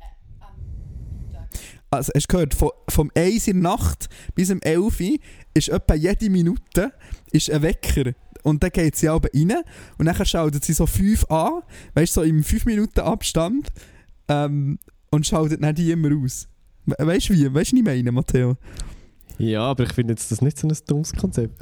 äh, 0.00 0.44
am 0.44 1.26
Mittag. 1.26 1.48
also 1.90 2.12
hast 2.14 2.26
du 2.26 2.32
gehört, 2.32 2.54
von, 2.54 2.70
vom 2.88 3.10
1 3.14 3.48
in 3.48 3.62
der 3.62 3.72
Nacht 3.72 4.08
bis 4.34 4.50
um 4.50 4.60
11 4.60 5.00
Uhr 5.00 5.18
ist 5.54 5.68
etwa 5.68 5.94
jede 5.94 6.30
Minute 6.30 6.92
ist 7.30 7.50
ein 7.50 7.62
Wecker. 7.62 8.12
Und 8.42 8.62
dann 8.62 8.70
geht 8.70 8.96
sie 8.96 9.08
aber 9.08 9.28
rein 9.32 9.54
und 9.98 10.06
dann 10.06 10.26
schaltet 10.26 10.64
sie 10.64 10.72
so 10.72 10.86
5 10.86 11.30
an, 11.30 11.62
weißt 11.94 12.16
du, 12.16 12.20
so 12.20 12.26
im 12.26 12.42
5 12.42 12.64
Minuten 12.64 13.00
Abstand 13.00 13.68
ähm, 14.28 14.78
und 15.10 15.26
schaltet 15.26 15.62
dann 15.62 15.74
die 15.74 15.90
immer 15.90 16.10
aus. 16.16 16.48
We 16.84 16.96
weißt 16.98 17.28
du 17.28 17.34
wie? 17.34 17.44
Weißt 17.44 17.72
du, 17.72 17.76
was 17.76 17.78
ich 17.78 17.82
meine, 17.82 18.10
Matteo? 18.10 18.56
Ja, 19.38 19.62
aber 19.62 19.84
ich 19.84 19.92
finde 19.92 20.12
jetzt 20.12 20.30
das 20.30 20.40
nicht 20.40 20.58
so 20.58 20.68
ein 20.68 20.76
dummes 20.86 21.12
Konzept. 21.14 21.60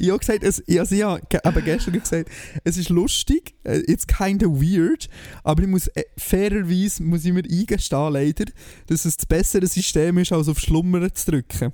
Ich 0.00 0.08
habe 0.10 0.18
gesagt, 0.18 0.42
es, 0.42 0.62
also 0.78 0.94
ge- 1.28 1.40
eben 1.44 1.64
gestern 1.64 1.92
gesagt, 2.00 2.30
es 2.64 2.76
ist 2.78 2.88
lustig, 2.88 3.54
äh, 3.64 3.78
it's 3.86 4.06
kind 4.06 4.42
of 4.44 4.60
weird, 4.60 5.08
aber 5.44 5.62
ich 5.62 5.68
muss 5.68 5.88
äh, 5.88 6.04
fairerweise 6.16 7.02
muss 7.02 7.24
ich 7.24 7.32
mir 7.32 7.42
eingestehen, 7.44 8.12
leider, 8.12 8.44
dass 8.86 9.04
es 9.04 9.16
das 9.16 9.26
bessere 9.26 9.66
System 9.66 10.18
ist, 10.18 10.32
als 10.32 10.48
auf 10.48 10.58
Schlummern 10.58 11.10
zu 11.14 11.30
drücken. 11.32 11.72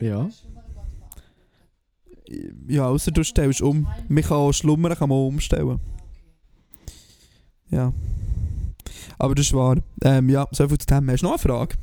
ja. 0.00 0.28
Ja, 2.66 2.86
außer 2.86 3.10
du 3.10 3.22
stellst 3.24 3.60
um. 3.60 3.86
Man 4.08 4.22
kann 4.22 4.38
auch 4.38 4.52
schlummern, 4.52 4.94
kann 4.96 5.10
man 5.10 5.18
umstellen. 5.18 5.80
Ja. 7.68 7.92
Aber 9.18 9.34
das 9.34 9.46
ist 9.46 9.52
wahr. 9.52 9.76
Ähm, 10.02 10.30
ja, 10.30 10.48
so 10.50 10.66
viel 10.66 10.78
zu 10.78 10.86
dem. 10.86 11.10
Hast 11.10 11.20
du 11.20 11.26
noch 11.26 11.32
eine 11.32 11.38
Frage? 11.38 11.74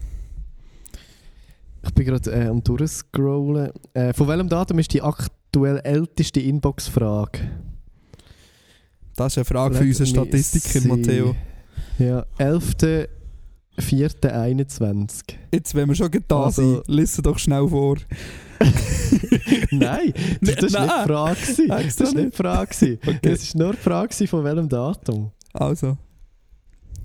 Ich 1.84 1.94
bin 1.94 2.06
gerade 2.06 2.32
äh, 2.32 2.48
am 2.48 2.64
durchscrollen. 2.64 3.72
Äh, 3.94 4.14
von 4.14 4.28
welchem 4.28 4.50
Datum 4.50 4.80
ist 4.80 4.94
die 4.94 5.02
aktuell 5.02 5.80
älteste 5.84 6.40
Inbox-Frage? 6.42 7.40
Das 9.16 9.34
ist 9.34 9.38
eine 9.38 9.46
Frage 9.46 9.76
für 9.76 9.84
unseren 9.84 10.08
Statistiker, 10.08 10.88
Matteo. 10.88 11.36
Ja, 11.98 12.26
11.04.21. 12.38 15.24
Jetzt, 15.52 15.76
wenn 15.76 15.90
wir 15.90 15.96
schon 15.96 16.10
da 16.28 16.44
Also- 16.44 16.76
sind, 16.76 16.88
lesen 16.88 17.24
doch 17.24 17.38
schnell 17.38 17.68
vor. 17.68 17.98
Nein, 19.72 20.14
das, 20.42 20.74
war 20.74 20.82
nicht 20.82 20.94
die 20.94 21.08
Frage. 21.08 21.38
Das 21.68 22.00
war 22.00 22.14
nicht 22.14 22.34
die 22.34 22.38
Frage. 22.38 23.00
Okay. 23.08 23.30
Es 23.30 23.56
war 23.56 23.64
nur 23.64 23.72
die 23.74 23.80
Frage 23.80 24.28
von 24.28 24.44
welchem 24.44 24.70
Datum. 24.70 25.32
Also. 25.54 25.98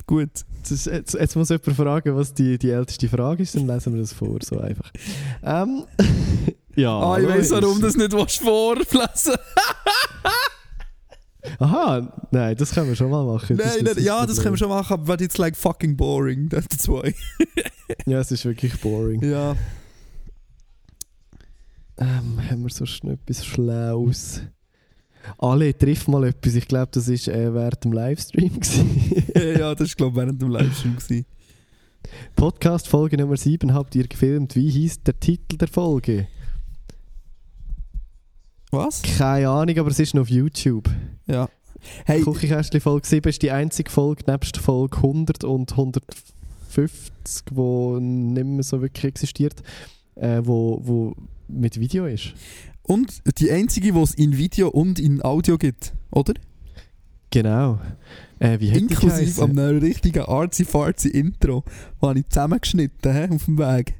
Gut. 0.06 0.30
Jetzt, 0.58 0.70
ist- 0.70 0.86
jetzt, 0.86 1.14
jetzt 1.14 1.36
muss 1.36 1.48
jemand 1.48 1.76
fragen, 1.76 2.14
was 2.16 2.34
die, 2.34 2.58
die 2.58 2.70
älteste 2.70 3.08
Frage 3.08 3.42
ist, 3.42 3.54
dann 3.54 3.66
lesen 3.66 3.94
wir 3.94 4.00
das 4.00 4.12
vor, 4.12 4.38
so 4.42 4.58
einfach. 4.58 4.90
Ähm, 5.42 5.84
ja. 6.76 6.90
Ah, 6.98 7.18
ich 7.18 7.26
logisch. 7.26 7.50
warum 7.50 7.80
du 7.80 7.86
das 7.86 7.96
nicht 7.96 8.12
vorlesen 8.42 9.34
Aha, 11.58 12.26
nein, 12.30 12.56
das 12.56 12.70
können 12.72 12.88
wir 12.88 12.96
schon 12.96 13.10
mal 13.10 13.24
machen. 13.24 13.56
Nein, 13.56 13.84
ist 13.86 13.96
nein, 13.96 14.04
ja, 14.04 14.24
das 14.24 14.40
können 14.40 14.54
wir 14.54 14.58
schon 14.58 14.70
machen, 14.70 14.94
aber 14.94 15.20
it's 15.20 15.36
like 15.36 15.54
fucking 15.56 15.94
boring. 15.96 16.48
That's 16.48 16.88
why. 16.88 17.14
Ja, 18.06 18.18
es 18.20 18.30
ist 18.30 18.44
wirklich 18.46 18.80
boring. 18.80 19.22
Ja. 19.22 19.54
Ähm, 21.98 22.40
haben 22.50 22.62
wir 22.62 22.70
sonst 22.70 23.04
noch 23.04 23.12
etwas 23.12 23.44
Schlaues? 23.44 24.40
Alle, 25.38 25.76
triff 25.76 26.08
mal 26.08 26.24
etwas. 26.24 26.54
Ich 26.54 26.68
glaube, 26.68 26.88
das 26.92 27.08
war 27.08 27.34
äh, 27.34 27.54
während 27.54 27.84
dem 27.84 27.92
Livestream. 27.92 28.52
ja, 29.34 29.74
das 29.74 29.90
war 29.90 29.96
glaube 29.96 30.20
ich 30.20 30.26
während 30.26 30.42
dem 30.42 30.50
Livestream. 30.50 30.96
gewesen. 30.96 31.26
Podcast 32.36 32.88
Folge 32.88 33.16
Nummer 33.16 33.36
7 33.36 33.72
habt 33.72 33.94
ihr 33.94 34.06
gefilmt. 34.06 34.56
Wie 34.56 34.70
hieß 34.70 35.02
der 35.02 35.18
Titel 35.18 35.56
der 35.56 35.68
Folge? 35.68 36.28
Was? 38.70 39.02
Keine 39.02 39.48
Ahnung, 39.48 39.78
aber 39.78 39.90
es 39.90 39.98
ist 39.98 40.14
noch 40.14 40.22
auf 40.22 40.30
YouTube. 40.30 40.90
Ja. 41.26 41.48
Hey, 42.06 42.22
Küchenkästchen 42.22 42.80
Folge 42.80 43.06
7 43.06 43.28
ist 43.28 43.42
die 43.42 43.50
einzige 43.50 43.90
Folge 43.90 44.24
nebst 44.26 44.56
Folge 44.56 44.96
100 44.96 45.44
und 45.44 45.70
150, 45.70 47.46
wo 47.52 47.98
nicht 48.00 48.44
mehr 48.44 48.62
so 48.62 48.80
wirklich 48.80 49.04
existiert, 49.04 49.62
äh, 50.16 50.40
wo, 50.42 50.80
wo 50.82 51.14
mit 51.48 51.78
Video 51.78 52.06
ist. 52.06 52.34
Und 52.84 53.22
die 53.38 53.50
einzige, 53.50 53.92
die 53.92 53.98
es 53.98 54.14
in 54.14 54.36
Video 54.36 54.68
und 54.68 54.98
in 54.98 55.22
Audio 55.24 55.58
gibt, 55.58 55.94
oder? 56.10 56.34
Genau. 57.30 57.80
Äh, 58.38 58.50
hätte 58.50 58.78
Inklusive 58.78 59.42
einem 59.42 59.78
richtigen 59.80 60.22
artsy-fartsy 60.24 61.08
Intro, 61.08 61.64
das 62.00 62.08
habe 62.08 62.20
ich 62.20 62.28
zusammengeschnitten 62.28 63.12
hä, 63.12 63.28
auf 63.30 63.44
dem 63.46 63.58
Weg. 63.58 63.94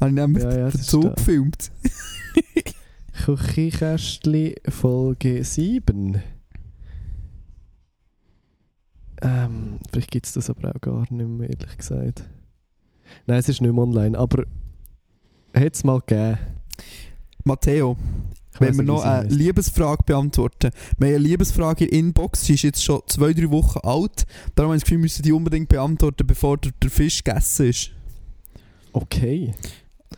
Habe 0.00 0.10
ich 0.10 0.14
nämlich 0.14 0.44
Ja, 0.44 0.58
ja, 0.58 0.70
dazu 0.70 1.00
da. 1.00 1.10
gefilmt. 1.10 1.70
Küchenkästchen 3.24 4.54
Folge 4.68 5.44
7. 5.44 6.22
Ähm, 9.22 9.78
vielleicht 9.92 10.10
gibt 10.10 10.26
es 10.26 10.32
das 10.32 10.48
aber 10.48 10.74
auch 10.74 10.80
gar 10.80 11.00
nicht 11.12 11.12
mehr, 11.28 11.50
ehrlich 11.50 11.76
gesagt. 11.76 12.24
Nein, 13.26 13.38
es 13.38 13.48
ist 13.48 13.60
nicht 13.60 13.72
mehr 13.72 13.82
online, 13.82 14.16
aber 14.18 14.44
hat 15.54 15.74
es 15.74 15.84
mal 15.84 16.00
gegeben. 16.00 16.38
Matteo, 17.44 17.96
wenn 18.58 18.76
wir 18.76 18.84
noch 18.84 19.02
eine. 19.02 19.28
Liebesfrage 19.28 20.02
beantworten. 20.04 20.70
Wir 20.98 21.08
haben 21.08 21.14
eine 21.14 21.24
Liebesfrage 21.24 21.84
in 21.84 21.90
der 21.90 21.98
Inbox, 21.98 22.44
sie 22.44 22.54
ist 22.54 22.62
jetzt 22.62 22.84
schon 22.84 23.00
zwei, 23.06 23.32
drei 23.32 23.50
Wochen 23.50 23.78
alt. 23.82 24.26
Darum 24.54 24.70
habe 24.70 24.76
ich 24.76 24.82
das 24.82 24.88
Gefühl, 24.88 24.98
wir 24.98 25.02
müssen 25.02 25.22
die 25.22 25.32
unbedingt 25.32 25.68
beantworten, 25.68 26.26
bevor 26.26 26.58
der, 26.58 26.72
der 26.82 26.90
Fisch 26.90 27.24
gegessen 27.24 27.68
ist. 27.68 27.90
Okay. 28.92 29.54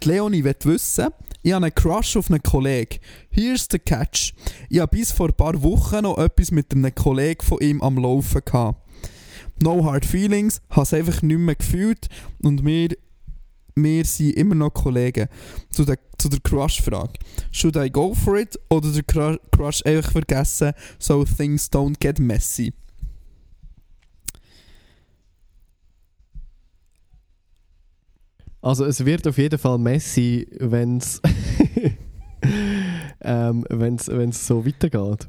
Die 0.02 0.08
Leonie 0.08 0.42
will 0.42 0.56
wissen, 0.64 1.08
ich 1.42 1.52
habe 1.52 1.66
einen 1.66 1.74
Crush 1.74 2.16
auf 2.16 2.30
einen 2.30 2.42
Kollegen. 2.42 2.98
Here's 3.30 3.66
the 3.70 3.78
catch. 3.78 4.32
Ich 4.68 4.78
habe 4.78 4.96
bis 4.96 5.12
vor 5.12 5.28
ein 5.28 5.34
paar 5.34 5.62
Wochen 5.62 6.02
noch 6.02 6.18
etwas 6.18 6.50
mit 6.50 6.72
einem 6.72 6.94
Kollegen 6.94 7.44
von 7.44 7.58
ihm 7.60 7.82
am 7.82 7.98
Laufen 7.98 8.40
gehabt. 8.44 8.80
No 9.60 9.84
hard 9.84 10.04
feelings, 10.04 10.60
habe 10.70 10.82
es 10.82 10.94
einfach 10.94 11.22
nicht 11.22 11.38
mehr 11.38 11.54
gefühlt 11.54 12.08
und 12.42 12.64
wir, 12.64 12.96
wir 13.74 14.04
sind 14.04 14.36
immer 14.36 14.54
noch 14.54 14.70
Kollegen. 14.70 15.28
Zu 15.70 15.84
der, 15.84 15.98
zu 16.18 16.28
der 16.28 16.40
Crush-Frage. 16.40 17.14
Should 17.50 17.76
I 17.76 17.90
go 17.90 18.14
for 18.14 18.36
it 18.38 18.58
oder 18.70 18.90
der 18.92 19.02
Cru- 19.02 19.38
Crush 19.50 19.84
einfach 19.84 20.12
vergessen, 20.12 20.72
so 20.98 21.24
things 21.24 21.70
don't 21.70 21.96
get 22.00 22.18
messy? 22.18 22.72
Also 28.60 28.84
es 28.84 29.04
wird 29.04 29.26
auf 29.26 29.38
jeden 29.38 29.58
Fall 29.58 29.78
messy, 29.78 30.46
wenn 30.60 30.98
es 30.98 31.20
ähm, 33.22 33.64
wenn's, 33.68 34.08
wenn's 34.08 34.46
so 34.46 34.64
weitergeht. 34.64 35.28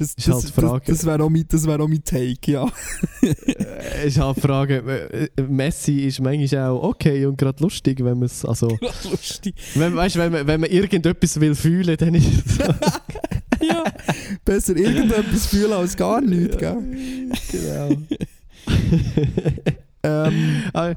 Das, 0.00 0.14
Ist 0.14 0.28
das, 0.28 0.34
halt 0.44 0.54
Frage. 0.54 0.84
das, 0.86 0.96
das 0.98 1.06
wäre 1.06 1.22
auch, 1.22 1.28
mein- 1.28 1.44
das 1.46 1.66
wär 1.66 1.78
auch 1.78 1.86
mein 1.86 2.02
Take, 2.02 2.50
ja. 2.52 2.66
Äh, 3.22 4.06
ist 4.08 4.18
halt 4.18 4.36
die 4.36 4.40
Frage, 4.40 5.28
äh, 5.36 5.42
Messi 5.42 6.00
ist 6.06 6.20
manchmal 6.20 6.70
auch 6.70 6.82
okay 6.84 7.26
und 7.26 7.36
gerade 7.36 7.62
lustig, 7.62 7.98
wenn 8.02 8.14
man 8.18 8.22
es, 8.24 8.42
also, 8.44 8.78
Lustig. 9.10 9.54
wenn, 9.74 9.94
weißt, 9.94 10.16
wenn, 10.16 10.32
man, 10.32 10.46
wenn 10.46 10.60
man 10.60 10.70
irgendetwas 10.70 11.38
will 11.38 11.54
fühlen, 11.54 11.96
dann 11.98 12.14
ist 12.14 12.26
es 12.46 12.56
so. 12.56 12.62
ja. 13.66 13.84
Besser 14.44 14.74
irgendetwas 14.74 15.46
fühlen 15.46 15.72
als 15.72 15.94
gar 15.96 16.22
nichts, 16.22 16.56
gell? 16.56 16.78
genau. 17.52 17.90
Ähm, 20.02 20.62
Ah, 20.72 20.94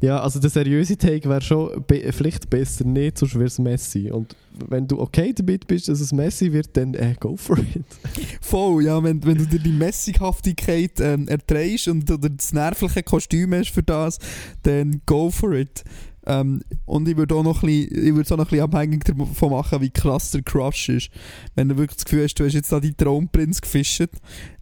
ja, 0.00 0.20
also 0.20 0.38
der 0.40 0.50
seriöse 0.50 0.96
Take 0.96 1.28
wäre 1.28 1.40
schon 1.40 1.82
be 1.86 2.12
vielleicht 2.12 2.50
besser 2.50 2.84
nicht, 2.84 3.18
sonst 3.18 3.34
wäre 3.34 3.46
es 3.46 3.58
Messi. 3.58 4.10
Und 4.10 4.36
wenn 4.68 4.86
du 4.86 5.00
okay 5.00 5.32
damit 5.34 5.66
bist, 5.66 5.88
dass 5.88 6.00
es 6.00 6.12
Messi 6.12 6.52
wird, 6.52 6.76
dann 6.76 6.94
äh, 6.94 7.14
go 7.18 7.36
for 7.36 7.58
it. 7.58 7.84
voll, 8.40 8.84
ja, 8.84 9.02
wenn, 9.02 9.24
wenn 9.24 9.38
du 9.38 9.46
dir 9.46 9.58
die 9.58 9.72
Messinghaftigkeit 9.72 11.00
ähm, 11.00 11.28
erträgst 11.28 11.88
und 11.88 12.10
oder 12.10 12.28
das 12.28 12.52
nervliche 12.52 13.02
Kostüm 13.02 13.54
hast 13.54 13.70
für 13.70 13.82
das, 13.82 14.18
dann 14.62 15.00
go 15.06 15.30
for 15.30 15.52
it. 15.52 15.82
Ähm, 16.26 16.62
und 16.84 17.08
ich 17.08 17.16
würde 17.16 17.34
auch 17.34 17.44
noch 17.44 17.62
ein 17.62 17.88
bisschen, 17.88 18.38
bisschen 18.38 18.60
abhängig 18.60 19.04
davon 19.04 19.50
machen, 19.50 19.80
wie 19.80 19.90
krass 19.90 20.32
der 20.32 20.42
Crush 20.42 20.88
ist. 20.88 21.10
Wenn 21.54 21.68
du 21.68 21.76
wirklich 21.76 21.96
das 21.96 22.04
Gefühl 22.04 22.24
hast, 22.24 22.34
du 22.34 22.44
hast 22.44 22.54
jetzt 22.54 22.72
da 22.72 22.80
deinen 22.80 22.96
Traumprinz 22.96 23.60
gefischt, 23.60 24.08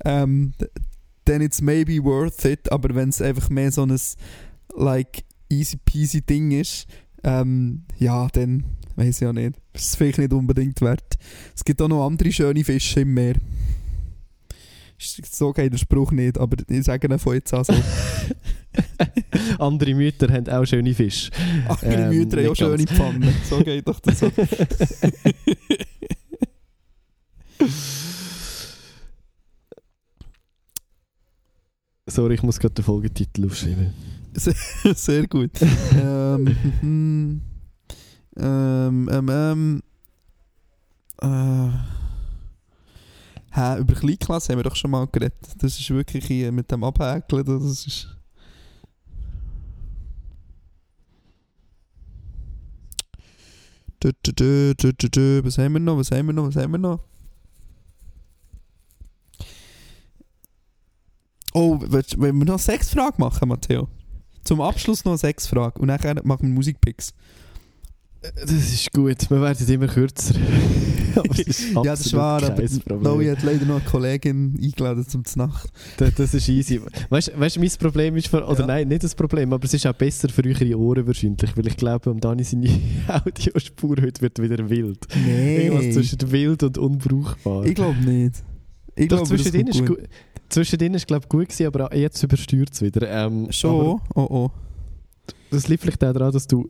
ähm, 0.05 0.53
dann 1.25 1.41
it's 1.41 1.63
maybe 1.63 2.05
worth 2.05 2.45
it, 2.45 2.71
aber 2.71 2.95
wenn 2.95 3.09
es 3.09 3.23
einfach 3.23 3.49
mehr 3.49 3.73
so 3.73 3.83
ein 3.83 3.99
like 4.77 5.25
easy 5.49 5.77
peasy 5.85 6.21
Ding 6.23 6.51
ist, 6.53 6.87
ähm, 7.23 7.85
ja, 7.99 8.29
dann 8.33 8.65
weiß 8.97 9.21
ich 9.23 9.27
auch 9.29 9.33
nicht. 9.33 9.57
Ist 9.73 9.85
es 9.91 9.97
vielleicht 9.97 10.19
nicht 10.19 10.33
unbedingt 10.33 10.81
wert. 10.81 11.17
Es 11.55 11.65
gibt 11.65 11.81
auch 11.83 11.89
noch 11.89 12.07
andere 12.07 12.31
schöne 12.33 12.65
Fische 12.65 13.01
im 13.01 13.15
Meer. 13.15 13.35
Ist- 14.99 15.35
So 15.35 15.53
geht 15.53 15.73
der 15.73 15.79
Spruch 15.79 16.13
nicht, 16.13 16.39
aber 16.39 16.57
ich 16.69 16.85
sage 16.85 17.09
ihn 17.09 17.19
von 17.19 17.35
jetzt 17.35 17.53
an 17.55 17.65
so. 17.65 17.75
Andere 19.59 19.95
Mütter 19.95 20.33
haben 20.33 20.49
auch 20.49 20.65
schöne 20.65 20.95
Fische. 20.95 21.31
Andere 21.69 22.03
Ähm, 22.11 22.17
Mütter 22.19 22.39
haben 22.39 22.49
auch 22.51 22.57
schöne. 22.57 22.87
Pfannen. 22.87 23.35
So 23.49 23.59
geht 23.63 23.87
doch 23.89 24.01
das 24.01 24.19
so. 24.21 24.31
Sorry, 32.07 32.35
ich 32.35 32.43
muss 32.43 32.59
gerade 32.61 32.75
den 32.75 32.85
Folgetitel 32.85 33.47
aufschreiben. 33.47 33.93
Sehr 34.95 35.27
gut. 35.27 35.51
ähm, 35.63 36.57
ähm, 38.37 39.09
ähm, 39.11 39.29
ähm, 39.31 39.83
äh, 41.23 41.71
hä, 43.53 43.79
über 43.79 43.95
Kleinklasse 43.95 44.53
haben 44.53 44.59
wir 44.59 44.65
doch 44.65 44.77
schon 44.77 44.91
mal 44.91 45.07
geredet. 45.07 45.35
Das 45.59 45.79
ist 45.79 45.91
wirklich 45.91 46.27
hier 46.27 46.51
mit 46.53 46.71
dem 46.71 46.85
Abhäkeln. 46.85 47.45
Das 47.45 47.63
ist. 47.63 48.09
Was 54.03 55.59
haben 55.59 55.73
wir 55.75 55.81
noch? 55.81 55.97
Was 55.97 56.11
haben 56.11 56.27
wir 56.27 56.33
noch? 56.35 56.49
Was 56.49 56.57
haben 56.57 56.73
wir 56.73 56.79
noch? 56.79 57.01
Oh, 61.55 61.81
wollen 61.81 62.05
wir 62.19 62.33
noch 62.33 62.55
eine 62.55 62.59
Sexfrage 62.59 63.15
machen, 63.19 63.49
Matteo? 63.49 63.89
Zum 64.45 64.61
Abschluss 64.61 65.05
noch 65.05 65.13
eine 65.13 65.19
Sexfrage 65.19 65.81
und 65.81 65.89
dann 65.89 66.21
machen 66.25 66.49
wir 66.49 66.55
Musikpicks. 66.55 67.13
Das 68.37 68.51
ist 68.51 68.91
gut, 68.93 69.29
wir 69.31 69.41
werden 69.41 69.69
immer 69.69 69.87
kürzer. 69.87 70.35
Es 71.31 71.39
ist 71.39 71.73
Ja, 71.75 71.83
das 71.85 72.11
Problem. 72.11 73.03
Noe 73.03 73.31
hat 73.31 73.45
leider 73.45 73.65
noch 73.67 73.77
eine 73.77 73.85
Kollegin 73.85 74.59
eingeladen 74.61 75.07
zum 75.07 75.25
Znacht. 75.25 75.71
Das, 75.97 76.13
das 76.15 76.35
ist 76.35 76.49
easy. 76.49 76.81
Weißt 77.09 77.29
du, 77.29 77.39
mein 77.61 77.71
Problem 77.79 78.17
ist, 78.17 78.27
für, 78.27 78.45
oder 78.45 78.61
Ja. 78.61 78.67
nein, 78.67 78.89
nicht 78.89 79.05
das 79.05 79.15
Problem, 79.15 79.53
aber 79.53 79.65
es 79.65 79.75
ist 79.75 79.87
auch 79.87 79.93
besser 79.95 80.29
für 80.29 80.45
eure 80.45 80.77
Ohren 80.77 81.07
wahrscheinlich, 81.07 81.57
weil 81.57 81.69
ich 81.69 81.77
glaube, 81.77 82.11
um 82.11 82.19
Dani 82.19 82.43
seine 82.43 82.69
Audiospur 83.07 83.97
heute 84.03 84.21
wird 84.23 84.43
wieder 84.43 84.69
wild. 84.69 85.07
Irgendwas 85.15 85.85
Nee, 85.85 85.93
zwischen 85.93 86.33
wild 86.33 86.65
und 86.65 86.79
unbrauchbar. 86.79 87.65
ich 87.65 87.75
glaube 87.77 87.99
nicht. 88.01 88.43
Ich 88.97 89.09
Doch, 89.09 89.19
glaube, 89.19 89.29
zwischendrin 89.29 89.67
das 89.67 89.77
ist 89.77 89.87
gut. 89.87 89.99
Zwischendrin 90.49 90.95
ist 90.95 91.07
glaube 91.07 91.27
gut 91.29 91.49
gewesen, 91.49 91.67
aber 91.67 91.97
jetzt 91.97 92.23
übersteuert 92.23 92.71
es 92.73 92.83
wieder. 92.83 93.09
Ähm, 93.11 93.51
Schon? 93.51 94.01
Oh 94.15 94.21
oh. 94.21 94.51
Das 95.51 95.69
liegt 95.69 95.83
vielleicht 95.83 96.05
auch 96.05 96.13
daran, 96.13 96.33
dass 96.33 96.47
du 96.47 96.69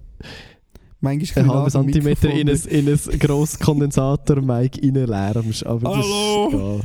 Manchmal 1.04 1.44
ein 1.44 1.50
halben 1.50 1.70
Zentimeter 1.70 2.30
in 2.30 2.48
ein, 2.48 2.60
in 2.66 2.88
ein 2.88 3.18
grosses 3.18 3.58
Kondensator-Mic 3.58 4.80
reinlärmst. 4.82 5.66
Aber 5.66 5.96
Hallo? 5.96 6.48
das 6.50 6.54
ist 6.54 6.54
egal. 6.54 6.80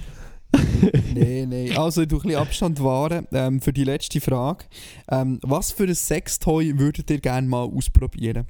Nee, 1.13 1.45
nee. 1.45 1.71
Also, 1.75 2.05
tue 2.05 2.19
ein 2.19 2.23
bisschen 2.23 2.39
Abstand 2.39 2.83
wahren 2.83 3.27
ähm, 3.31 3.61
für 3.61 3.71
die 3.71 3.83
letzte 3.83 4.19
Frage. 4.19 4.65
Ähm, 5.09 5.39
was 5.43 5.71
für 5.71 5.83
ein 5.83 5.93
Sextoy 5.93 6.77
würdet 6.79 7.09
ihr 7.09 7.19
gerne 7.19 7.47
mal 7.47 7.63
ausprobieren? 7.63 8.47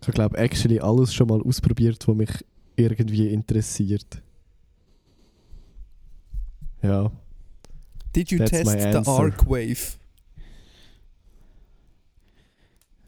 Ich 0.00 0.14
glaube 0.14 0.38
actually 0.38 0.80
alles 0.80 1.12
schon 1.12 1.28
mal 1.28 1.42
ausprobiert, 1.42 2.06
was 2.06 2.16
mich 2.16 2.30
irgendwie 2.82 3.28
interessiert. 3.28 4.22
Ja. 6.82 7.10
Did 8.14 8.30
you 8.30 8.38
That's 8.38 8.50
test 8.50 8.70
the 8.70 8.86
answer. 8.88 9.12
Arcwave? 9.12 9.98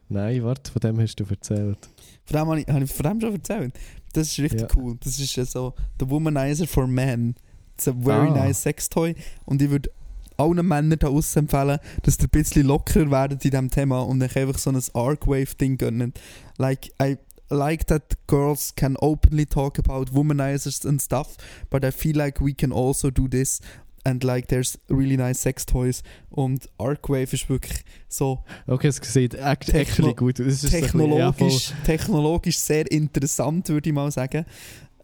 Nein, 0.09 0.43
warte, 0.43 0.71
von 0.71 0.79
dem 0.79 0.99
hast 0.99 1.15
du 1.15 1.23
erzählt. 1.25 1.89
Von 2.25 2.37
dem 2.37 2.47
habe 2.47 2.59
ich, 2.61 2.67
habe 2.67 2.83
ich 2.83 2.91
von 2.91 3.03
dem 3.03 3.21
schon 3.21 3.33
erzählt. 3.33 3.73
Das 4.13 4.27
ist 4.27 4.39
richtig 4.39 4.61
Ja. 4.61 4.67
cool. 4.77 4.97
Das 5.03 5.17
ist 5.19 5.35
ja 5.35 5.45
so 5.45 5.73
The 5.99 6.09
Womanizer 6.09 6.67
for 6.67 6.85
Men. 6.87 7.35
It's 7.75 7.87
a 7.87 7.93
very 7.93 8.29
Ah. 8.29 8.45
nice 8.45 8.61
Sextoy. 8.61 9.15
Und 9.45 9.61
ich 9.61 9.69
würde 9.71 9.89
allen 10.37 10.67
Männern 10.67 10.99
da 10.99 11.07
aussen 11.07 11.39
empfehlen, 11.39 11.79
dass 12.03 12.17
ihr 12.19 12.25
ein 12.25 12.29
bisschen 12.29 12.67
lockerer 12.67 13.09
werdet 13.09 13.43
in 13.45 13.51
diesem 13.51 13.69
Thema 13.71 14.01
und 14.01 14.21
euch 14.21 14.35
einfach 14.37 14.59
so 14.59 14.69
ein 14.71 14.81
Arcwave-Ding 14.93 15.77
gönnen. 15.77 16.13
Like, 16.57 16.91
I 17.01 17.17
like 17.53 17.85
that 17.87 18.03
girls 18.27 18.73
can 18.75 18.95
openly 18.99 19.45
talk 19.45 19.77
about 19.79 20.11
womanizers 20.13 20.85
and 20.85 21.01
stuff, 21.01 21.35
but 21.69 21.83
I 21.85 21.91
feel 21.91 22.17
like 22.17 22.41
we 22.41 22.53
can 22.53 22.71
also 22.71 23.09
do 23.11 23.27
this 23.27 23.59
and 24.05 24.21
like 24.23 24.47
there's 24.49 24.77
really 24.89 25.15
nice 25.15 25.39
sex 25.41 25.65
toys 25.65 26.03
und 26.29 26.67
Arcwave 26.77 27.31
ist 27.33 27.47
wirklich 27.49 27.85
so 28.09 28.43
Okay, 28.67 28.87
es 28.87 28.97
sieht 28.97 29.35
act 29.35 29.67
Techno- 29.67 29.79
actually 29.81 30.13
gut 30.13 30.41
aus. 30.41 30.61
So 30.61 30.67
bisschen- 30.67 30.71
ja, 30.71 31.31
technologisch, 31.31 31.73
technologisch 31.85 32.57
sehr 32.57 32.91
interessant, 32.91 33.69
würde 33.69 33.89
ich 33.89 33.93
mal 33.95 34.11
sagen. 34.11 34.45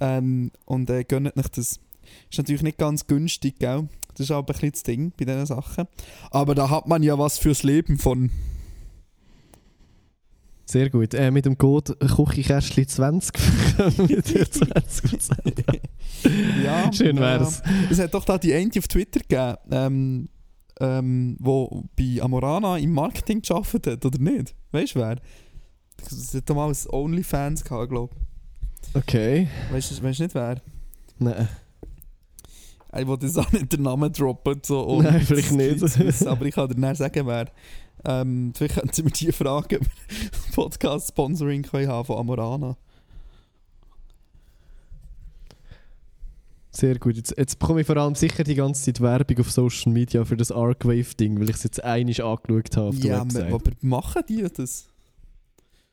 Ähm, 0.02 0.52
und 0.66 0.90
äh, 0.90 1.04
gönnt 1.04 1.28
euch 1.38 1.48
das. 1.50 1.80
Ist 2.32 2.38
natürlich 2.38 2.64
nicht 2.64 2.78
ganz 2.78 3.06
günstig, 3.06 3.60
gell? 3.60 3.88
Das 4.16 4.22
ist 4.26 4.32
aber 4.32 4.40
ein 4.42 4.46
bisschen 4.54 4.72
das 4.72 4.84
Ding 4.84 5.14
bei 5.18 5.26
diesen 5.26 5.46
Sachen. 5.46 5.88
Aber 6.32 6.56
da 6.56 6.70
hat 6.70 6.88
man 6.88 7.04
ja 7.04 7.18
was 7.18 7.38
fürs 7.38 7.64
Leben 7.64 7.98
von. 7.98 8.32
Sehr 10.70 10.92
gut. 10.92 11.16
Äh, 11.16 11.32
mit 11.32 11.46
dem 11.46 11.58
Code 11.58 11.96
Küchenkästchen 11.96 12.88
20 12.88 13.34
bekommen 13.34 14.08
wir 14.10 14.22
20%. 14.22 15.80
Ja, 16.64 16.94
Schön 16.94 17.16
ja. 17.16 17.22
wär's. 17.24 17.64
Es 17.90 17.98
hat 18.00 18.14
doch 18.14 18.24
da 18.24 18.38
die 18.38 18.54
eine 18.54 18.70
auf 18.78 18.88
Twitter 18.88 19.20
gegeben, 19.22 19.58
ähm, 19.72 20.30
ähm, 20.80 21.38
wo 21.40 21.86
bei 21.98 22.22
Amorana 22.22 22.78
im 22.78 22.92
Marketing 22.94 23.42
gearbeitet 23.42 23.88
hat, 23.88 24.06
oder 24.06 24.20
nicht? 24.20 24.54
Weißt 24.72 24.94
du 24.94 25.00
wer? 25.00 25.16
Es 26.06 26.36
hat 26.36 26.52
ein 26.52 26.76
OnlyFans 26.92 27.64
gehabt, 27.64 27.90
glaube 27.90 28.16
Okay. 28.94 29.44
ich. 29.44 29.70
Du 29.70 30.04
weißt 30.04 30.20
du 30.20 30.24
nicht 30.24 30.36
wer? 30.36 30.62
Nein. 31.18 31.48
Ich 32.96 33.08
wollte 33.08 33.26
jetzt 33.26 33.38
auch 33.40 33.52
nicht 33.52 33.74
den 33.74 33.82
Namen 33.82 34.14
droppen, 34.14 34.62
so, 34.64 35.02
Nein, 35.02 35.14
das 35.16 35.28
vielleicht 35.28 35.52
nicht. 35.52 35.82
wissen, 36.00 36.28
aber 36.28 36.46
ich 36.46 36.54
kann 36.54 36.68
dir 36.70 36.76
dann 36.76 36.96
sagen, 36.96 37.26
wer. 37.26 37.48
Ähm, 38.06 38.54
vielleicht 38.56 38.76
können 38.76 38.92
Sie 38.94 39.04
mir 39.04 39.12
die 39.12 39.32
Frage 39.32 39.78
über 39.78 39.86
Podcast-Sponsoring 40.56 41.64
können 41.64 41.88
haben 41.88 42.06
von 42.06 42.18
Amorana. 42.18 42.78
Sehr 46.72 46.98
gut. 47.00 47.16
Jetzt, 47.16 47.34
jetzt 47.38 47.58
bekomme 47.60 47.82
ich 47.82 47.88
vor 47.88 47.98
allem 47.98 48.16
sicher 48.16 48.44
die 48.44 48.56
ganze 48.56 48.84
Zeit 48.84 49.02
Werbung 49.02 49.40
auf 49.40 49.52
Social 49.52 49.92
Media 49.92 50.24
für 50.24 50.38
das 50.38 50.52
Arcwave-Ding, 50.52 51.40
weil 51.40 51.50
ich 51.50 51.56
es 51.58 51.64
jetzt 51.64 51.84
einig 51.84 52.24
angeschaut 52.24 52.78
habe 52.78 52.88
auf 52.90 53.00
der 53.00 53.10
Ja, 53.12 53.24
Website. 53.24 53.52
aber 53.54 53.72
machen 53.82 54.22
die 54.30 54.44
das? 54.56 54.88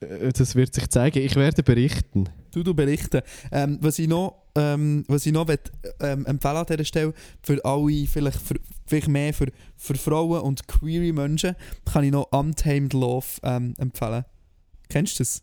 Äh, 0.00 0.32
Das 0.32 0.54
wird 0.54 0.74
sich 0.74 0.88
zeigen. 0.90 1.18
Ich 1.24 1.34
werde 1.34 1.62
berichten. 1.62 2.28
Du, 2.52 2.62
du 2.62 2.74
berichten. 2.74 3.22
Ähm, 3.50 3.78
was 3.80 3.98
ich 3.98 4.06
noch, 4.06 4.42
ähm, 4.56 5.04
was 5.08 5.26
ich 5.26 5.32
noch 5.32 5.46
will, 5.48 5.58
ähm, 6.00 6.26
empfehlen 6.26 6.56
an 6.56 6.66
dieser 6.66 6.84
Stelle, 6.84 7.14
für 7.42 7.64
alle, 7.64 8.06
vielleicht, 8.06 8.40
für, 8.40 8.56
vielleicht 8.86 9.08
mehr 9.08 9.32
für, 9.34 9.52
für 9.76 9.94
Frauen 9.94 10.40
und 10.40 10.66
queere 10.66 11.12
Menschen, 11.12 11.54
kann 11.84 12.04
ich 12.04 12.10
noch 12.10 12.32
Untamed 12.32 12.92
Love 12.92 13.26
ähm, 13.42 13.74
empfehlen. 13.78 14.24
Kennst 14.88 15.18
du 15.18 15.22
das? 15.22 15.42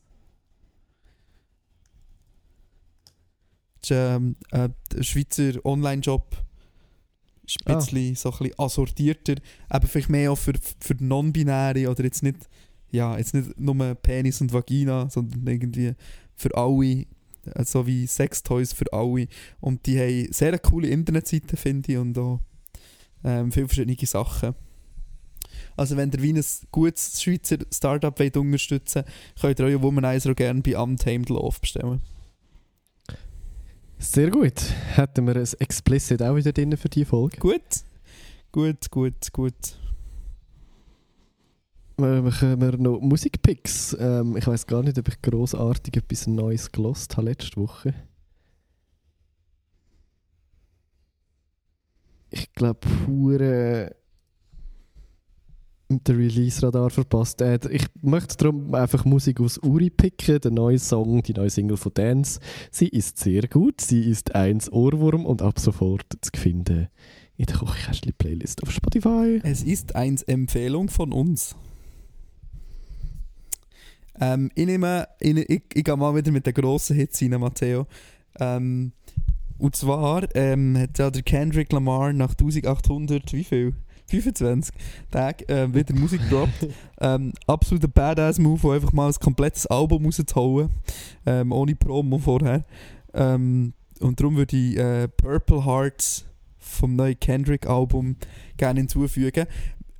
Das 3.82 3.92
ist 3.92 3.98
ähm, 3.98 4.36
äh, 4.52 4.70
ein 4.96 5.04
Schweizer 5.04 5.66
Online-Job. 5.66 6.38
Ist 7.46 7.58
ein 7.68 7.74
Ah. 7.74 7.78
bisschen, 7.80 8.16
so 8.16 8.32
ein 8.32 8.38
bisschen 8.40 8.60
assortierter. 8.60 9.36
Aber 9.68 9.88
vielleicht 9.88 10.10
mehr 10.10 10.32
auch 10.32 10.38
für, 10.38 10.54
für 10.80 10.96
Non-Binäre 11.00 11.90
oder 11.90 12.04
jetzt 12.06 12.24
nicht, 12.24 12.48
ja, 12.92 13.18
jetzt 13.18 13.34
nicht 13.34 13.60
nur 13.60 13.76
Penis 13.96 14.40
und 14.40 14.54
Vagina, 14.54 15.10
sondern 15.10 15.46
irgendwie 15.46 15.94
für 16.36 16.56
alle, 16.56 17.06
so 17.66 17.86
wie 17.86 18.08
Sextoys 18.08 18.74
für 18.74 18.92
alle. 18.92 19.28
Und 19.60 19.86
die 19.86 20.00
haben 20.00 20.32
sehr 20.32 20.50
eine 20.50 20.60
coole 20.60 20.88
Internetseite, 20.88 21.58
finde 21.58 21.92
ich, 21.92 21.98
und 21.98 22.18
auch 22.18 22.40
ähm, 23.24 23.52
viele 23.52 23.68
verschiedene 23.68 23.98
Sachen. 24.06 24.56
Also 25.76 25.98
wenn 25.98 26.12
ihr 26.12 26.22
wie 26.22 26.34
ein 26.34 26.44
gutes 26.72 27.22
Schweizer 27.22 27.58
Startup 27.72 28.18
wollt 28.20 28.38
unterstützen 28.38 29.04
könnt 29.40 29.60
ihr 29.60 29.66
euren 29.66 29.82
Womanizer 29.82 30.32
auch 30.32 30.36
gerne 30.36 30.62
bei 30.62 30.78
Untamed 30.78 31.30
Love 31.30 31.58
bestellen. 31.60 32.02
Sehr 33.98 34.30
gut. 34.30 34.60
Hätten 34.96 35.26
wir 35.26 35.36
ein 35.36 35.48
Explicit 35.60 36.22
auch 36.22 36.36
wieder 36.36 36.52
drin 36.52 36.76
für 36.78 36.90
die 36.90 37.06
Folge. 37.06 37.38
Gut? 37.38 37.62
Gut, 38.52 38.92
gut, 38.92 39.32
gut. 39.32 39.83
Machen 42.04 42.60
wir 42.60 42.78
noch 42.78 43.00
Musikpicks. 43.00 43.96
Ähm, 43.98 44.36
ich 44.36 44.46
weiß 44.46 44.68
gar 44.68 44.84
nicht, 44.84 45.00
ob 45.00 45.08
ich 45.08 45.22
grossartig 45.22 45.96
etwas 45.96 46.28
Neues 46.28 46.70
gelost 46.70 47.16
habe 47.16 47.30
letzte 47.30 47.56
Woche. 47.56 47.94
Ich 52.30 52.52
glaube, 52.52 52.82
pure 53.06 53.96
den 55.88 56.16
Release-Radar 56.18 56.90
verpasst. 56.90 57.40
Äh, 57.40 57.60
ich 57.70 57.86
möchte 58.02 58.36
darum 58.36 58.76
einfach 58.76 59.06
Musik 59.06 59.40
aus 59.40 59.58
Uri 59.60 59.90
picken, 59.90 60.42
den 60.42 60.56
neuen 60.56 60.80
Song, 60.80 61.24
die 61.24 61.34
neue 61.34 61.50
Single 61.50 61.78
von 61.78 61.94
Dance. 61.94 62.42
Sie 62.70 62.90
ist 62.90 63.18
sehr 63.18 63.48
gut, 63.48 63.80
sie 63.80 64.10
ist 64.10 64.36
eins 64.36 64.70
Ohrwurm 64.70 65.26
und 65.26 65.42
ab 65.42 65.58
sofort 65.58 66.08
zu 66.20 66.32
finden 66.36 66.90
in 67.38 67.46
der 67.46 67.56
Kochkästchen-Playlist 67.56 68.62
auf 68.62 68.72
Spotify. 68.72 69.40
Es 69.44 69.64
ist 69.64 69.96
eine 69.96 70.18
Empfehlung 70.28 70.90
von 70.90 71.14
uns. 71.14 71.56
Ähm, 74.20 74.52
ich 74.56 74.66
nehme, 74.66 75.08
ich, 75.20 75.38
ich, 75.38 75.64
ich 75.74 75.84
gehe 75.84 75.98
mal 75.98 76.16
wieder 76.16 76.32
mit 76.32 76.46
den 76.46 76.54
grossen 76.54 76.96
Hits 76.96 77.22
rein, 77.22 77.40
Matteo. 77.40 77.88
Ähm, 78.40 78.92
und 79.58 79.76
zwar 79.76 80.24
ähm, 80.36 80.78
hat 80.78 80.98
ja 80.98 81.10
der 81.10 81.22
Kendrick 81.22 81.72
Lamar 81.72 82.14
nach 82.14 82.32
1800, 82.32 83.32
wie 83.34 83.44
viel? 83.44 83.74
25 84.08 84.76
Tagen 85.12 85.46
ähm, 85.48 85.74
wieder 85.74 85.96
Musik 85.96 86.22
gedroppt. 86.24 86.68
ähm, 87.02 87.34
absoluter 87.48 87.88
Badass-Move, 87.88 88.74
einfach 88.74 88.92
mal 88.92 89.08
ein 89.08 89.14
komplettes 89.14 89.66
Album 89.68 90.06
rauszuhauen. 90.06 90.70
Ähm, 91.26 91.52
ohne 91.52 91.76
Promo 91.76 92.18
vorher. 92.20 92.66
Ähm, 93.14 93.74
und 94.00 94.20
darum 94.20 94.36
würde 94.36 94.58
ich 94.58 94.78
äh, 94.78 95.08
Purple 95.08 95.66
Hearts 95.66 96.26
vom 96.58 96.96
neuen 96.96 97.20
Kendrick-Album 97.20 98.18
gerne 98.58 98.82
hinzufügen. 98.82 99.48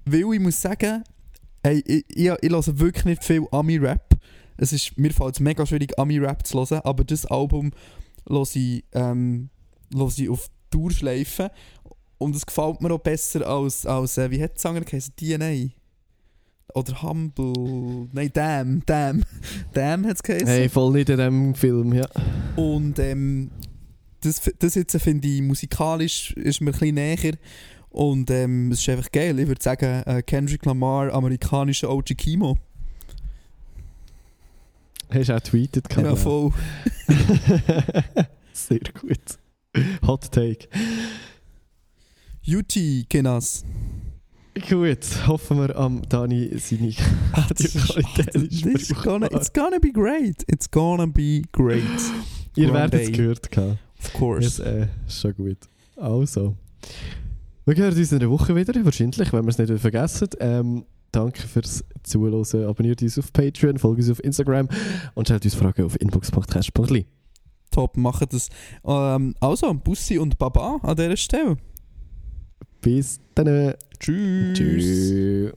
Weil 0.06 0.34
ich 0.34 0.40
muss 0.40 0.62
sagen, 0.62 1.04
hey, 1.64 1.84
ich, 1.86 2.06
ich, 2.10 2.30
ich 2.42 2.52
höre 2.52 2.80
wirklich 2.80 3.06
nicht 3.06 3.24
viel 3.24 3.48
Ami-Rap. 3.52 4.18
Es 4.58 4.72
ist, 4.72 4.98
mir 4.98 5.12
fällt 5.12 5.36
es 5.36 5.40
mega 5.40 5.66
schwierig, 5.66 5.98
Ami-Rap 5.98 6.46
zu 6.46 6.60
hören, 6.60 6.82
aber 6.84 7.04
das 7.04 7.26
Album 7.26 7.72
höre 8.28 8.48
ich, 8.54 8.84
ähm, 8.92 9.50
höre 9.94 10.12
ich 10.16 10.30
auf 10.30 10.50
Dauerschleife. 10.70 11.52
Und 12.18 12.36
es 12.36 12.46
gefällt 12.46 12.82
mir 12.82 12.92
auch 12.92 13.00
besser 13.00 13.46
als, 13.48 13.86
als 13.86 14.18
äh, 14.18 14.32
wie 14.32 14.42
hat 14.42 14.54
der 14.54 14.60
Sänger 14.60 14.82
geheißen? 14.82 15.14
DNA? 15.18 15.74
Oder 16.74 17.02
Humble? 17.02 18.08
Nein, 18.14 18.32
Damn, 18.34 18.86
Damn. 18.86 19.24
Damn 19.74 20.06
hat 20.06 20.16
es 20.16 20.24
geheißen. 20.24 20.48
Hey, 20.48 20.70
voll 20.70 20.94
nicht 20.94 21.10
in 21.10 21.18
diesem 21.18 21.56
Film, 21.56 21.94
ja. 21.94 22.08
Und 22.56 22.98
ähm, 23.00 23.52
das, 24.22 24.42
das 24.60 24.76
jetzt 24.76 24.96
finde 25.02 25.28
ich 25.28 25.42
musikalisch 25.42 26.32
ist 26.32 26.62
mir 26.62 26.70
ein 26.70 26.80
bisschen 26.80 26.96
näher. 26.96 27.38
Und 27.94 28.32
ähm, 28.32 28.72
es 28.72 28.80
ist 28.80 28.90
einfach 28.90 29.12
geil. 29.12 29.38
Ich 29.40 29.48
würde 29.48 29.62
sagen, 29.62 30.02
äh, 30.06 30.24
Kendrick 30.24 30.66
Lamar, 30.66 31.14
amerikanischer 31.14 31.92
OG 31.92 32.16
Kimo. 32.18 32.58
Hast 35.14 35.30
du 35.30 35.36
auch 35.36 35.40
tweetet? 35.40 35.86
Ja, 35.96 36.02
gehabt, 36.02 36.20
voll. 36.20 36.52
Sehr 38.54 38.80
gut. 39.00 39.38
Hot 40.08 40.32
Take. 40.32 40.68
UT, 42.48 42.76
Genas. 43.10 43.64
Gut, 44.68 45.28
hoffen 45.28 45.60
wir 45.60 45.76
am 45.76 46.02
Dani 46.10 46.50
seine 46.58 46.94
Audioqualität 47.34 48.36
ist 48.36 48.66
It's 48.66 48.94
gonna, 49.04 49.28
it's 49.32 49.54
gonna 49.54 49.78
be 49.80 49.92
great. 49.92 50.44
It's 50.48 50.70
gonna 50.70 51.06
be 51.06 51.44
great. 51.52 51.84
Ihr 52.56 52.74
werdet 52.74 53.02
es 53.02 53.12
gehört 53.12 53.56
haben. 53.56 53.78
Of 54.00 54.14
course. 54.14 54.64
äh, 54.64 54.88
ist 55.08 55.22
schon 55.22 55.36
gut. 55.36 55.58
Also. 55.96 56.56
Wir 57.66 57.76
hören 57.78 57.98
uns 57.98 58.12
in 58.12 58.20
einer 58.20 58.30
Woche 58.30 58.56
wieder, 58.56 58.74
wahrscheinlich, 58.84 59.32
wenn 59.32 59.46
wir 59.46 59.50
es 59.50 59.58
nicht 59.58 59.80
vergessen. 59.80 60.28
Ähm, 60.40 60.86
danke 61.14 61.44
fürs 61.44 61.86
Zuhören. 62.04 62.68
Abonniert 62.68 63.02
uns 63.02 63.18
auf 63.18 63.32
Patreon, 63.32 63.78
folgt 63.78 64.02
uns 64.02 64.10
auf 64.12 64.22
Instagram 64.22 64.68
und 65.14 65.28
stellt 65.28 65.46
uns 65.46 65.56
Fragen 65.56 65.86
auf 65.86 66.00
inbox.cast.li. 66.02 67.06
Top, 67.72 67.96
machen 67.96 68.28
das. 68.30 68.50
Ähm, 68.86 69.34
also, 69.40 69.74
Bussi 69.74 70.18
und 70.18 70.38
Baba 70.38 70.78
an 70.84 70.96
dieser 70.98 71.16
Stelle. 71.16 71.56
Bis 72.82 73.22
dann. 73.34 73.76
Tschüss. 73.98 74.58
Tschüss. 74.58 75.54